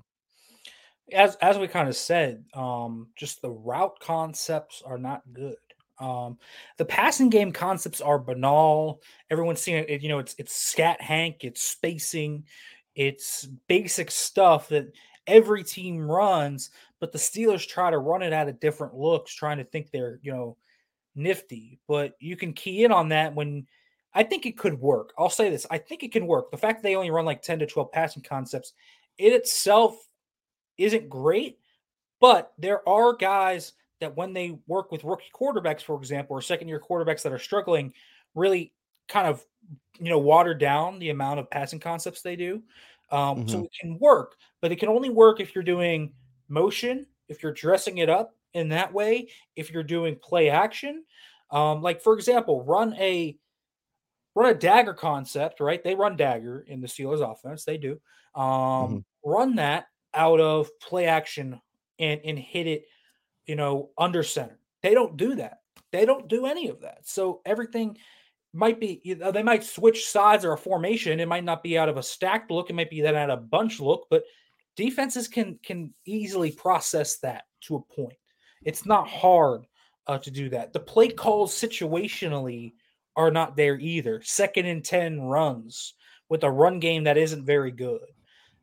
as 1.13 1.37
as 1.37 1.59
we 1.59 1.69
kind 1.69 1.89
of 1.89 1.97
said, 1.97 2.45
um, 2.55 3.09
just 3.17 3.41
the 3.41 3.51
route 3.51 3.99
concepts 4.01 4.83
are 4.85 4.99
not 4.99 5.23
good. 5.33 5.57
Um, 6.01 6.39
the 6.77 6.85
passing 6.85 7.29
game 7.29 7.53
concepts 7.53 8.01
are 8.01 8.19
banal. 8.19 9.03
Everyone's 9.31 9.61
seeing 9.61 9.85
it. 9.89 10.03
You 10.03 10.09
know, 10.09 10.19
it's 10.19 10.35
it's 10.39 10.55
scat 10.55 11.01
hank, 11.01 11.45
it's 11.45 11.63
spacing, 11.63 12.45
it's 12.95 13.49
basic 13.69 14.11
stuff 14.11 14.69
that 14.69 14.93
every 15.27 15.65
team 15.65 16.11
runs. 16.11 16.71
But 17.01 17.13
the 17.13 17.19
Steelers 17.19 17.67
try 17.67 17.91
to 17.91 17.99
run 17.99 18.23
it 18.23 18.33
out 18.33 18.49
of 18.49 18.61
different 18.61 18.95
looks, 18.95 19.33
trying 19.33 19.59
to 19.59 19.65
think 19.65 19.91
they're 19.91 20.19
you 20.23 20.33
know 20.33 20.57
nifty. 21.15 21.79
But 21.89 22.15
you 22.21 22.37
can 22.37 22.53
key 22.53 22.85
in 22.85 22.93
on 22.93 23.09
that 23.11 23.35
when 23.35 23.67
I 24.15 24.23
think 24.23 24.47
it 24.47 24.59
could 24.59 24.81
work. 24.81 25.13
I'll 25.19 25.31
say 25.31 25.51
this: 25.51 25.67
I 25.71 25.79
think 25.79 26.03
it 26.03 26.13
can 26.13 26.27
work. 26.27 26.51
The 26.51 26.57
fact 26.57 26.79
that 26.79 26.89
they 26.89 26.97
only 26.97 27.11
run 27.11 27.25
like 27.25 27.43
ten 27.43 27.59
to 27.59 27.67
twelve 27.67 27.93
passing 27.93 28.23
concepts, 28.23 28.73
it 29.19 29.33
itself 29.33 29.97
isn't 30.77 31.09
great, 31.09 31.59
but 32.21 32.53
there 32.59 32.89
are 32.89 33.15
guys 33.15 33.73
that 34.01 34.17
when 34.17 34.33
they 34.33 34.59
work 34.67 34.93
with 34.93 35.05
rookie 35.05 35.31
quarterbacks, 35.35 35.83
for 35.83 35.97
example, 35.97 36.37
or 36.37 36.43
second 36.43 36.69
year 36.69 36.81
quarterbacks 36.81 37.23
that 37.23 37.33
are 37.33 37.39
struggling, 37.39 37.93
really 38.35 38.73
kind 39.09 39.27
of 39.27 39.45
you 39.99 40.11
know 40.11 40.19
water 40.19 40.55
down 40.55 40.99
the 40.99 41.11
amount 41.11 41.41
of 41.41 41.51
passing 41.51 41.81
concepts 41.81 42.23
they 42.23 42.37
do. 42.37 42.63
Um, 43.11 43.39
mm-hmm. 43.39 43.49
So 43.49 43.65
it 43.65 43.71
can 43.81 43.99
work, 43.99 44.37
but 44.61 44.73
it 44.73 44.77
can 44.77 44.89
only 44.89 45.11
work 45.11 45.41
if 45.41 45.55
you're 45.55 45.65
doing 45.65 46.13
motion, 46.49 47.07
if 47.29 47.43
you're 47.43 47.53
dressing 47.53 47.99
it 47.99 48.11
up 48.11 48.35
in 48.55 48.69
that 48.71 48.93
way, 48.93 49.29
if 49.57 49.71
you're 49.71 49.83
doing 49.83 50.17
play 50.17 50.51
action. 50.51 51.05
Um, 51.51 51.83
like 51.83 52.03
for 52.03 52.15
example, 52.15 52.65
run 52.65 52.95
a 52.95 53.37
run 54.35 54.51
a 54.51 54.55
dagger 54.55 54.95
concept, 54.95 55.61
right? 55.61 55.83
They 55.83 55.95
run 55.95 56.17
dagger 56.17 56.65
in 56.69 56.81
the 56.81 56.87
Steelers 56.87 57.21
offense. 57.21 57.65
They 57.65 57.79
do. 57.79 58.01
Um, 58.35 58.45
mm-hmm. 58.45 58.99
Run 59.25 59.57
that 59.57 59.87
out 60.15 60.41
of 60.41 60.69
play 60.81 61.07
action 61.07 61.61
and 61.99 62.21
and 62.25 62.39
hit 62.39 62.67
it, 62.67 62.85
you 63.49 63.57
know, 63.57 63.91
under 63.99 64.23
center. 64.23 64.59
They 64.83 64.95
don't 64.95 65.17
do 65.17 65.35
that. 65.37 65.63
They 65.91 66.05
don't 66.05 66.29
do 66.29 66.47
any 66.47 66.69
of 66.69 66.83
that. 66.83 67.09
So 67.09 67.41
everything 67.45 67.99
might 68.53 68.79
be 68.79 69.01
you 69.03 69.17
know, 69.17 69.33
they 69.33 69.43
might 69.43 69.65
switch 69.65 70.07
sides 70.07 70.45
or 70.45 70.53
a 70.53 70.59
formation. 70.59 71.19
It 71.19 71.29
might 71.29 71.45
not 71.45 71.63
be 71.63 71.77
out 71.77 71.89
of 71.89 71.97
a 71.97 72.03
stacked 72.03 72.51
look. 72.51 72.71
It 72.71 72.75
might 72.75 72.91
be 72.91 73.01
that 73.01 73.17
out 73.17 73.31
of 73.31 73.41
a 73.41 73.43
bunch 73.43 73.81
look, 73.81 74.07
but 74.11 74.23
defenses 74.77 75.27
can 75.27 75.59
can 75.65 75.93
easily 76.05 76.53
process 76.53 77.19
that 77.19 77.45
to 77.63 77.77
a 77.77 77.95
point. 77.95 78.19
It's 78.63 78.87
not 78.87 79.09
hard 79.09 79.67
uh, 80.07 80.19
to 80.19 80.31
do 80.31 80.49
that. 80.51 80.73
The 80.73 80.81
play 80.81 81.09
calls 81.09 81.53
situationally 81.55 82.75
are 83.17 83.31
not 83.31 83.57
there 83.57 83.79
either. 83.79 84.23
Second 84.23 84.67
and 84.67 84.85
10 84.85 85.21
runs 85.23 85.95
with 86.29 86.45
a 86.45 86.51
run 86.51 86.79
game 86.79 87.05
that 87.05 87.17
isn't 87.17 87.45
very 87.45 87.71
good 87.71 88.01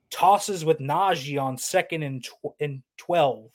tosses 0.10 0.64
with 0.64 0.80
Najee 0.80 1.42
on 1.42 1.58
second 1.58 2.04
and, 2.04 2.24
tw- 2.24 2.56
and 2.60 2.82
12. 2.98 3.50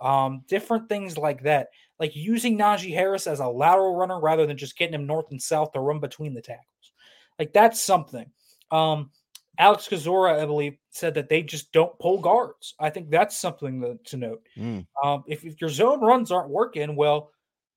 Um, 0.00 0.42
different 0.48 0.88
things 0.88 1.18
like 1.18 1.42
that. 1.42 1.68
Like 1.98 2.16
using 2.16 2.56
Najee 2.56 2.94
Harris 2.94 3.26
as 3.26 3.40
a 3.40 3.46
lateral 3.48 3.96
runner 3.96 4.18
rather 4.18 4.46
than 4.46 4.56
just 4.56 4.78
getting 4.78 4.94
him 4.94 5.06
north 5.06 5.30
and 5.30 5.40
south 5.40 5.72
to 5.72 5.80
run 5.80 6.00
between 6.00 6.34
the 6.34 6.40
tackles. 6.40 6.92
Like 7.38 7.52
that's 7.52 7.82
something. 7.82 8.30
Um, 8.70 9.10
Alex 9.58 9.88
Kozora, 9.88 10.40
I 10.40 10.46
believe, 10.46 10.78
said 10.90 11.12
that 11.14 11.28
they 11.28 11.42
just 11.42 11.70
don't 11.72 11.98
pull 11.98 12.18
guards. 12.18 12.74
I 12.80 12.88
think 12.88 13.10
that's 13.10 13.36
something 13.36 13.82
to, 13.82 13.98
to 14.04 14.16
note. 14.16 14.46
Mm. 14.56 14.86
Um, 15.04 15.24
if, 15.26 15.44
if 15.44 15.60
your 15.60 15.68
zone 15.68 16.00
runs 16.00 16.32
aren't 16.32 16.48
working, 16.48 16.96
well, 16.96 17.30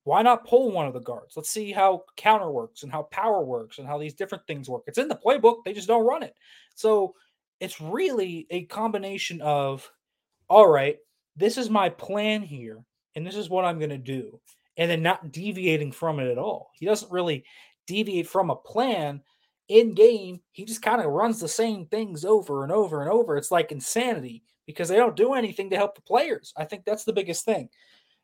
why 0.06 0.22
not 0.22 0.48
pull 0.48 0.72
one 0.72 0.88
of 0.88 0.94
the 0.94 1.00
guards? 1.02 1.36
Let's 1.36 1.50
see 1.50 1.72
how 1.72 2.04
counter 2.16 2.52
works 2.52 2.84
and 2.84 2.92
how 2.92 3.04
power 3.04 3.44
works 3.44 3.80
and 3.80 3.88
how 3.88 3.98
these 3.98 4.14
different 4.14 4.46
things 4.48 4.70
work. 4.70 4.84
It's 4.88 4.98
in 4.98 5.08
the 5.10 5.16
playbook, 5.16 5.58
they 5.66 5.74
just 5.74 5.88
don't 5.88 6.06
run 6.06 6.24
it. 6.24 6.36
So 6.76 7.16
it's 7.60 7.82
really 7.82 8.48
a 8.50 8.64
combination 8.66 9.42
of, 9.42 9.90
all 10.50 10.68
right, 10.68 10.98
this 11.36 11.58
is 11.58 11.70
my 11.70 11.90
plan 11.90 12.42
here, 12.42 12.84
and 13.16 13.26
this 13.26 13.36
is 13.36 13.50
what 13.50 13.66
I'm 13.66 13.80
going 13.80 13.90
to 13.90 13.98
do, 13.98 14.40
and 14.78 14.90
then 14.90 15.02
not 15.02 15.32
deviating 15.32 15.92
from 15.92 16.20
it 16.20 16.32
at 16.32 16.38
all. 16.38 16.72
He 16.76 16.86
doesn't 16.86 17.12
really 17.12 17.46
deviate 17.88 18.28
from 18.28 18.50
a 18.50 18.56
plan 18.56 19.22
in 19.68 19.94
game. 19.94 20.42
He 20.52 20.66
just 20.66 20.82
kind 20.82 21.02
of 21.02 21.12
runs 21.12 21.40
the 21.40 21.48
same 21.48 21.86
things 21.86 22.26
over 22.26 22.64
and 22.64 22.72
over 22.72 23.02
and 23.02 23.10
over. 23.10 23.38
It's 23.38 23.52
like 23.52 23.72
insanity 23.72 24.44
because 24.66 24.90
they 24.90 24.96
don't 24.96 25.16
do 25.16 25.34
anything 25.34 25.70
to 25.70 25.76
help 25.76 25.96
the 25.96 26.02
players. 26.02 26.54
I 26.58 26.66
think 26.66 26.86
that's 26.86 27.04
the 27.04 27.14
biggest 27.14 27.46
thing. 27.46 27.70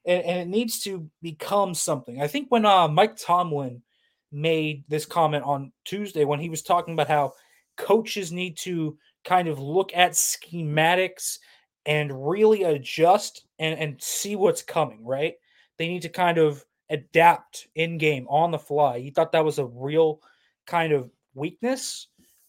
And, 0.06 0.24
and 0.24 0.40
it 0.40 0.48
needs 0.48 0.80
to 0.82 1.10
become 1.22 1.74
something. 1.74 2.22
I 2.22 2.28
think 2.28 2.50
when 2.50 2.66
uh, 2.66 2.88
Mike 2.88 3.18
Tomlin 3.18 3.82
made 4.32 4.84
this 4.88 5.06
comment 5.06 5.44
on 5.44 5.72
Tuesday, 5.86 6.24
when 6.24 6.40
he 6.40 6.50
was 6.50 6.62
talking 6.62 6.94
about 6.94 7.08
how 7.08 7.34
coaches 7.78 8.32
need 8.32 8.58
to 8.60 8.98
kind 9.26 9.48
of 9.48 9.60
look 9.60 9.92
at 9.94 10.12
schematics 10.12 11.40
and 11.86 12.28
really 12.30 12.64
adjust 12.64 13.46
and, 13.60 13.80
and 13.80 14.02
see 14.02 14.36
what's 14.36 14.62
coming, 14.62 15.04
right? 15.06 15.36
They 15.78 15.88
need 15.88 16.02
to 16.04 16.10
kind 16.10 16.38
of 16.38 16.64
adapt 16.90 17.68
in 17.76 17.98
game 17.98 18.28
on 18.30 18.52
the 18.52 18.60
fly. 18.60 19.00
He 19.00 19.12
thought 19.12 19.32
that 19.32 19.46
was 19.46 19.60
a 19.60 19.66
real 19.66 20.22
kind 20.66 20.92
of 20.94 21.10
weakness. 21.34 22.08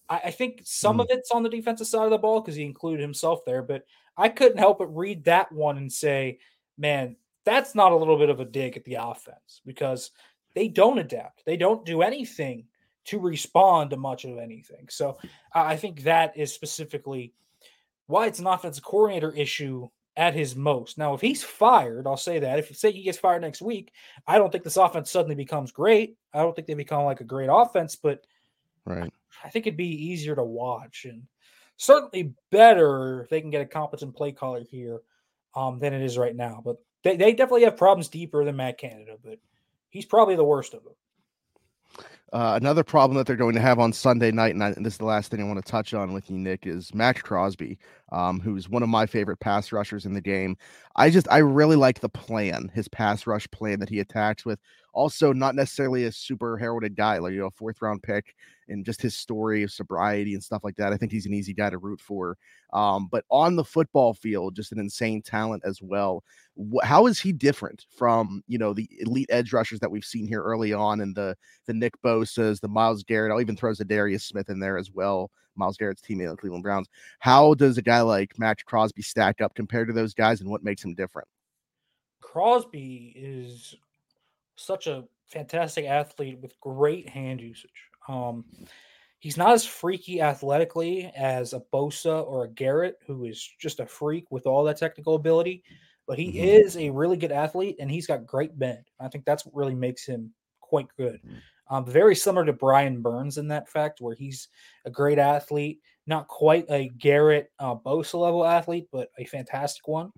I, 0.09 0.21
I 0.25 0.31
think 0.31 0.63
some 0.65 0.99
Mm. 0.99 1.03
of 1.03 1.07
it's 1.11 1.31
on 1.31 1.43
the 1.43 1.49
defensive 1.49 1.87
side 1.87 2.05
of 2.05 2.11
the 2.11 2.19
ball 2.19 2.41
because 2.41 2.57
he 2.57 2.65
included 2.65 3.01
himself 3.01 3.45
there, 3.45 3.63
but 3.63 3.85
I 4.17 4.29
couldn't 4.29 4.59
help 4.59 4.79
but 4.79 4.95
read 4.97 5.25
that 5.25 5.51
one 5.53 5.79
and 5.79 5.93
say, 5.93 6.39
man, 6.77 7.17
that's 7.45 7.75
not 7.75 7.93
a 7.93 7.97
little 7.97 8.19
bit 8.19 8.31
of 8.31 8.41
a 8.41 8.45
dig 8.45 8.77
at 8.77 8.85
the 8.85 8.95
offense 8.97 9.63
because 9.65 10.11
they 10.55 10.69
don't 10.69 10.99
adapt. 10.99 11.45
They 11.45 11.57
don't 11.57 11.87
do 11.87 12.03
anything 12.03 12.65
to 13.07 13.19
respond 13.19 13.91
to 13.91 13.97
much 13.97 14.25
of 14.25 14.39
anything. 14.39 14.89
So 14.91 15.17
I 15.55 15.73
I 15.73 15.77
think 15.77 16.03
that 16.03 16.37
is 16.37 16.53
specifically 16.53 17.33
why 18.11 18.27
it's 18.27 18.39
an 18.39 18.47
offensive 18.47 18.85
coordinator 18.85 19.33
issue 19.33 19.89
at 20.17 20.35
his 20.35 20.57
most. 20.57 20.99
Now, 20.99 21.15
if 21.15 21.21
he's 21.21 21.43
fired, 21.43 22.07
I'll 22.07 22.17
say 22.17 22.41
that. 22.41 22.59
If 22.59 22.69
you 22.69 22.77
say 22.77 22.93
he 22.93 23.03
gets 23.03 23.19
fired 23.19 23.43
next 23.43 23.63
week, 23.63 23.93
I 24.27 24.39
don't 24.39 24.51
think 24.51 24.65
this 24.65 24.77
offense 24.77 25.11
suddenly 25.11 25.37
becomes 25.37 25.73
great. 25.73 26.17
I 26.35 26.43
don't 26.43 26.55
think 26.55 26.67
they 26.67 26.75
become 26.75 27.05
like 27.05 27.21
a 27.21 27.25
great 27.25 27.49
offense, 27.51 27.97
but 27.97 28.25
Right. 28.85 29.13
I 29.45 29.49
think 29.49 29.67
it'd 29.67 29.77
be 29.77 30.11
easier 30.11 30.35
to 30.35 30.45
watch 30.45 31.07
and 31.09 31.23
certainly 31.77 32.35
better 32.51 33.23
if 33.23 33.31
they 33.31 33.41
can 33.41 33.51
get 33.51 33.63
a 33.63 33.67
competent 33.67 34.17
play 34.17 34.33
caller 34.33 34.63
here 34.69 35.01
um, 35.55 35.79
than 35.79 35.95
it 35.95 36.03
is 36.03 36.19
right 36.19 36.35
now. 36.35 36.61
But 36.65 36.77
they, 37.03 37.17
they 37.17 37.33
definitely 37.33 37.65
have 37.65 37.77
problems 37.77 38.09
deeper 38.09 38.45
than 38.45 38.57
Matt 38.57 38.79
Canada, 38.79 39.17
but 39.23 39.39
he's 39.89 40.05
probably 40.05 40.37
the 40.37 40.45
worst 40.45 40.75
of 40.75 40.85
them. 40.85 40.95
Uh, 42.33 42.53
another 42.55 42.85
problem 42.85 43.17
that 43.17 43.27
they're 43.27 43.35
going 43.35 43.57
to 43.57 43.61
have 43.61 43.81
on 43.81 43.93
Sunday 43.93 44.31
night, 44.31 44.55
and, 44.55 44.63
I, 44.63 44.69
and 44.71 44.87
this 44.87 44.95
is 44.95 44.99
the 44.99 45.05
last 45.05 45.31
thing 45.33 45.41
I 45.41 45.45
want 45.45 45.65
to 45.65 45.69
touch 45.69 45.95
on 45.95 46.13
with 46.13 46.31
you, 46.31 46.39
Nick, 46.39 46.65
is 46.65 46.95
Maxx 46.95 47.23
Crosby, 47.23 47.77
um, 48.13 48.39
who's 48.39 48.69
one 48.69 48.85
of 48.85 48.89
my 48.89 49.05
favorite 49.05 49.41
pass 49.41 49.73
rushers 49.73 50.07
in 50.07 50.15
the 50.15 50.21
game. 50.21 50.57
I 50.95 51.11
just, 51.11 51.27
I 51.29 51.39
really 51.39 51.75
like 51.75 51.99
the 51.99 52.09
plan, 52.09 52.71
his 52.73 52.87
pass 52.87 53.27
rush 53.27 53.51
plan 53.51 53.81
that 53.81 53.89
he 53.89 53.99
attacks 53.99 54.45
with. 54.45 54.61
Also, 54.93 55.33
not 55.33 55.57
necessarily 55.57 56.05
a 56.05 56.13
super 56.13 56.57
heralded 56.57 56.95
guy, 56.95 57.19
like, 57.19 57.33
you 57.33 57.41
know, 57.41 57.51
fourth 57.51 57.83
round 57.83 58.05
pick, 58.05 58.37
and 58.71 58.85
just 58.85 59.03
his 59.03 59.17
story 59.17 59.63
of 59.63 59.71
sobriety 59.71 60.35
and 60.35 60.43
stuff 60.43 60.63
like 60.65 60.77
that. 60.77 60.93
I 60.93 60.97
think 60.97 61.13
he's 61.13 61.27
an 61.27 61.35
easy 61.35 61.53
guy 61.53 61.71
to 61.71 61.79
root 61.79 62.01
for. 62.01 62.39
Um, 62.73 63.09
but 63.11 63.25
on 63.31 63.57
the 63.57 63.65
football 63.65 64.15
field, 64.15 64.55
just 64.55 64.73
an 64.73 64.79
insane 64.79 65.23
talent 65.23 65.63
as 65.67 65.83
well. 65.83 66.25
How 66.83 67.07
is 67.07 67.21
he 67.21 67.33
different 67.33 67.85
from, 67.97 68.43
you 68.47 68.59
know, 68.59 68.73
the 68.73 68.89
elite 69.01 69.29
edge 69.31 69.53
rushers 69.53 69.81
that 69.81 69.91
we've 69.91 70.05
seen 70.05 70.27
here 70.27 70.43
early 70.43 70.73
on 70.73 71.01
and 71.01 71.15
the, 71.15 71.37
the 71.67 71.75
Nick 71.75 72.01
Bosa's, 72.03 72.61
the 72.61 72.69
Myles 72.69 73.03
Garrett. 73.03 73.33
I'll 73.33 73.41
even 73.41 73.57
throw 73.57 73.73
Za'Darius 73.73 74.23
Smith 74.23 74.49
in 74.49 74.61
there 74.61 74.79
as 74.79 74.91
well. 74.91 75.31
Myles 75.57 75.77
Garrett's 75.77 76.03
teammate 76.03 76.31
on 76.31 76.37
Cleveland 76.37 76.63
Browns. 76.63 76.89
How 77.19 77.55
does 77.55 77.77
a 77.77 77.83
guy 77.83 78.01
like 78.01 78.39
Maxx 78.39 78.63
Crosby 78.63 79.03
stack 79.03 79.41
up 79.41 79.55
compared 79.55 79.89
to 79.89 79.95
those 79.95 80.15
guys, 80.15 80.41
and 80.41 80.49
what 80.49 80.63
makes 80.63 80.85
him 80.85 80.95
different? 80.95 81.29
Crosby 82.21 83.13
is 83.17 83.75
such 84.57 84.87
a 84.87 85.05
fantastic 85.27 85.87
athlete 85.87 86.39
with 86.41 86.59
great 86.61 87.09
hand 87.09 87.41
usage. 87.41 87.90
Um, 88.11 88.45
he's 89.21 89.37
not 89.37 89.53
as 89.53 89.65
freaky 89.65 90.21
athletically 90.21 91.13
as 91.17 91.53
a 91.53 91.63
Bosa 91.73 92.27
or 92.27 92.45
a 92.45 92.49
Garrett, 92.49 92.99
who 93.07 93.25
is 93.25 93.49
just 93.61 93.81
a 93.81 93.87
freak 93.87 94.31
with 94.31 94.47
all 94.47 94.65
that 94.65 94.79
technical 94.79 95.15
ability. 95.15 95.63
But 96.07 96.19
he 96.19 96.33
Mhm. 96.33 96.45
is 96.45 96.77
a 96.77 96.91
really 96.91 97.17
good 97.17 97.31
athlete, 97.31 97.77
and 97.79 97.91
he's 97.91 98.07
got 98.07 98.27
great 98.27 98.59
bend. 98.59 98.85
I 98.99 99.09
think 99.09 99.25
that's 99.25 99.47
what 99.47 99.55
really 99.55 99.77
makes 99.77 100.05
him 100.05 100.35
quite 100.61 100.89
good. 100.97 101.21
Um, 101.69 101.85
very 101.85 102.17
similar 102.17 102.45
to 102.47 102.53
Brian 102.53 103.01
Burns 103.01 103.39
in 103.39 103.47
that 103.49 103.69
fact, 103.69 104.01
where 104.01 104.17
he's 104.17 104.49
a 104.85 104.91
great 104.91 105.21
athlete, 105.21 105.81
not 106.07 106.27
quite 106.27 106.67
a 106.69 106.89
Garrett 106.89 107.53
uh, 107.61 107.77
Bosa 107.77 108.19
level 108.19 108.45
athlete, 108.45 108.89
but 108.91 109.11
a 109.19 109.25
fantastic 109.25 109.87
one. 109.87 110.11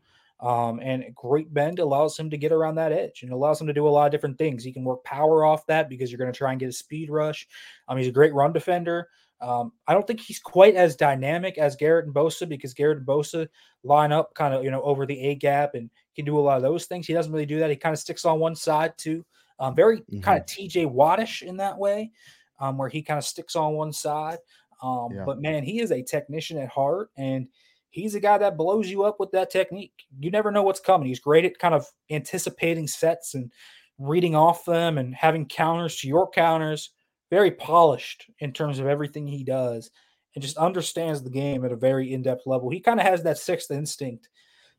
Um, 0.43 0.81
and 0.83 1.05
great 1.15 1.55
bend 1.55 1.79
allows 1.79 2.19
him 2.19 2.29
to 2.31 2.37
get 2.37 2.51
around 2.51 2.75
that 2.75 2.91
edge 2.91 3.23
and 3.23 3.33
allows 3.33 3.61
him 3.61 3.69
to 3.69 3.73
do 3.73 3.87
a 3.87 3.89
lot 3.89 4.07
of 4.07 4.13
different 4.13 4.39
things. 4.39 4.65
He 4.65 4.73
can 4.73 4.83
work 4.83 5.05
power 5.05 5.45
off 5.45 5.65
that 5.69 5.89
because 5.89 6.11
you're 6.11 6.19
going 6.19 6.33
to 6.33 6.37
try 6.37 6.51
and 6.51 6.59
get 6.59 6.69
a 6.69 6.73
speed 6.73 7.11
rush. 7.11 7.47
Um, 7.87 7.97
he's 7.97 8.09
a 8.09 8.13
great 8.13 8.35
run 8.35 8.53
defender. 8.53 9.09
Um, 9.41 9.73
I 9.87 9.95
don't 9.95 10.07
think 10.07 10.21
he's 10.21 10.41
quite 10.41 10.75
as 10.75 10.97
dynamic 10.97 11.59
as 11.59 11.77
Garrett 11.77 12.07
and 12.07 12.15
Bosa 12.15 12.49
because 12.49 12.75
Garrett 12.75 12.99
and 12.99 13.07
Bosa 13.07 13.49
line 13.85 14.11
up 14.13 14.35
kind 14.35 14.53
of 14.53 14.65
you 14.65 14.71
know 14.71 14.83
over 14.83 15.07
the 15.07 15.19
A 15.21 15.35
gap 15.37 15.75
and 15.75 15.91
can 16.17 16.25
do 16.25 16.39
a 16.39 16.41
lot 16.41 16.57
of 16.57 16.63
those 16.63 16.87
things. 16.87 17.07
He 17.07 17.13
doesn't 17.13 17.33
really 17.33 17.47
do 17.47 17.59
that. 17.61 17.71
He 17.71 17.77
kind 17.77 17.93
of 17.93 17.99
sticks 17.99 18.25
on 18.25 18.41
one 18.41 18.55
side 18.57 18.95
too. 18.99 19.25
Um, 19.59 19.75
very 19.77 20.03
kind 20.23 20.41
of 20.41 20.47
TJ 20.47 20.93
Wattish 20.93 21.43
in 21.43 21.57
that 21.59 21.79
way, 21.79 22.11
um, 22.59 22.79
where 22.79 22.89
he 22.89 23.03
kind 23.03 23.19
of 23.19 23.25
sticks 23.25 23.55
on 23.55 23.75
one 23.75 23.93
side. 23.93 24.39
Um, 24.83 25.13
Yeah. 25.13 25.25
But 25.25 25.41
man, 25.41 25.63
he 25.63 25.81
is 25.81 25.93
a 25.93 26.03
technician 26.03 26.59
at 26.59 26.69
heart, 26.69 27.11
and 27.17 27.49
he's 27.93 28.17
a 28.17 28.21
guy 28.21 28.37
that 28.39 28.57
blows 28.57 28.91
you 28.91 29.05
up 29.05 29.21
with 29.21 29.31
that 29.31 29.51
technique. 29.51 29.93
You 30.19 30.33
never 30.33 30.51
know 30.51 30.65
what's 30.65 30.81
coming. 30.81 31.07
He's 31.07 31.21
great 31.21 31.45
at 31.45 31.59
kind 31.59 31.75
of 31.75 31.87
anticipating 32.11 32.89
sets 32.89 33.35
and 33.35 33.53
reading 33.99 34.35
off 34.35 34.65
them 34.65 34.99
and 34.99 35.15
having 35.15 35.47
counters 35.47 35.97
to 35.99 36.09
your 36.09 36.29
counters. 36.29 36.91
Very 37.31 37.53
polished 37.53 38.29
in 38.41 38.53
terms 38.53 38.79
of 38.79 38.87
everything 38.87 39.27
he 39.27 39.43
does, 39.43 39.91
and 40.35 40.43
just 40.43 40.59
understands 40.59 41.23
the 41.23 41.31
game 41.31 41.65
at 41.65 41.73
a 41.73 41.77
very 41.77 42.13
in-depth 42.13 42.47
level. 42.47 42.69
He 42.69 42.81
kind 42.81 43.01
of 43.01 43.07
has 43.07 43.23
that 43.23 43.39
sixth 43.39 43.71
instinct 43.71 44.29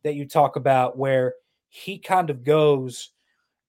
that 0.04 0.14
you 0.14 0.28
talk 0.28 0.56
about, 0.56 0.96
where 0.96 1.34
he 1.70 1.98
kind 1.98 2.30
of 2.30 2.44
goes 2.44 3.10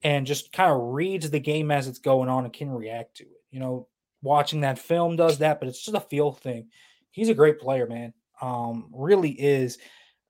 and 0.02 0.26
just 0.26 0.52
kind 0.52 0.70
of 0.70 0.92
reads 0.92 1.30
the 1.30 1.40
game 1.40 1.70
as 1.70 1.88
it's 1.88 1.98
going 1.98 2.28
on 2.28 2.44
and 2.44 2.52
can 2.52 2.68
react 2.68 3.16
to 3.16 3.24
it. 3.24 3.42
You 3.50 3.60
know, 3.60 3.88
watching 4.20 4.60
that 4.60 4.78
film 4.78 5.16
does 5.16 5.38
that, 5.38 5.60
but 5.60 5.68
it's 5.70 5.82
just 5.82 5.96
a 5.96 6.00
feel 6.00 6.32
thing. 6.32 6.68
He's 7.10 7.30
a 7.30 7.34
great 7.34 7.58
player, 7.58 7.86
man. 7.86 8.12
Um, 8.40 8.90
really 8.92 9.30
is. 9.30 9.78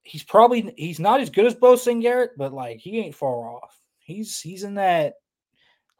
He's 0.02 0.22
probably 0.22 0.74
he's 0.76 1.00
not 1.00 1.20
as 1.20 1.30
good 1.30 1.46
as 1.46 1.86
and 1.86 2.02
Garrett, 2.02 2.32
but 2.36 2.52
like 2.52 2.78
he 2.78 2.98
ain't 2.98 3.14
far 3.14 3.48
off. 3.48 3.78
He's 3.98 4.40
he's 4.40 4.64
in 4.64 4.74
that 4.74 5.14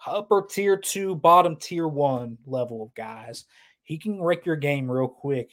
upper 0.06 0.46
tier 0.48 0.76
two, 0.76 1.14
bottom 1.14 1.56
tier 1.56 1.88
one 1.88 2.38
level 2.46 2.82
of 2.82 2.94
guys. 2.94 3.44
He 3.82 3.98
can 3.98 4.20
wreck 4.20 4.46
your 4.46 4.56
game 4.56 4.90
real 4.90 5.08
quick 5.08 5.50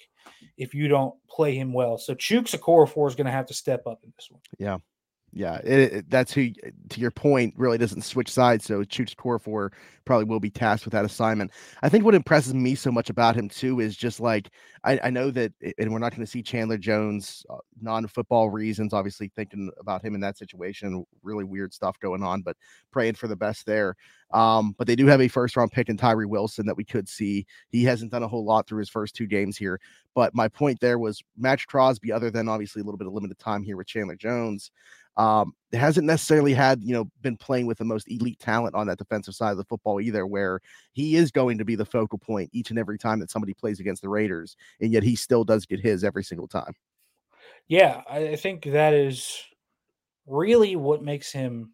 if 0.57 0.73
you 0.73 0.87
don't 0.87 1.13
play 1.29 1.55
him 1.55 1.73
well. 1.73 1.97
So 1.97 2.15
Chuks 2.15 2.57
Okorafor 2.57 3.07
is 3.07 3.15
going 3.15 3.25
to 3.25 3.31
have 3.31 3.47
to 3.47 3.53
step 3.53 3.87
up 3.87 3.99
in 4.03 4.13
this 4.15 4.29
one. 4.29 4.41
Yeah. 4.57 4.77
Yeah, 5.33 5.59
it, 5.63 5.79
it- 5.93 6.09
that's 6.09 6.33
who. 6.33 6.49
To 6.89 6.99
your 6.99 7.11
point, 7.11 7.53
really 7.57 7.77
doesn't 7.77 8.01
switch 8.01 8.29
sides. 8.29 8.65
So 8.65 8.83
Chuks 8.83 9.15
Core 9.15 9.39
probably 10.03 10.25
will 10.25 10.41
be 10.41 10.49
tasked 10.49 10.83
with 10.85 10.91
that 10.91 11.05
assignment. 11.05 11.51
I 11.81 11.87
think 11.87 12.03
what 12.03 12.15
impresses 12.15 12.53
me 12.53 12.75
so 12.75 12.91
much 12.91 13.09
about 13.09 13.35
him 13.35 13.47
too 13.47 13.79
is 13.79 13.95
just 13.95 14.19
like 14.19 14.49
I, 14.83 14.99
I 15.03 15.09
know 15.09 15.31
that, 15.31 15.53
and 15.77 15.91
we're 15.93 15.99
not 15.99 16.11
going 16.11 16.25
to 16.25 16.29
see 16.29 16.41
Chandler 16.43 16.77
Jones 16.77 17.45
uh, 17.49 17.57
non-football 17.81 18.49
reasons. 18.49 18.93
Obviously, 18.93 19.31
thinking 19.33 19.71
about 19.79 20.03
him 20.03 20.15
in 20.15 20.21
that 20.21 20.37
situation, 20.37 21.05
really 21.23 21.45
weird 21.45 21.73
stuff 21.73 21.97
going 21.99 22.23
on, 22.23 22.41
but 22.41 22.57
praying 22.91 23.13
for 23.15 23.29
the 23.29 23.35
best 23.35 23.65
there. 23.65 23.95
Um, 24.33 24.75
but 24.77 24.87
they 24.87 24.95
do 24.95 25.07
have 25.07 25.21
a 25.21 25.27
first-round 25.27 25.71
pick 25.71 25.89
in 25.89 25.97
Tyree 25.97 26.25
Wilson 26.25 26.65
that 26.65 26.77
we 26.77 26.85
could 26.85 27.07
see. 27.07 27.45
He 27.69 27.83
hasn't 27.83 28.11
done 28.11 28.23
a 28.23 28.27
whole 28.27 28.45
lot 28.45 28.67
through 28.67 28.79
his 28.79 28.89
first 28.89 29.13
two 29.15 29.27
games 29.27 29.57
here. 29.57 29.79
But 30.15 30.33
my 30.35 30.47
point 30.47 30.79
there 30.81 30.99
was 30.99 31.21
Maxx 31.37 31.63
Crosby, 31.65 32.11
other 32.11 32.31
than 32.31 32.49
obviously 32.49 32.81
a 32.81 32.85
little 32.85 32.97
bit 32.97 33.07
of 33.07 33.13
limited 33.13 33.39
time 33.39 33.63
here 33.63 33.77
with 33.77 33.87
Chandler 33.87 34.15
Jones 34.15 34.71
um, 35.17 35.53
hasn't 35.73 36.07
necessarily 36.07 36.53
had, 36.53 36.81
you 36.83 36.93
know, 36.93 37.05
been 37.21 37.37
playing 37.37 37.65
with 37.65 37.77
the 37.77 37.85
most 37.85 38.09
elite 38.09 38.39
talent 38.39 38.75
on 38.75 38.87
that 38.87 38.97
defensive 38.97 39.35
side 39.35 39.51
of 39.51 39.57
the 39.57 39.63
football 39.65 39.99
either, 40.01 40.25
where 40.25 40.59
he 40.93 41.15
is 41.15 41.31
going 41.31 41.57
to 41.57 41.65
be 41.65 41.75
the 41.75 41.85
focal 41.85 42.17
point 42.17 42.49
each 42.53 42.69
and 42.69 42.79
every 42.79 42.97
time 42.97 43.19
that 43.19 43.29
somebody 43.31 43.53
plays 43.53 43.79
against 43.79 44.01
the 44.01 44.09
Raiders, 44.09 44.55
and 44.79 44.91
yet 44.91 45.03
he 45.03 45.15
still 45.15 45.43
does 45.43 45.65
get 45.65 45.79
his 45.79 46.03
every 46.03 46.23
single 46.23 46.47
time. 46.47 46.73
Yeah, 47.67 48.01
I 48.09 48.35
think 48.35 48.63
that 48.65 48.93
is 48.93 49.37
really 50.27 50.75
what 50.75 51.03
makes 51.03 51.31
him 51.31 51.71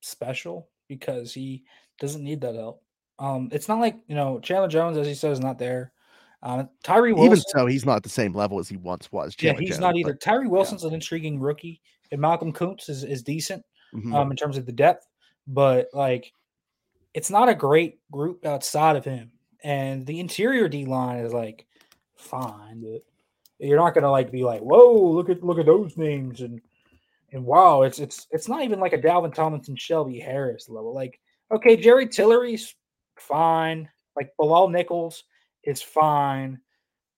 special 0.00 0.68
because 0.88 1.32
he 1.32 1.62
doesn't 1.98 2.24
need 2.24 2.40
that 2.40 2.54
help. 2.54 2.82
Um, 3.18 3.48
it's 3.52 3.68
not 3.68 3.80
like 3.80 3.96
you 4.08 4.14
know 4.14 4.40
Chandler 4.40 4.68
Jones, 4.68 4.96
as 4.96 5.06
he 5.06 5.14
says, 5.14 5.38
is 5.38 5.44
not 5.44 5.58
there. 5.58 5.92
Um, 6.42 6.70
Tyree 6.82 7.12
Wilson, 7.12 7.26
Even 7.32 7.44
so, 7.48 7.66
he's 7.66 7.84
not 7.84 8.02
the 8.02 8.08
same 8.08 8.32
level 8.32 8.58
as 8.58 8.68
he 8.68 8.78
once 8.78 9.12
was. 9.12 9.36
yeah, 9.40 9.52
he's 9.58 9.70
Jones, 9.70 9.80
not 9.80 9.92
but- 9.92 9.98
either. 9.98 10.14
Tyree 10.14 10.48
Wilson's 10.48 10.84
an 10.84 10.94
intriguing 10.94 11.38
rookie, 11.38 11.82
and 12.12 12.20
Malcolm 12.20 12.52
Koonce 12.52 12.88
is, 12.88 13.04
is 13.04 13.22
decent 13.22 13.64
Mhm. 13.94 14.14
um, 14.14 14.30
in 14.30 14.36
terms 14.36 14.56
of 14.56 14.66
the 14.66 14.72
depth, 14.72 15.06
but 15.46 15.88
like 15.92 16.32
it's 17.14 17.30
not 17.30 17.48
a 17.48 17.54
great 17.54 17.98
group 18.12 18.46
outside 18.46 18.94
of 18.96 19.04
him. 19.04 19.32
And 19.64 20.06
the 20.06 20.20
interior 20.20 20.68
D 20.68 20.84
line 20.84 21.18
is 21.24 21.32
like 21.32 21.66
fine, 22.16 22.80
but 22.82 23.02
you're 23.58 23.78
not 23.78 23.94
gonna 23.94 24.10
like 24.10 24.30
be 24.30 24.44
like, 24.44 24.60
whoa, 24.60 24.94
look 25.10 25.28
at 25.28 25.42
look 25.42 25.58
at 25.58 25.66
those 25.66 25.96
names 25.96 26.40
and 26.40 26.60
and 27.32 27.44
wow, 27.44 27.82
it's 27.82 27.98
it's 27.98 28.26
it's 28.30 28.48
not 28.48 28.62
even 28.62 28.80
like 28.80 28.92
a 28.92 28.98
Dalvin 28.98 29.34
Tomlinson, 29.34 29.76
Shelby 29.76 30.18
Harris 30.20 30.68
level. 30.68 30.94
Like, 30.94 31.20
okay, 31.52 31.76
Jerry 31.76 32.08
Tillery's 32.08 32.74
fine. 33.18 33.88
Like 34.16 34.32
Bilal 34.38 34.68
Nichols 34.68 35.24
is 35.64 35.82
fine. 35.82 36.60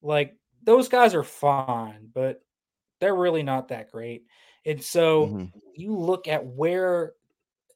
Like 0.02 0.36
those 0.62 0.88
guys 0.88 1.14
are 1.14 1.22
fine, 1.24 2.08
but 2.14 2.42
they're 3.00 3.14
really 3.16 3.42
not 3.42 3.68
that 3.68 3.90
great. 3.90 4.24
And 4.64 4.82
so 4.82 5.26
Mhm. 5.26 5.52
you 5.74 5.96
look 5.96 6.28
at 6.28 6.44
where 6.46 7.14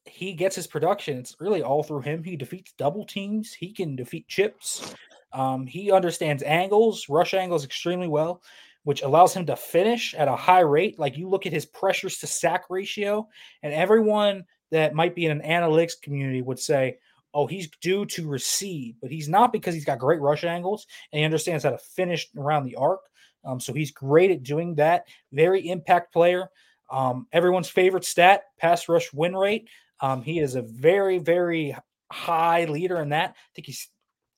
he 0.05 0.33
gets 0.33 0.55
his 0.55 0.67
production, 0.67 1.17
it's 1.17 1.35
really 1.39 1.63
all 1.63 1.83
through 1.83 2.01
him. 2.01 2.23
He 2.23 2.35
defeats 2.37 2.73
double 2.73 3.05
teams, 3.05 3.53
he 3.53 3.73
can 3.73 3.95
defeat 3.95 4.27
chips. 4.27 4.95
Um, 5.33 5.67
he 5.67 5.91
understands 5.91 6.43
angles, 6.43 7.09
rush 7.09 7.33
angles 7.33 7.65
extremely 7.65 8.07
well, 8.07 8.41
which 8.83 9.01
allows 9.01 9.33
him 9.33 9.45
to 9.47 9.55
finish 9.55 10.13
at 10.13 10.29
a 10.29 10.35
high 10.35 10.61
rate. 10.61 10.97
Like 10.97 11.17
you 11.17 11.27
look 11.29 11.45
at 11.45 11.53
his 11.53 11.65
pressures 11.65 12.19
to 12.19 12.27
sack 12.27 12.65
ratio, 12.69 13.27
and 13.61 13.73
everyone 13.73 14.45
that 14.71 14.93
might 14.93 15.15
be 15.15 15.25
in 15.25 15.31
an 15.31 15.47
analytics 15.47 16.01
community 16.01 16.41
would 16.41 16.59
say, 16.59 16.99
oh, 17.33 17.45
he's 17.47 17.69
due 17.81 18.05
to 18.05 18.27
recede, 18.27 18.97
but 19.01 19.11
he's 19.11 19.29
not 19.29 19.51
because 19.51 19.73
he's 19.75 19.85
got 19.85 19.99
great 19.99 20.21
rush 20.21 20.43
angles 20.43 20.87
and 21.11 21.19
he 21.19 21.25
understands 21.25 21.63
how 21.63 21.69
to 21.71 21.77
finish 21.77 22.29
around 22.37 22.65
the 22.65 22.75
arc. 22.75 23.01
Um, 23.43 23.59
so 23.59 23.73
he's 23.73 23.91
great 23.91 24.31
at 24.31 24.43
doing 24.43 24.75
that. 24.75 25.07
Very 25.31 25.69
impact 25.69 26.11
player. 26.13 26.49
Um, 26.89 27.27
everyone's 27.31 27.69
favorite 27.69 28.05
stat, 28.05 28.43
pass 28.59 28.87
rush 28.87 29.11
win 29.13 29.35
rate. 29.35 29.67
Um, 29.99 30.21
he 30.21 30.39
is 30.39 30.55
a 30.55 30.61
very, 30.61 31.17
very 31.17 31.75
high 32.11 32.65
leader 32.65 33.01
in 33.01 33.09
that. 33.09 33.31
I 33.31 33.49
think 33.55 33.67
he's 33.67 33.89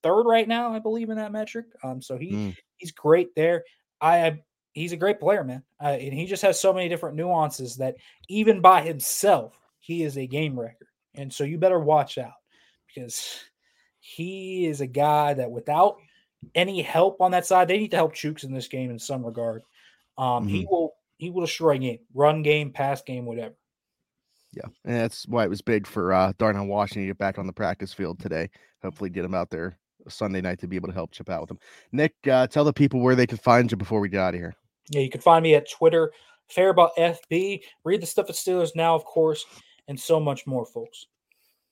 third 0.03 0.23
right 0.23 0.47
now, 0.47 0.73
I 0.73 0.79
believe, 0.79 1.09
in 1.09 1.17
that 1.17 1.31
metric. 1.31 1.67
Um, 1.83 2.01
so 2.01 2.17
he 2.17 2.31
mm. 2.31 2.55
he's 2.77 2.91
great 2.91 3.35
there. 3.35 3.63
I 4.01 4.39
he's 4.73 4.93
a 4.93 4.97
great 4.97 5.19
player, 5.19 5.43
man, 5.43 5.63
uh, 5.81 5.87
and 5.87 6.13
he 6.13 6.25
just 6.25 6.41
has 6.43 6.59
so 6.59 6.73
many 6.73 6.89
different 6.89 7.15
nuances 7.15 7.75
that 7.77 7.95
even 8.29 8.61
by 8.61 8.81
himself, 8.81 9.57
he 9.79 10.03
is 10.03 10.17
a 10.17 10.27
game 10.27 10.59
wrecker. 10.59 10.87
And 11.15 11.33
so 11.33 11.43
you 11.43 11.57
better 11.57 11.79
watch 11.79 12.17
out 12.17 12.33
because 12.87 13.39
he 13.99 14.65
is 14.65 14.81
a 14.81 14.87
guy 14.87 15.33
that 15.33 15.51
without 15.51 15.97
any 16.55 16.81
help 16.81 17.19
on 17.21 17.31
that 17.31 17.45
side, 17.45 17.67
they 17.67 17.77
need 17.77 17.91
to 17.91 17.97
help 17.97 18.13
Chuks 18.13 18.43
in 18.43 18.53
this 18.53 18.67
game 18.67 18.89
in 18.89 18.99
some 18.99 19.25
regard. 19.25 19.63
Um, 20.17 20.45
mm-hmm. 20.45 20.47
He 20.47 20.67
will 20.69 20.93
he 21.19 21.29
will 21.29 21.41
destroy 21.41 21.77
game, 21.77 21.99
run 22.13 22.41
game, 22.41 22.71
pass 22.71 23.03
game, 23.03 23.25
whatever. 23.25 23.53
Yeah, 24.53 24.65
and 24.85 24.95
that's 24.95 25.27
why 25.27 25.43
it 25.43 25.49
was 25.49 25.61
big 25.61 25.85
for 25.85 26.11
uh, 26.11 26.33
Darnell 26.39 26.65
Washington 26.65 27.03
to 27.03 27.07
get 27.07 27.19
back 27.19 27.37
on 27.37 27.45
the 27.45 27.53
practice 27.53 27.93
field 27.93 28.19
today. 28.19 28.49
Hopefully, 28.81 29.11
get 29.11 29.25
him 29.25 29.35
out 29.35 29.51
there 29.51 29.77
Sunday 30.07 30.41
night 30.41 30.59
to 30.59 30.67
be 30.67 30.75
able 30.75 30.87
to 30.87 30.93
help 30.93 31.11
chip 31.11 31.29
out 31.29 31.41
with 31.41 31.51
him. 31.51 31.59
Nick, 31.91 32.15
uh, 32.31 32.47
tell 32.47 32.63
the 32.63 32.73
people 32.73 33.01
where 33.01 33.15
they 33.15 33.27
can 33.27 33.37
find 33.37 33.69
you 33.69 33.77
before 33.77 33.99
we 33.99 34.09
get 34.09 34.21
out 34.21 34.33
of 34.33 34.39
here. 34.39 34.55
Yeah, 34.89 35.01
you 35.01 35.09
can 35.09 35.21
find 35.21 35.43
me 35.43 35.53
at 35.53 35.69
Twitter, 35.69 36.11
Farabaugh 36.51 36.89
FB. 36.97 37.61
Read 37.83 38.01
the 38.01 38.07
stuff 38.07 38.29
at 38.29 38.35
Steelers 38.35 38.75
now, 38.75 38.95
of 38.95 39.05
course, 39.05 39.45
and 39.87 39.99
so 39.99 40.19
much 40.19 40.47
more, 40.47 40.65
folks. 40.65 41.05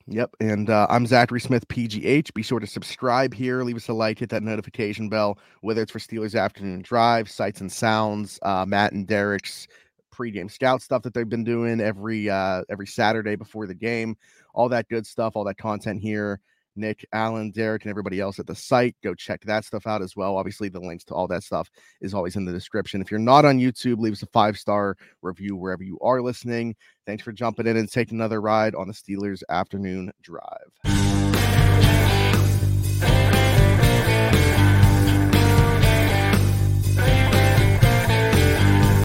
Yep. 0.10 0.36
And 0.40 0.70
uh, 0.70 0.88
I'm 0.90 1.06
Zachary 1.06 1.42
Smith, 1.42 1.68
PGH. 1.68 2.34
Be 2.34 2.42
sure 2.42 2.62
to 2.62 2.68
subscribe 2.68 3.34
here, 3.34 3.64
leave 3.64 3.76
us 3.76 3.90
a 3.90 3.94
like, 3.94 4.20
hit 4.20 4.30
that 4.30 4.42
notification 4.42 5.10
bell, 5.10 5.38
whether 5.62 5.82
it's 5.82 5.92
for 5.92 6.00
Steelers 6.00 6.40
Afternoon 6.40 6.82
Drive, 6.82 7.30
Sights 7.30 7.60
and 7.60 7.70
Sounds, 7.72 8.40
uh, 8.44 8.66
Matt 8.66 8.94
and 8.94 9.06
Derek's 9.06 9.68
pregame 10.14 10.50
scout 10.50 10.82
stuff 10.82 11.04
that 11.04 11.14
they've 11.14 11.30
been 11.30 11.44
doing 11.44 11.82
every 11.82 12.30
uh, 12.30 12.64
every 12.70 12.88
Saturday 12.88 13.36
before 13.36 13.68
the 13.68 13.74
game, 13.74 14.16
all 14.54 14.70
that 14.70 14.88
good 14.88 15.06
stuff, 15.06 15.36
all 15.36 15.44
that 15.44 15.58
content 15.58 16.02
here. 16.02 16.40
Nick, 16.78 17.06
Allen, 17.12 17.52
Derek, 17.52 17.84
and 17.84 17.90
everybody 17.90 18.20
else 18.20 18.40
at 18.40 18.48
the 18.48 18.56
site. 18.56 18.96
Go 19.04 19.14
check 19.14 19.42
that 19.46 19.66
stuff 19.66 19.88
out 19.88 20.02
as 20.02 20.16
well. 20.16 20.38
Obviously, 20.38 20.70
the 20.70 20.80
links 20.80 21.04
to 21.06 21.14
all 21.14 21.28
that 21.28 21.44
stuff 21.44 21.70
is 22.02 22.14
always 22.14 22.36
in 22.36 22.46
the 22.46 22.52
description. 22.52 23.02
If 23.02 23.12
you're 23.12 23.20
not 23.20 23.46
on 23.46 23.60
YouTube, 23.60 24.00
leave 24.00 24.14
us 24.14 24.24
a 24.24 24.28
five 24.28 24.58
star 24.58 24.96
review 25.22 25.56
wherever 25.56 25.84
you 25.84 25.98
are 26.02 26.22
listening. 26.22 26.76
Thanks 27.06 27.24
for 27.24 27.32
jumping 27.32 27.68
in 27.68 27.78
and 27.78 27.92
taking 27.92 28.18
another 28.18 28.42
ride 28.42 28.76
on 28.76 28.88
the 28.88 28.94
Steelers 28.94 29.42
afternoon 29.50 30.12
drive. 30.22 31.17